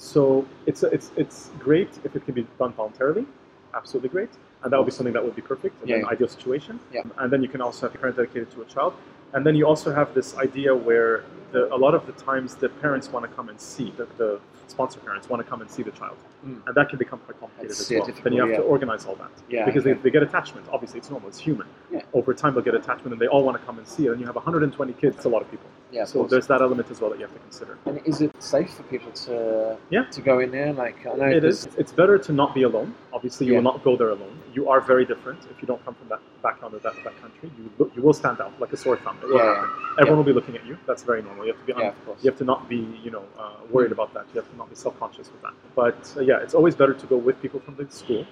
So 0.00 0.46
it's 0.64 0.82
it's 0.82 1.10
it's 1.16 1.50
great 1.58 1.90
if 2.04 2.16
it 2.16 2.24
can 2.24 2.32
be 2.34 2.46
done 2.58 2.72
voluntarily, 2.72 3.26
absolutely 3.74 4.08
great, 4.08 4.30
and 4.62 4.72
that 4.72 4.78
would 4.78 4.86
be 4.86 4.96
something 4.98 5.12
that 5.12 5.22
would 5.22 5.36
be 5.36 5.42
perfect 5.42 5.74
in 5.82 5.88
Yeah, 5.88 5.96
an 5.96 6.00
yeah. 6.02 6.08
ideal 6.08 6.26
situation. 6.28 6.80
Yeah. 6.90 7.02
And 7.18 7.30
then 7.30 7.42
you 7.42 7.50
can 7.50 7.60
also 7.60 7.86
have 7.86 7.94
a 7.94 7.98
parent 7.98 8.16
dedicated 8.16 8.50
to 8.52 8.62
a 8.62 8.64
child, 8.64 8.94
and 9.34 9.44
then 9.46 9.54
you 9.54 9.66
also 9.66 9.92
have 9.92 10.14
this 10.14 10.34
idea 10.38 10.74
where 10.74 11.24
the, 11.52 11.62
a 11.74 11.76
lot 11.76 11.94
of 11.94 12.06
the 12.06 12.12
times 12.12 12.54
the 12.54 12.70
parents 12.70 13.12
want 13.12 13.28
to 13.28 13.32
come 13.36 13.50
and 13.50 13.60
see 13.60 13.92
the, 13.98 14.06
the 14.16 14.40
sponsor 14.68 15.00
parents 15.00 15.28
want 15.28 15.44
to 15.44 15.48
come 15.50 15.60
and 15.60 15.70
see 15.70 15.82
the 15.82 15.90
child, 15.92 16.16
Mm. 16.46 16.66
and 16.66 16.74
that 16.74 16.88
can 16.88 16.98
become 16.98 17.18
quite 17.26 17.38
complicated 17.38 17.68
That's, 17.76 17.82
as 17.82 17.90
well. 17.90 18.06
Then 18.24 18.32
you 18.32 18.40
have 18.40 18.48
difficult, 18.48 18.66
to 18.68 18.72
organize 18.76 19.04
all 19.04 19.16
that 19.16 19.30
Yeah, 19.50 19.66
because 19.66 19.82
okay. 19.82 19.92
they, 19.92 20.00
they 20.04 20.10
get 20.10 20.22
attachment. 20.22 20.64
Obviously, 20.72 20.98
it's 21.00 21.10
normal. 21.10 21.28
It's 21.28 21.38
human. 21.38 21.66
Yeah. 21.92 22.00
Over 22.14 22.32
time, 22.32 22.54
they'll 22.54 22.64
get 22.70 22.74
attachment, 22.74 23.12
and 23.12 23.20
they 23.20 23.26
all 23.26 23.44
want 23.44 23.60
to 23.60 23.64
come 23.66 23.76
and 23.78 23.86
see 23.86 24.06
it. 24.06 24.10
And 24.12 24.18
you 24.20 24.24
have 24.24 24.36
120 24.36 24.92
kids. 24.94 25.16
It's 25.16 25.26
a 25.26 25.28
lot 25.28 25.42
of 25.42 25.50
people. 25.50 25.68
Yeah. 25.92 26.04
so 26.04 26.24
there's 26.24 26.46
that 26.46 26.60
element 26.62 26.90
as 26.90 27.00
well 27.00 27.10
that 27.10 27.18
you 27.18 27.26
have 27.26 27.34
to 27.34 27.40
consider. 27.40 27.78
And 27.86 28.00
is 28.04 28.20
it 28.20 28.30
safe 28.42 28.70
for 28.74 28.84
people 28.84 29.10
to 29.26 29.76
Yeah. 29.90 30.04
to 30.16 30.20
go 30.20 30.38
in 30.38 30.50
there? 30.50 30.72
Like 30.72 30.98
I 31.06 31.14
know 31.14 31.28
It 31.28 31.44
is. 31.44 31.68
It's 31.76 31.92
better 31.92 32.16
to 32.18 32.32
not 32.32 32.54
be 32.54 32.62
alone. 32.62 32.94
Obviously, 33.12 33.46
you 33.46 33.52
Yeah. 33.52 33.58
will 33.58 33.64
not 33.72 33.82
go 33.84 33.96
there 33.96 34.10
alone. 34.10 34.36
You 34.52 34.68
are 34.68 34.80
very 34.80 35.04
different 35.04 35.40
if 35.52 35.56
you 35.62 35.66
don't 35.66 35.82
come 35.84 35.94
from 35.94 36.08
that 36.08 36.20
background 36.42 36.74
or 36.74 36.80
that, 36.86 36.94
that 37.04 37.16
country. 37.20 37.50
You 37.58 37.70
look, 37.78 37.90
you 37.96 38.02
will 38.02 38.12
stand 38.22 38.40
out 38.40 38.52
like 38.60 38.72
a 38.72 38.76
sore 38.76 38.96
thumb. 38.96 39.16
Yeah, 39.22 39.28
yeah. 39.36 39.54
happen. 39.54 39.70
Everyone 40.00 40.18
will 40.18 40.30
be 40.32 40.36
looking 40.40 40.56
at 40.56 40.64
you. 40.66 40.76
That's 40.86 41.02
very 41.02 41.22
normal. 41.22 41.44
You 41.46 41.52
have 41.52 41.60
to 41.60 41.66
be. 41.66 41.72
un- 41.72 41.80
Yeah, 41.82 41.88
of 41.88 42.04
course. 42.06 42.18
You 42.22 42.30
have 42.30 42.38
to 42.38 42.44
not 42.52 42.68
be, 42.68 42.80
you 43.04 43.10
know, 43.10 43.24
uh, 43.38 43.50
worried 43.70 43.92
about 43.92 44.12
that. 44.14 44.24
You 44.32 44.40
have 44.40 44.50
to 44.50 44.56
not 44.56 44.68
be 44.68 44.76
self-conscious 44.76 45.30
with 45.32 45.42
that. 45.42 45.54
But 45.74 45.98
uh, 46.16 46.20
yeah, 46.30 46.38
it's 46.44 46.54
always 46.54 46.74
better 46.74 46.94
to 46.94 47.06
go 47.06 47.16
with 47.16 47.40
people 47.42 47.60
from 47.60 47.74
the 47.76 47.86
school. 47.90 48.24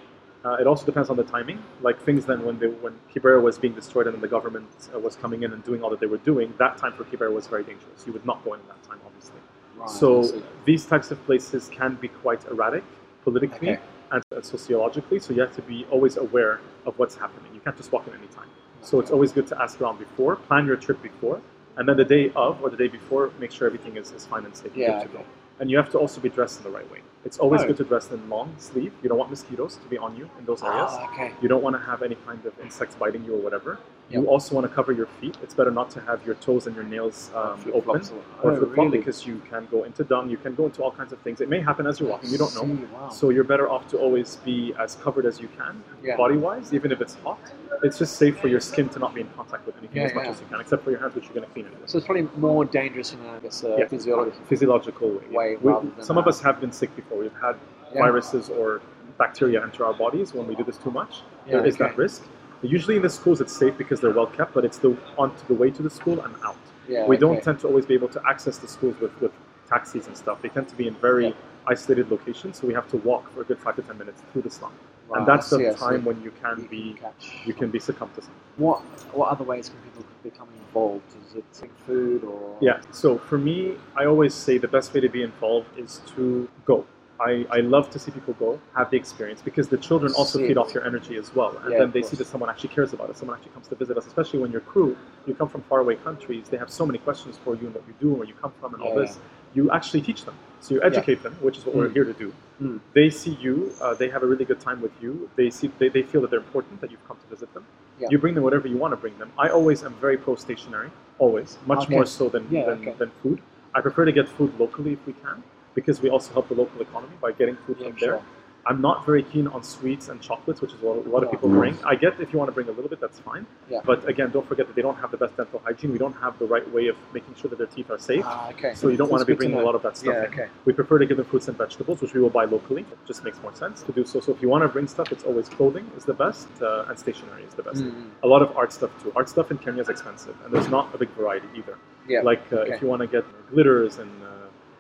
Uh, 0.45 0.57
it 0.61 0.67
also 0.67 0.87
depends 0.87 1.11
on 1.11 1.17
the 1.17 1.25
timing. 1.25 1.63
Like 1.83 2.01
things 2.03 2.25
then 2.27 2.45
when 2.45 2.59
they, 2.59 2.69
when 2.69 2.95
Kibera 3.13 3.43
was 3.43 3.59
being 3.59 3.75
destroyed 3.75 4.07
and 4.07 4.15
then 4.15 4.21
the 4.21 4.29
government 4.29 4.69
uh, 4.95 4.99
was 4.99 5.17
coming 5.17 5.43
in 5.43 5.53
and 5.53 5.65
doing 5.65 5.83
all 5.83 5.91
that 5.91 6.01
they 6.01 6.07
were 6.07 6.19
doing, 6.19 6.55
that 6.59 6.79
time 6.79 6.93
for 6.93 7.05
Kibera 7.05 7.33
was 7.33 7.47
very 7.47 7.65
dangerous. 7.65 8.07
You 8.07 8.13
would 8.13 8.25
not 8.25 8.45
go 8.45 8.55
in 8.55 8.61
that 8.69 8.83
time, 8.85 9.01
obviously. 9.05 9.41
Right, 9.77 9.91
So 9.91 10.43
these 10.65 10.87
types 10.87 11.11
of 11.11 11.25
places 11.27 11.69
can 11.73 11.97
be 11.97 12.09
quite 12.09 12.45
erratic 12.47 12.85
politically 13.25 13.71
Okay. 13.71 13.81
and 14.13 14.23
sociologically. 14.45 15.19
So 15.19 15.35
you 15.35 15.41
have 15.41 15.55
to 15.57 15.63
be 15.63 15.87
always 15.91 16.17
aware 16.17 16.61
of 16.87 16.99
what's 16.99 17.17
happening. 17.17 17.53
You 17.53 17.61
can't 17.61 17.77
just 17.77 17.91
walk 17.93 18.07
in 18.07 18.15
any 18.15 18.29
time. 18.29 18.49
So 18.81 19.01
it's 19.01 19.11
always 19.11 19.33
good 19.33 19.47
to 19.49 19.61
ask 19.61 19.81
around 19.81 19.99
before, 19.99 20.37
plan 20.37 20.67
your 20.67 20.77
trip 20.77 21.03
before, 21.03 21.41
and 21.77 21.89
then 21.89 21.97
the 21.97 22.05
day 22.05 22.31
of 22.37 22.63
or 22.63 22.71
the 22.71 22.77
day 22.77 22.89
before, 22.89 23.33
make 23.41 23.51
sure 23.51 23.67
everything 23.67 23.97
is, 23.97 24.13
is 24.13 24.25
fine 24.25 24.45
and 24.45 24.57
safe. 24.57 24.73
Yeah, 24.75 25.03
good 25.03 25.13
to 25.13 25.19
okay. 25.19 25.27
And 25.61 25.71
you 25.71 25.77
have 25.77 25.91
to 25.91 25.99
also 25.99 26.21
be 26.21 26.29
dressed 26.29 26.59
in 26.59 26.65
the 26.65 26.71
right 26.71 26.89
way. 26.91 27.01
It's 27.25 27.39
always 27.39 27.63
Oh. 27.63 27.67
good 27.69 27.77
to 27.79 27.85
dress 27.85 28.11
in 28.11 28.29
long 28.31 28.55
sleeve. 28.59 28.93
You 29.03 29.09
don't 29.09 29.19
want 29.19 29.31
mosquitoes 29.31 29.77
to 29.77 29.89
be 29.89 29.99
on 29.99 30.17
you 30.17 30.31
in 30.39 30.45
those 30.47 30.63
areas. 30.63 30.91
Ah, 30.93 31.11
okay. 31.13 31.33
You 31.43 31.49
don't 31.49 31.63
want 31.63 31.75
to 31.75 31.81
have 31.83 32.03
any 32.03 32.15
kind 32.27 32.45
of 32.47 32.59
insects 32.61 32.95
biting 32.95 33.25
you 33.25 33.35
or 33.35 33.39
whatever. 33.41 33.79
Yep. 34.11 34.23
You 34.23 34.29
also 34.29 34.55
want 34.55 34.67
to 34.67 34.75
cover 34.75 34.91
your 34.93 35.07
feet. 35.21 35.37
It's 35.43 35.53
better 35.53 35.71
not 35.71 35.91
to 35.91 36.01
have 36.01 36.25
your 36.25 36.35
toes 36.37 36.67
and 36.67 36.75
your 36.75 36.85
nails 36.85 37.31
um, 37.35 37.61
open 37.75 37.97
or 37.97 38.01
flip 38.01 38.05
flop 38.43 38.77
really? 38.77 38.99
because 38.99 39.27
you 39.27 39.43
can 39.51 39.69
go 39.71 39.85
into 39.85 40.03
dung, 40.03 40.31
you 40.31 40.39
can 40.39 40.55
go 40.55 40.65
into 40.65 40.83
all 40.83 40.91
kinds 40.93 41.13
of 41.13 41.21
things. 41.21 41.43
It 41.43 41.51
may 41.51 41.61
happen 41.61 41.87
as 41.87 42.01
you're 42.01 42.09
walking, 42.09 42.31
you 42.31 42.39
don't 42.39 42.55
know. 42.55 42.63
See, 42.65 42.85
Wow. 42.95 43.09
So 43.11 43.29
you're 43.29 43.45
better 43.45 43.69
off 43.69 43.87
to 43.89 43.99
always 43.99 44.37
be 44.37 44.73
as 44.79 44.95
covered 44.97 45.27
as 45.27 45.41
you 45.41 45.49
can, 45.59 45.83
Yeah. 46.03 46.17
body 46.17 46.39
wise, 46.39 46.73
even 46.73 46.91
if 46.91 47.03
it's 47.03 47.17
hot. 47.17 47.39
It's 47.83 47.99
just 47.99 48.17
safe 48.17 48.39
for 48.41 48.49
your 48.49 48.61
skin 48.61 48.89
to 48.91 48.99
not 48.99 49.15
be 49.15 49.21
in 49.21 49.29
contact 49.37 49.67
with 49.67 49.77
anything 49.77 49.99
Yeah, 49.99 50.09
as 50.09 50.15
much 50.15 50.25
yeah. 50.25 50.31
as 50.31 50.41
you 50.41 50.47
can, 50.47 50.61
except 50.61 50.85
for 50.85 50.91
your 50.91 51.01
hands, 51.01 51.15
which 51.15 51.25
you're 51.25 51.35
going 51.35 51.47
to 51.47 51.53
clean 51.53 51.67
anyway. 51.67 51.83
So 51.85 51.99
it's 51.99 52.07
probably 52.07 52.29
more 52.39 52.65
dangerous 52.65 53.13
in 53.13 53.21
a, 53.21 53.33
I 53.33 53.39
guess, 53.41 53.63
uh, 53.63 53.77
physiology. 53.91 54.33
Physiological 54.49 55.21
way. 55.31 55.57
Way 55.57 55.75
We- 55.83 56.03
some 56.03 56.17
of 56.17 56.27
us 56.27 56.41
have 56.41 56.61
been 56.63 56.73
sick 56.73 56.95
before. 56.97 57.19
We've 57.19 57.31
had 57.43 57.57
viruses 57.95 58.49
or 58.49 58.81
bacteria 59.19 59.63
enter 59.63 59.85
our 59.85 59.93
bodies 59.95 60.33
when 60.33 60.47
we 60.47 60.55
do 60.55 60.65
this 60.65 60.79
too 60.79 60.91
much. 60.91 61.23
There 61.47 61.65
is 61.67 61.75
okay. 61.75 61.85
that 61.85 61.97
risk. 61.99 62.25
Usually 62.63 62.97
in 62.97 63.03
the 63.03 63.11
schools 63.11 63.41
it's 63.41 63.57
safe 63.57 63.77
because 63.79 64.01
they're 64.01 64.13
well 64.13 64.27
kept, 64.27 64.53
but 64.55 64.65
it's 64.65 64.79
the 64.79 64.97
onto 65.17 65.47
the 65.47 65.55
way 65.55 65.71
to 65.71 65.83
the 65.83 65.91
school 65.91 66.21
and 66.21 66.35
out. 66.45 66.57
Yeah, 66.89 67.07
we 67.07 67.17
don't 67.17 67.43
tend 67.43 67.61
to 67.61 67.67
always 67.69 67.87
be 67.87 67.95
able 67.95 68.09
to 68.09 68.21
access 68.27 68.59
the 68.59 68.67
schools 68.69 68.97
with, 69.01 69.19
with 69.21 69.33
taxis 69.69 70.07
and 70.07 70.17
stuff. 70.17 70.41
They 70.43 70.49
tend 70.49 70.69
to 70.69 70.77
be 70.77 70.89
in 70.89 70.95
very 70.95 71.27
Yeah. 71.27 71.33
isolated 71.67 72.11
locations, 72.11 72.57
so 72.59 72.67
we 72.67 72.75
have 72.75 72.89
to 72.91 72.97
walk 72.99 73.31
for 73.33 73.43
a 73.43 73.45
good 73.45 73.59
five 73.59 73.77
to 73.77 73.83
ten 73.83 73.99
minutes 73.99 74.23
through 74.33 74.43
the 74.43 74.51
slum. 74.51 74.73
Right, 75.09 75.19
and 75.19 75.27
that's 75.29 75.51
the 75.51 75.73
time 75.75 76.05
when 76.05 76.21
you 76.23 76.33
can 76.43 76.63
You 76.63 76.69
be 76.69 76.97
catch. 77.01 77.41
you 77.47 77.55
can 77.55 77.71
be 77.71 77.79
succumbed 77.79 78.15
to 78.17 78.23
something. 78.23 78.41
What 78.57 78.81
what 79.19 79.29
other 79.31 79.45
ways 79.45 79.69
can 79.69 79.79
people 79.87 80.05
become 80.23 80.49
involved? 80.67 81.05
Is 81.31 81.37
it 81.37 81.45
food 81.87 82.25
or 82.25 82.57
Yeah. 82.61 82.81
So 82.93 83.19
for 83.19 83.39
me, 83.39 83.77
I 83.97 84.05
always 84.07 84.35
say 84.35 84.59
the 84.59 84.69
best 84.69 84.93
way 84.95 85.01
to 85.01 85.09
be 85.09 85.23
involved 85.23 85.69
is 85.79 86.01
to 86.17 86.49
go. 86.65 86.85
I, 87.21 87.45
I 87.51 87.61
love 87.61 87.91
to 87.91 87.99
see 87.99 88.11
people 88.13 88.35
go, 88.35 88.61
have 88.77 88.91
the 88.91 88.97
experience, 88.97 89.43
because 89.43 89.69
the 89.69 89.77
children 89.77 90.13
also 90.15 90.39
feed 90.39 90.57
off 90.57 90.73
your 90.73 90.87
energy 90.87 91.17
as 91.17 91.35
well. 91.35 91.57
And 91.65 91.73
Yeah, 91.73 91.79
then 91.81 91.91
they 91.91 92.03
see 92.03 92.17
that 92.17 92.27
someone 92.27 92.49
actually 92.49 92.69
cares 92.71 92.93
about 92.93 93.11
us, 93.11 93.19
Someone 93.19 93.37
actually 93.37 93.53
comes 93.53 93.67
to 93.69 93.75
visit 93.75 93.97
us, 93.99 94.07
especially 94.07 94.39
when 94.39 94.53
you're 94.53 94.61
crew. 94.61 94.97
You 95.27 95.35
come 95.35 95.49
from 95.49 95.63
faraway 95.63 95.97
countries. 95.97 96.49
They 96.49 96.57
have 96.59 96.71
so 96.71 96.87
many 96.87 96.99
questions 96.99 97.37
for 97.45 97.55
you 97.57 97.67
and 97.67 97.75
what 97.75 97.85
you 97.89 97.95
do 98.01 98.09
and 98.11 98.19
where 98.19 98.29
you 98.29 98.35
come 98.35 98.53
from 98.61 98.75
and 98.75 98.83
all 98.83 98.95
Yeah, 98.95 99.03
this. 99.07 99.19
You 99.55 99.71
actually 99.73 100.03
teach 100.03 100.25
them. 100.25 100.35
So 100.61 100.75
you 100.75 100.83
educate 100.83 101.23
them, 101.23 101.35
which 101.41 101.57
is 101.59 101.67
what 101.67 101.75
we're 101.75 101.89
Mm. 101.89 101.93
here 101.95 102.05
to 102.05 102.13
do. 102.13 102.33
Mm. 102.63 102.81
They 102.95 103.11
see 103.11 103.37
you. 103.41 103.73
Uh, 103.81 103.95
they 103.95 104.09
have 104.11 104.23
a 104.23 104.27
really 104.27 104.45
good 104.45 104.61
time 104.61 104.81
with 104.81 104.93
you. 105.03 105.29
They 105.37 105.51
see. 105.51 105.71
They, 105.79 105.89
they 105.89 106.03
feel 106.03 106.21
that 106.23 106.31
they're 106.31 106.41
important. 106.41 106.81
That 106.81 106.91
you've 106.91 107.07
come 107.09 107.17
to 107.17 107.27
visit 107.35 107.53
them. 107.55 107.65
Yeah. 108.01 108.09
You 108.11 108.19
bring 108.19 108.35
them 108.35 108.45
whatever 108.45 108.69
you 108.69 108.77
want 108.77 108.93
to 108.93 108.97
bring 108.97 109.17
them. 109.19 109.31
I 109.39 109.49
always 109.49 109.83
am 109.83 109.95
very 109.95 110.17
pro 110.19 110.35
stationary. 110.37 110.91
Always, 111.19 111.59
much 111.67 111.85
Okay. 111.85 111.95
more 111.95 112.07
so 112.07 112.29
than 112.29 112.47
Yeah, 112.51 112.65
than, 112.67 112.79
okay. 112.81 112.95
than 112.99 113.11
food. 113.23 113.41
I 113.75 113.81
prefer 113.81 114.05
to 114.05 114.13
get 114.13 114.29
food 114.29 114.53
locally 114.59 114.93
if 114.93 115.05
we 115.07 115.13
can, 115.15 115.43
because 115.79 116.03
we 116.05 116.09
also 116.11 116.33
help 116.33 116.47
the 116.49 116.55
local 116.63 116.81
economy 116.89 117.17
by 117.27 117.31
getting 117.41 117.57
food 117.65 117.77
Yeah, 117.79 117.89
from 117.89 117.97
sure. 117.99 118.09
there. 118.17 118.23
I'm 118.71 118.81
not 118.89 119.07
very 119.11 119.23
keen 119.33 119.47
on 119.57 119.61
sweets 119.63 120.09
and 120.11 120.17
chocolates, 120.29 120.61
which 120.63 120.73
is 120.77 120.81
what 120.83 120.97
a 121.07 121.09
lot 121.15 121.23
of 121.25 121.31
people 121.31 121.49
bring. 121.49 121.75
I 121.93 121.95
get 122.05 122.13
if 122.25 122.29
you 122.33 122.39
want 122.41 122.49
to 122.53 122.57
bring 122.59 122.69
a 122.69 122.73
little 122.79 122.91
bit, 122.95 123.01
that's 123.05 123.19
fine. 123.29 123.47
Yeah. 123.71 123.81
But 123.91 123.99
again, 124.13 124.29
don't 124.37 124.47
forget 124.51 124.65
that 124.69 124.77
they 124.79 124.83
don't 124.83 124.99
have 125.03 125.11
the 125.15 125.17
best 125.17 125.35
dental 125.39 125.61
hygiene. 125.67 125.91
We 125.97 126.01
don't 126.05 126.19
have 126.25 126.35
the 126.43 126.45
right 126.55 126.67
way 126.77 126.85
of 126.93 126.97
making 127.17 127.35
sure 127.41 127.49
that 127.53 127.59
their 127.63 127.73
teeth 127.77 127.89
are 127.95 127.99
safe. 128.11 128.25
Ah, 128.27 128.51
okay. 128.51 128.73
So 128.75 128.89
you 128.93 128.99
don't 129.01 129.11
want 129.15 129.23
to 129.23 129.31
be 129.33 129.33
bringing 129.41 129.57
know. 129.57 129.65
a 129.65 129.69
lot 129.69 129.75
of 129.79 129.83
that 129.87 129.97
stuff 129.97 130.15
Yeah, 130.17 130.27
in. 130.27 130.33
okay. 130.35 130.49
We 130.67 130.73
prefer 130.81 130.99
to 130.99 131.07
give 131.07 131.17
them 131.21 131.25
fruits 131.33 131.49
and 131.49 131.57
vegetables, 131.65 132.03
which 132.03 132.13
we 132.17 132.21
will 132.21 132.35
buy 132.41 132.45
locally. 132.57 132.83
It 132.95 132.99
just 133.07 133.25
makes 133.25 133.41
more 133.41 133.55
sense 133.55 133.77
to 133.85 133.93
do 133.93 134.05
so. 134.05 134.21
So 134.21 134.33
if 134.35 134.43
you 134.43 134.49
want 134.55 134.63
to 134.67 134.69
bring 134.77 134.87
stuff, 134.97 135.13
it's 135.13 135.25
always 135.25 135.49
clothing 135.49 135.87
is 135.97 136.05
the 136.05 136.19
best, 136.25 136.49
uh, 136.61 136.89
and 136.89 136.99
stationery 136.99 137.45
is 137.45 137.55
the 137.55 137.63
best. 137.69 137.81
Mm, 137.85 138.11
A 138.23 138.29
lot 138.35 138.43
of 138.43 138.55
art 138.55 138.73
stuff 138.79 138.91
too. 139.03 139.13
Art 139.17 139.29
stuff 139.31 139.51
in 139.53 139.57
Kenya 139.59 139.81
is 139.87 139.89
expensive, 139.89 140.37
and 140.45 140.53
there's 140.53 140.69
not 140.69 140.95
a 140.95 140.99
big 140.99 141.11
variety 141.21 141.49
either. 141.57 141.77
yeah. 142.07 142.21
Like 142.31 142.43
uh, 142.53 142.57
okay. 142.57 142.73
if 142.75 142.83
you 142.83 142.89
want 142.89 143.01
to 143.07 143.09
get 143.17 143.25
glitters 143.53 143.97
and 144.03 144.11
uh, 144.23 144.27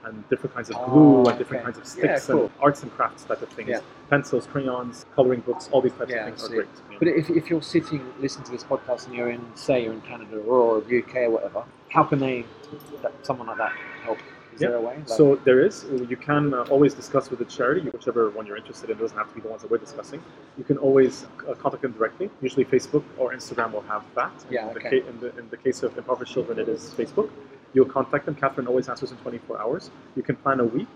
and 0.04 0.28
different 0.28 0.54
kinds 0.54 0.70
of 0.70 0.76
Oh, 0.78 0.87
glue 1.22 1.26
and 1.30 1.38
different 1.38 1.62
okay. 1.64 1.72
kinds 1.72 1.78
of 1.78 1.84
Yeah, 2.02 2.14
sticks 2.16 2.26
cool. 2.26 2.42
and 2.44 2.50
arts 2.61 2.82
and 2.82 2.92
crafts 2.92 3.24
type 3.24 3.42
of 3.42 3.48
things. 3.50 3.68
Yeah. 3.68 3.80
Pencils, 4.11 4.46
crayons, 4.46 5.06
coloring 5.14 5.40
books, 5.40 5.68
all 5.72 5.80
these 5.82 5.92
types 5.92 6.11
Yeah, 6.11 6.26
of 6.26 6.37
things 6.37 6.44
are 6.44 6.54
great. 6.54 6.68
But 6.98 7.08
if, 7.08 7.28
if 7.30 7.50
you're 7.50 7.62
sitting, 7.62 8.02
listening 8.20 8.44
to 8.46 8.52
this 8.52 8.64
podcast, 8.64 9.06
and 9.06 9.14
you're 9.14 9.30
in, 9.30 9.44
say, 9.54 9.82
you're 9.84 9.92
in 9.92 10.00
Canada 10.02 10.38
or 10.38 10.78
UK 10.78 11.16
or 11.26 11.30
whatever, 11.30 11.64
how 11.90 12.04
can 12.04 12.18
they, 12.18 12.44
that, 13.02 13.12
someone 13.26 13.46
like 13.48 13.58
that, 13.58 13.72
help? 14.04 14.18
Is 14.54 14.62
Yeah. 14.62 14.68
there 14.68 14.76
a 14.78 14.80
way? 14.80 14.96
Like- 14.96 15.08
So 15.08 15.37
there 15.44 15.61
is. 15.64 15.84
You 16.08 16.16
can 16.16 16.54
uh, 16.54 16.62
always 16.70 16.94
discuss 16.94 17.28
with 17.30 17.38
the 17.38 17.44
charity, 17.44 17.88
whichever 17.90 18.30
one 18.30 18.46
you're 18.46 18.56
interested 18.56 18.90
in. 18.90 18.96
It 18.96 19.00
doesn't 19.00 19.16
have 19.16 19.28
to 19.28 19.34
be 19.34 19.40
the 19.40 19.48
ones 19.48 19.62
that 19.62 19.70
we're 19.70 19.78
discussing. 19.78 20.20
You 20.56 20.64
can 20.64 20.78
always 20.78 21.26
uh, 21.48 21.54
contact 21.54 21.82
them 21.82 21.92
directly. 21.92 22.30
Usually, 22.40 22.64
Facebook 22.64 23.04
or 23.18 23.32
Instagram 23.32 23.72
will 23.72 23.82
have 23.82 24.02
that. 24.16 24.32
In 24.48 24.54
Yeah, 24.54 24.72
The 24.72 24.80
ca- 24.80 24.88
in, 25.11 25.20
the, 25.20 25.37
in 25.38 25.48
the 25.50 25.56
case 25.58 25.82
of 25.84 25.96
impoverished 25.98 26.32
children, 26.32 26.58
it 26.58 26.68
is 26.68 26.92
Facebook. 26.98 27.30
You'll 27.74 27.87
contact 27.87 28.26
them. 28.26 28.35
Catherine 28.35 28.66
always 28.66 28.88
answers 28.88 29.11
in 29.11 29.16
24 29.18 29.61
hours. 29.61 29.90
You 30.16 30.22
can 30.22 30.37
plan 30.37 30.61
a 30.61 30.64
week 30.64 30.88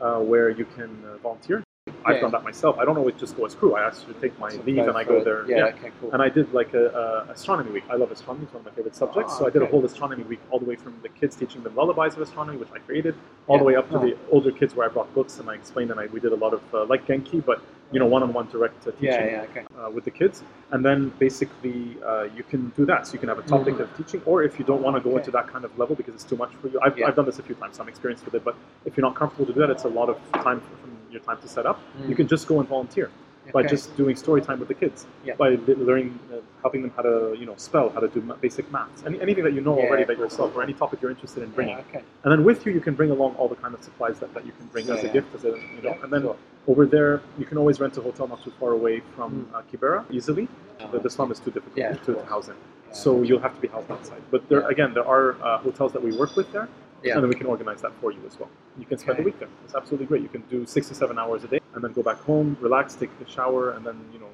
uh, 0.00 0.18
where 0.18 0.50
you 0.50 0.64
can 0.64 1.02
uh, 1.04 1.16
volunteer. 1.18 1.62
I've 2.04 2.16
Yeah. 2.16 2.22
done 2.22 2.32
that 2.32 2.42
myself. 2.44 2.78
I 2.78 2.84
don't 2.84 2.96
always 2.98 3.14
just 3.14 3.36
go 3.36 3.44
as 3.46 3.54
crew. 3.54 3.74
I 3.76 3.86
actually 3.86 4.14
take 4.14 4.36
my 4.40 4.50
leave 4.66 4.78
and 4.88 4.96
I 4.96 5.04
go 5.04 5.22
there. 5.22 5.48
Yeah, 5.48 5.66
okay, 5.66 5.90
cool. 6.00 6.12
And 6.12 6.20
I 6.20 6.28
did 6.28 6.52
like 6.52 6.74
a, 6.74 6.86
a 7.28 7.32
astronomy 7.32 7.70
week. 7.70 7.84
I 7.90 7.94
love 7.96 8.10
astronomy; 8.10 8.44
it's 8.44 8.52
one 8.54 8.60
of 8.60 8.66
my 8.66 8.72
favorite 8.72 8.94
subjects. 8.96 9.32
Ah, 9.34 9.38
so 9.38 9.46
I 9.46 9.50
did 9.50 9.62
a 9.62 9.66
whole 9.66 9.84
astronomy 9.84 10.24
week, 10.24 10.40
all 10.50 10.58
the 10.58 10.64
way 10.64 10.74
from 10.76 10.98
the 11.02 11.08
kids 11.08 11.36
teaching 11.36 11.62
them 11.62 11.74
lullabies 11.76 12.14
of 12.14 12.20
astronomy, 12.22 12.58
which 12.58 12.68
I 12.74 12.78
created, 12.80 13.14
all 13.46 13.58
the 13.58 13.64
way 13.64 13.76
up 13.76 13.88
to 13.90 13.98
Oh. 13.98 14.00
the 14.06 14.16
older 14.30 14.50
kids 14.52 14.74
where 14.74 14.88
I 14.88 14.92
brought 14.92 15.12
books 15.14 15.38
and 15.38 15.48
I 15.48 15.54
explained 15.54 15.90
and 15.92 15.98
I 16.00 16.06
we 16.06 16.18
did 16.20 16.32
a 16.32 16.36
lot 16.36 16.52
of 16.54 16.62
uh, 16.74 16.84
like 16.86 17.06
Genki, 17.06 17.44
but 17.44 17.60
you 17.92 18.00
know 18.00 18.06
one-on-one 18.06 18.48
direct 18.48 18.82
teaching 18.84 19.02
yeah, 19.02 19.24
yeah, 19.26 19.42
okay. 19.50 19.64
uh, 19.78 19.90
with 19.90 20.04
the 20.04 20.10
kids. 20.10 20.42
And 20.72 20.84
then 20.84 21.12
basically 21.18 21.96
uh, 22.04 22.24
you 22.34 22.42
can 22.42 22.70
do 22.76 22.84
that. 22.86 23.06
So 23.06 23.12
you 23.14 23.18
can 23.20 23.28
have 23.28 23.38
a 23.38 23.42
topic 23.42 23.74
Mhm. 23.74 23.80
of 23.80 23.96
teaching, 23.96 24.22
or 24.26 24.42
if 24.42 24.58
you 24.58 24.64
don't 24.64 24.82
want 24.82 24.96
to 24.96 25.00
go 25.02 25.10
Okay. 25.10 25.18
into 25.20 25.30
that 25.32 25.46
kind 25.46 25.64
of 25.64 25.76
level 25.78 25.94
because 25.94 26.14
it's 26.14 26.24
too 26.24 26.36
much 26.36 26.52
for 26.56 26.68
you. 26.68 26.80
I've, 26.82 26.98
Yeah. 26.98 27.06
I've 27.06 27.14
done 27.16 27.26
this 27.26 27.38
a 27.38 27.42
few 27.42 27.54
times. 27.54 27.76
So 27.76 27.82
I'm 27.82 27.88
experienced 27.88 28.24
with 28.24 28.34
it, 28.34 28.44
but 28.44 28.56
if 28.84 28.96
you're 28.96 29.06
not 29.06 29.14
comfortable 29.14 29.46
to 29.46 29.52
do 29.52 29.60
that, 29.60 29.70
it's 29.70 29.84
a 29.84 29.88
lot 29.88 30.08
of 30.08 30.16
time 30.32 30.60
from 30.60 30.90
your 31.10 31.20
time 31.20 31.38
to 31.42 31.48
set 31.48 31.66
up. 31.66 31.78
You 32.08 32.14
Mm. 32.14 32.16
can 32.16 32.26
just 32.28 32.48
go 32.48 32.58
and 32.60 32.68
volunteer 32.68 33.10
by 33.52 33.60
Okay. 33.60 33.68
just 33.68 33.96
doing 33.96 34.16
story 34.16 34.40
time 34.42 34.58
with 34.58 34.66
the 34.66 34.74
kids, 34.74 35.06
Yeah. 35.24 35.34
by 35.36 35.50
learning, 35.68 36.18
uh, 36.32 36.38
helping 36.62 36.82
them 36.82 36.90
how 36.96 37.02
to, 37.02 37.36
you 37.38 37.46
know, 37.46 37.54
spell, 37.56 37.90
how 37.90 38.00
to 38.00 38.08
do 38.08 38.20
ma- 38.20 38.34
basic 38.34 38.70
maths, 38.72 39.04
Any, 39.06 39.20
anything 39.20 39.44
that 39.44 39.52
you 39.52 39.60
know 39.60 39.76
Yeah, 39.78 39.84
already 39.84 40.02
about 40.02 40.18
yourself, 40.18 40.56
or 40.56 40.62
any 40.64 40.72
topic 40.72 41.00
you're 41.00 41.12
interested 41.12 41.44
in 41.44 41.50
bringing. 41.50 41.76
Yeah, 41.76 41.84
okay. 41.88 42.02
And 42.24 42.32
then 42.32 42.42
with 42.42 42.66
you, 42.66 42.72
you 42.72 42.80
can 42.80 42.94
bring 42.94 43.12
along 43.12 43.36
all 43.38 43.46
the 43.48 43.54
kind 43.54 43.72
of 43.72 43.82
supplies 43.84 44.18
that, 44.18 44.34
that 44.34 44.44
you 44.44 44.52
can 44.58 44.66
bring 44.66 44.90
as 44.90 45.04
a 45.04 45.08
gift, 45.08 45.32
as 45.36 45.44
a, 45.44 45.50
you 45.76 45.82
know. 45.84 45.96
And 46.02 46.12
then 46.12 46.22
sure. 46.22 46.36
Over 46.68 46.86
there, 46.86 47.22
you 47.38 47.44
can 47.44 47.58
always 47.58 47.80
rent 47.80 47.96
a 47.96 48.00
hotel 48.02 48.26
not 48.28 48.42
too 48.42 48.52
far 48.58 48.72
away 48.72 49.00
from 49.14 49.30
Mm. 49.52 49.54
uh, 49.54 49.62
Kibera 49.70 50.04
easily. 50.10 50.48
Oh, 50.80 50.88
the, 50.92 50.98
the 51.00 51.10
slum 51.10 51.30
is 51.32 51.38
too 51.40 51.50
difficult 51.50 51.76
Yeah, 51.78 51.92
to, 51.94 52.14
to 52.14 52.24
house 52.26 52.48
in, 52.48 52.54
Yeah. 52.88 52.92
so 52.92 53.22
you'll 53.22 53.40
have 53.40 53.54
to 53.54 53.60
be 53.60 53.68
housed 53.68 53.90
outside. 53.90 54.22
But 54.30 54.48
there, 54.48 54.60
Yeah. 54.62 54.68
again, 54.68 54.94
there 54.94 55.06
are 55.06 55.36
uh, 55.42 55.58
hotels 55.58 55.92
that 55.92 56.02
we 56.02 56.16
work 56.16 56.36
with 56.36 56.50
there, 56.52 56.68
and 57.04 57.22
then 57.22 57.28
we 57.28 57.36
can 57.36 57.46
organize 57.46 57.80
that 57.82 57.92
for 58.00 58.10
you 58.10 58.18
as 58.26 58.38
well. 58.40 58.50
You 58.78 58.84
can 58.84 58.98
spend 58.98 59.12
Okay. 59.14 59.22
the 59.22 59.26
week 59.26 59.38
there. 59.38 59.48
It's 59.64 59.74
absolutely 59.74 60.06
great. 60.06 60.22
You 60.22 60.28
can 60.28 60.42
do 60.50 60.66
six 60.66 60.88
to 60.88 60.94
seven 60.94 61.18
hours 61.18 61.44
a 61.44 61.48
day, 61.48 61.60
and 61.74 61.82
then 61.84 61.92
go 61.92 62.02
back 62.02 62.18
home, 62.30 62.56
relax, 62.60 62.94
take 62.96 63.10
a 63.24 63.30
shower, 63.30 63.70
and 63.74 63.86
then 63.86 63.96
you 64.12 64.18
know 64.18 64.25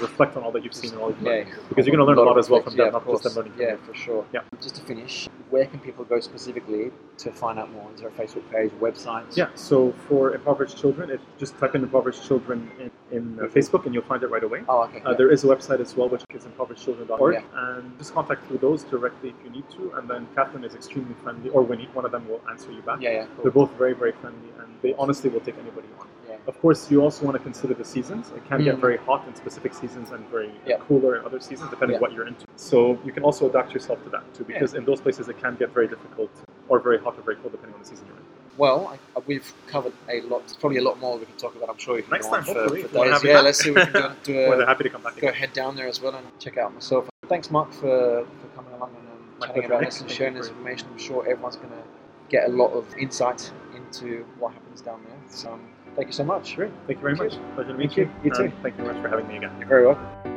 reflect 0.00 0.36
on 0.36 0.42
all 0.42 0.52
that 0.52 0.64
you've 0.64 0.74
seen 0.74 0.92
and 0.92 1.00
all 1.00 1.08
you've 1.10 1.22
learned. 1.22 1.48
Yeah, 1.48 1.54
Because 1.68 1.86
you're 1.86 1.96
going 1.96 2.06
to 2.06 2.10
learn 2.10 2.18
a 2.24 2.28
lot 2.28 2.38
as 2.38 2.48
well 2.48 2.62
from 2.62 2.74
yeah, 2.76 2.86
them, 2.86 2.94
of 2.94 3.06
not 3.06 3.12
just 3.12 3.24
them 3.24 3.34
learning 3.34 3.52
Yeah, 3.58 3.76
for 3.76 3.94
sure. 3.94 4.24
Yeah. 4.32 4.40
Just 4.60 4.76
to 4.76 4.82
finish, 4.82 5.28
where 5.50 5.66
can 5.66 5.80
people 5.80 6.04
go 6.04 6.20
specifically 6.20 6.90
to 7.18 7.30
find 7.32 7.58
out 7.58 7.70
more? 7.72 7.88
Is 7.94 8.00
there 8.00 8.08
a 8.08 8.12
Facebook 8.12 8.48
page, 8.50 8.70
website? 8.80 9.24
Yeah, 9.36 9.48
so 9.54 9.92
for 10.08 10.34
impoverished 10.34 10.78
children, 10.78 11.10
if 11.10 11.20
just 11.38 11.58
type 11.58 11.74
in 11.74 11.82
impoverished 11.82 12.26
children 12.26 12.70
in, 12.80 12.90
in 13.16 13.38
uh, 13.40 13.44
Facebook 13.44 13.84
and 13.84 13.94
you'll 13.94 14.04
find 14.04 14.22
it 14.22 14.28
right 14.28 14.44
away. 14.44 14.62
Oh, 14.68 14.82
okay. 14.84 15.00
Uh, 15.02 15.10
yeah. 15.10 15.16
there 15.16 15.30
is 15.30 15.44
a 15.44 15.46
website 15.46 15.80
as 15.80 15.94
well, 15.96 16.08
which 16.08 16.22
is 16.34 16.44
impoverishedchildren.org, 16.44 17.34
Yeah. 17.34 17.42
and 17.54 17.98
just 17.98 18.14
contact 18.14 18.46
through 18.46 18.58
those 18.58 18.84
directly 18.84 19.30
if 19.30 19.36
you 19.44 19.50
need 19.50 19.68
to. 19.70 19.92
And 19.96 20.08
then 20.08 20.26
Catherine 20.34 20.64
is 20.64 20.74
extremely 20.74 21.14
friendly, 21.22 21.50
or 21.50 21.62
Winnie, 21.62 21.88
one 21.92 22.04
of 22.04 22.12
them 22.12 22.26
will 22.28 22.40
answer 22.50 22.72
you 22.72 22.82
back. 22.82 23.00
yeah, 23.00 23.10
yeah, 23.10 23.26
They're 23.42 23.50
both 23.52 23.70
very, 23.72 23.92
very 23.94 24.12
friendly, 24.12 24.48
and 24.60 24.74
they 24.82 24.94
honestly 24.94 25.28
will 25.30 25.40
take 25.40 25.58
anybody 25.58 25.88
on. 26.00 26.06
Yeah. 26.44 26.48
Of 26.48 26.60
course, 26.60 26.90
you 26.90 27.00
also 27.02 27.24
want 27.24 27.36
to 27.36 27.42
consider 27.42 27.74
the 27.74 27.84
seasons. 27.84 28.30
It 28.36 28.44
can 28.48 28.62
get 28.64 28.76
Mhm. 28.76 28.80
very 28.80 28.96
hot 28.96 29.26
in 29.28 29.34
specific 29.34 29.74
seasons 29.74 30.10
and 30.10 30.26
very 30.28 30.52
Yeah. 30.66 30.78
cooler 30.88 31.16
in 31.16 31.24
other 31.24 31.40
seasons, 31.40 31.70
depending 31.70 31.94
Yeah. 31.96 32.00
what 32.00 32.12
you're 32.12 32.26
into. 32.26 32.46
So 32.56 32.98
you 33.04 33.12
can 33.12 33.22
also 33.22 33.48
adapt 33.48 33.72
yourself 33.72 34.02
to 34.04 34.10
that 34.10 34.22
too, 34.34 34.44
because 34.44 34.74
in 34.74 34.84
those 34.84 35.00
places 35.00 35.28
it 35.28 35.38
can 35.40 35.56
get 35.56 35.70
very 35.70 35.88
difficult 35.88 36.30
or 36.68 36.80
very 36.80 36.98
hot 36.98 37.16
or 37.18 37.22
very 37.22 37.36
cold, 37.36 37.52
depending 37.52 37.74
on 37.74 37.80
the 37.82 37.86
season 37.88 38.06
you're 38.06 38.16
in. 38.16 38.22
Well, 38.58 38.88
I, 38.88 38.98
I- 39.18 39.22
we've 39.26 39.50
covered 39.66 39.92
a 40.10 40.20
lot. 40.22 40.40
There's 40.40 40.56
probably 40.56 40.78
a 40.78 40.82
lot 40.82 40.98
more 41.00 41.16
we 41.18 41.24
can 41.24 41.36
talk 41.36 41.54
about. 41.56 41.70
I'm 41.70 41.78
sure 41.78 41.96
you 41.96 42.02
can 42.02 42.10
Next 42.12 42.26
go 42.28 42.34
on 42.34 42.44
time, 42.44 42.54
for, 42.54 42.60
hopefully, 42.60 42.82
for 42.82 43.06
if 43.06 43.12
days. 43.12 43.24
Yeah, 43.24 43.34
back. 43.34 43.44
let's 43.44 43.58
see 43.62 43.70
if 43.70 43.76
we 43.76 43.86
can 43.86 44.16
do, 44.24 44.52
a, 44.52 44.56
they're 44.56 44.66
happy 44.66 44.84
to 44.84 44.90
come 44.90 45.02
back 45.02 45.14
go 45.16 45.28
again. 45.28 45.34
head 45.34 45.52
down 45.54 45.74
there 45.76 45.86
as 45.88 46.02
well 46.02 46.14
and 46.14 46.26
check 46.38 46.58
out 46.58 46.74
myself. 46.74 47.08
Thanks, 47.28 47.50
Mark, 47.50 47.72
for, 47.72 48.26
for 48.26 48.48
coming 48.54 48.72
along 48.74 48.90
and 48.98 49.08
um, 49.08 49.48
chatting 49.48 49.64
about 49.64 49.80
this 49.84 50.00
and 50.00 50.08
Thank 50.08 50.18
sharing 50.18 50.34
this 50.34 50.48
information. 50.48 50.88
I'm 50.92 50.98
sure 50.98 51.22
everyone's 51.26 51.56
going 51.56 51.70
to 51.70 51.82
get 52.28 52.48
a 52.48 52.52
lot 52.52 52.72
of 52.72 52.84
insight 52.98 53.50
into 53.74 54.24
what 54.38 54.52
happens 54.52 54.80
down 54.82 55.00
there. 55.08 55.16
So, 55.28 55.52
um, 55.52 55.60
thank 55.96 56.08
you 56.08 56.14
so 56.14 56.24
much. 56.24 56.56
Great. 56.56 56.72
Thank 56.86 56.98
you 56.98 57.02
very 57.02 57.16
Thank 57.16 57.32
much. 57.32 57.54
Pleasure 57.54 57.72
to 57.72 57.78
meet 57.78 57.92
Thank 57.92 57.96
you. 57.96 58.04
you. 58.04 58.10
You 58.24 58.32
uh, 58.32 58.36
too. 58.36 58.44
And 58.44 58.52
Thank 58.62 58.78
you 58.78 58.84
very 58.84 58.94
much 58.94 59.02
for 59.02 59.08
having 59.08 59.28
me 59.28 59.36
again. 59.36 59.52
You're 59.58 59.68
very 59.68 59.86
welcome. 59.86 60.31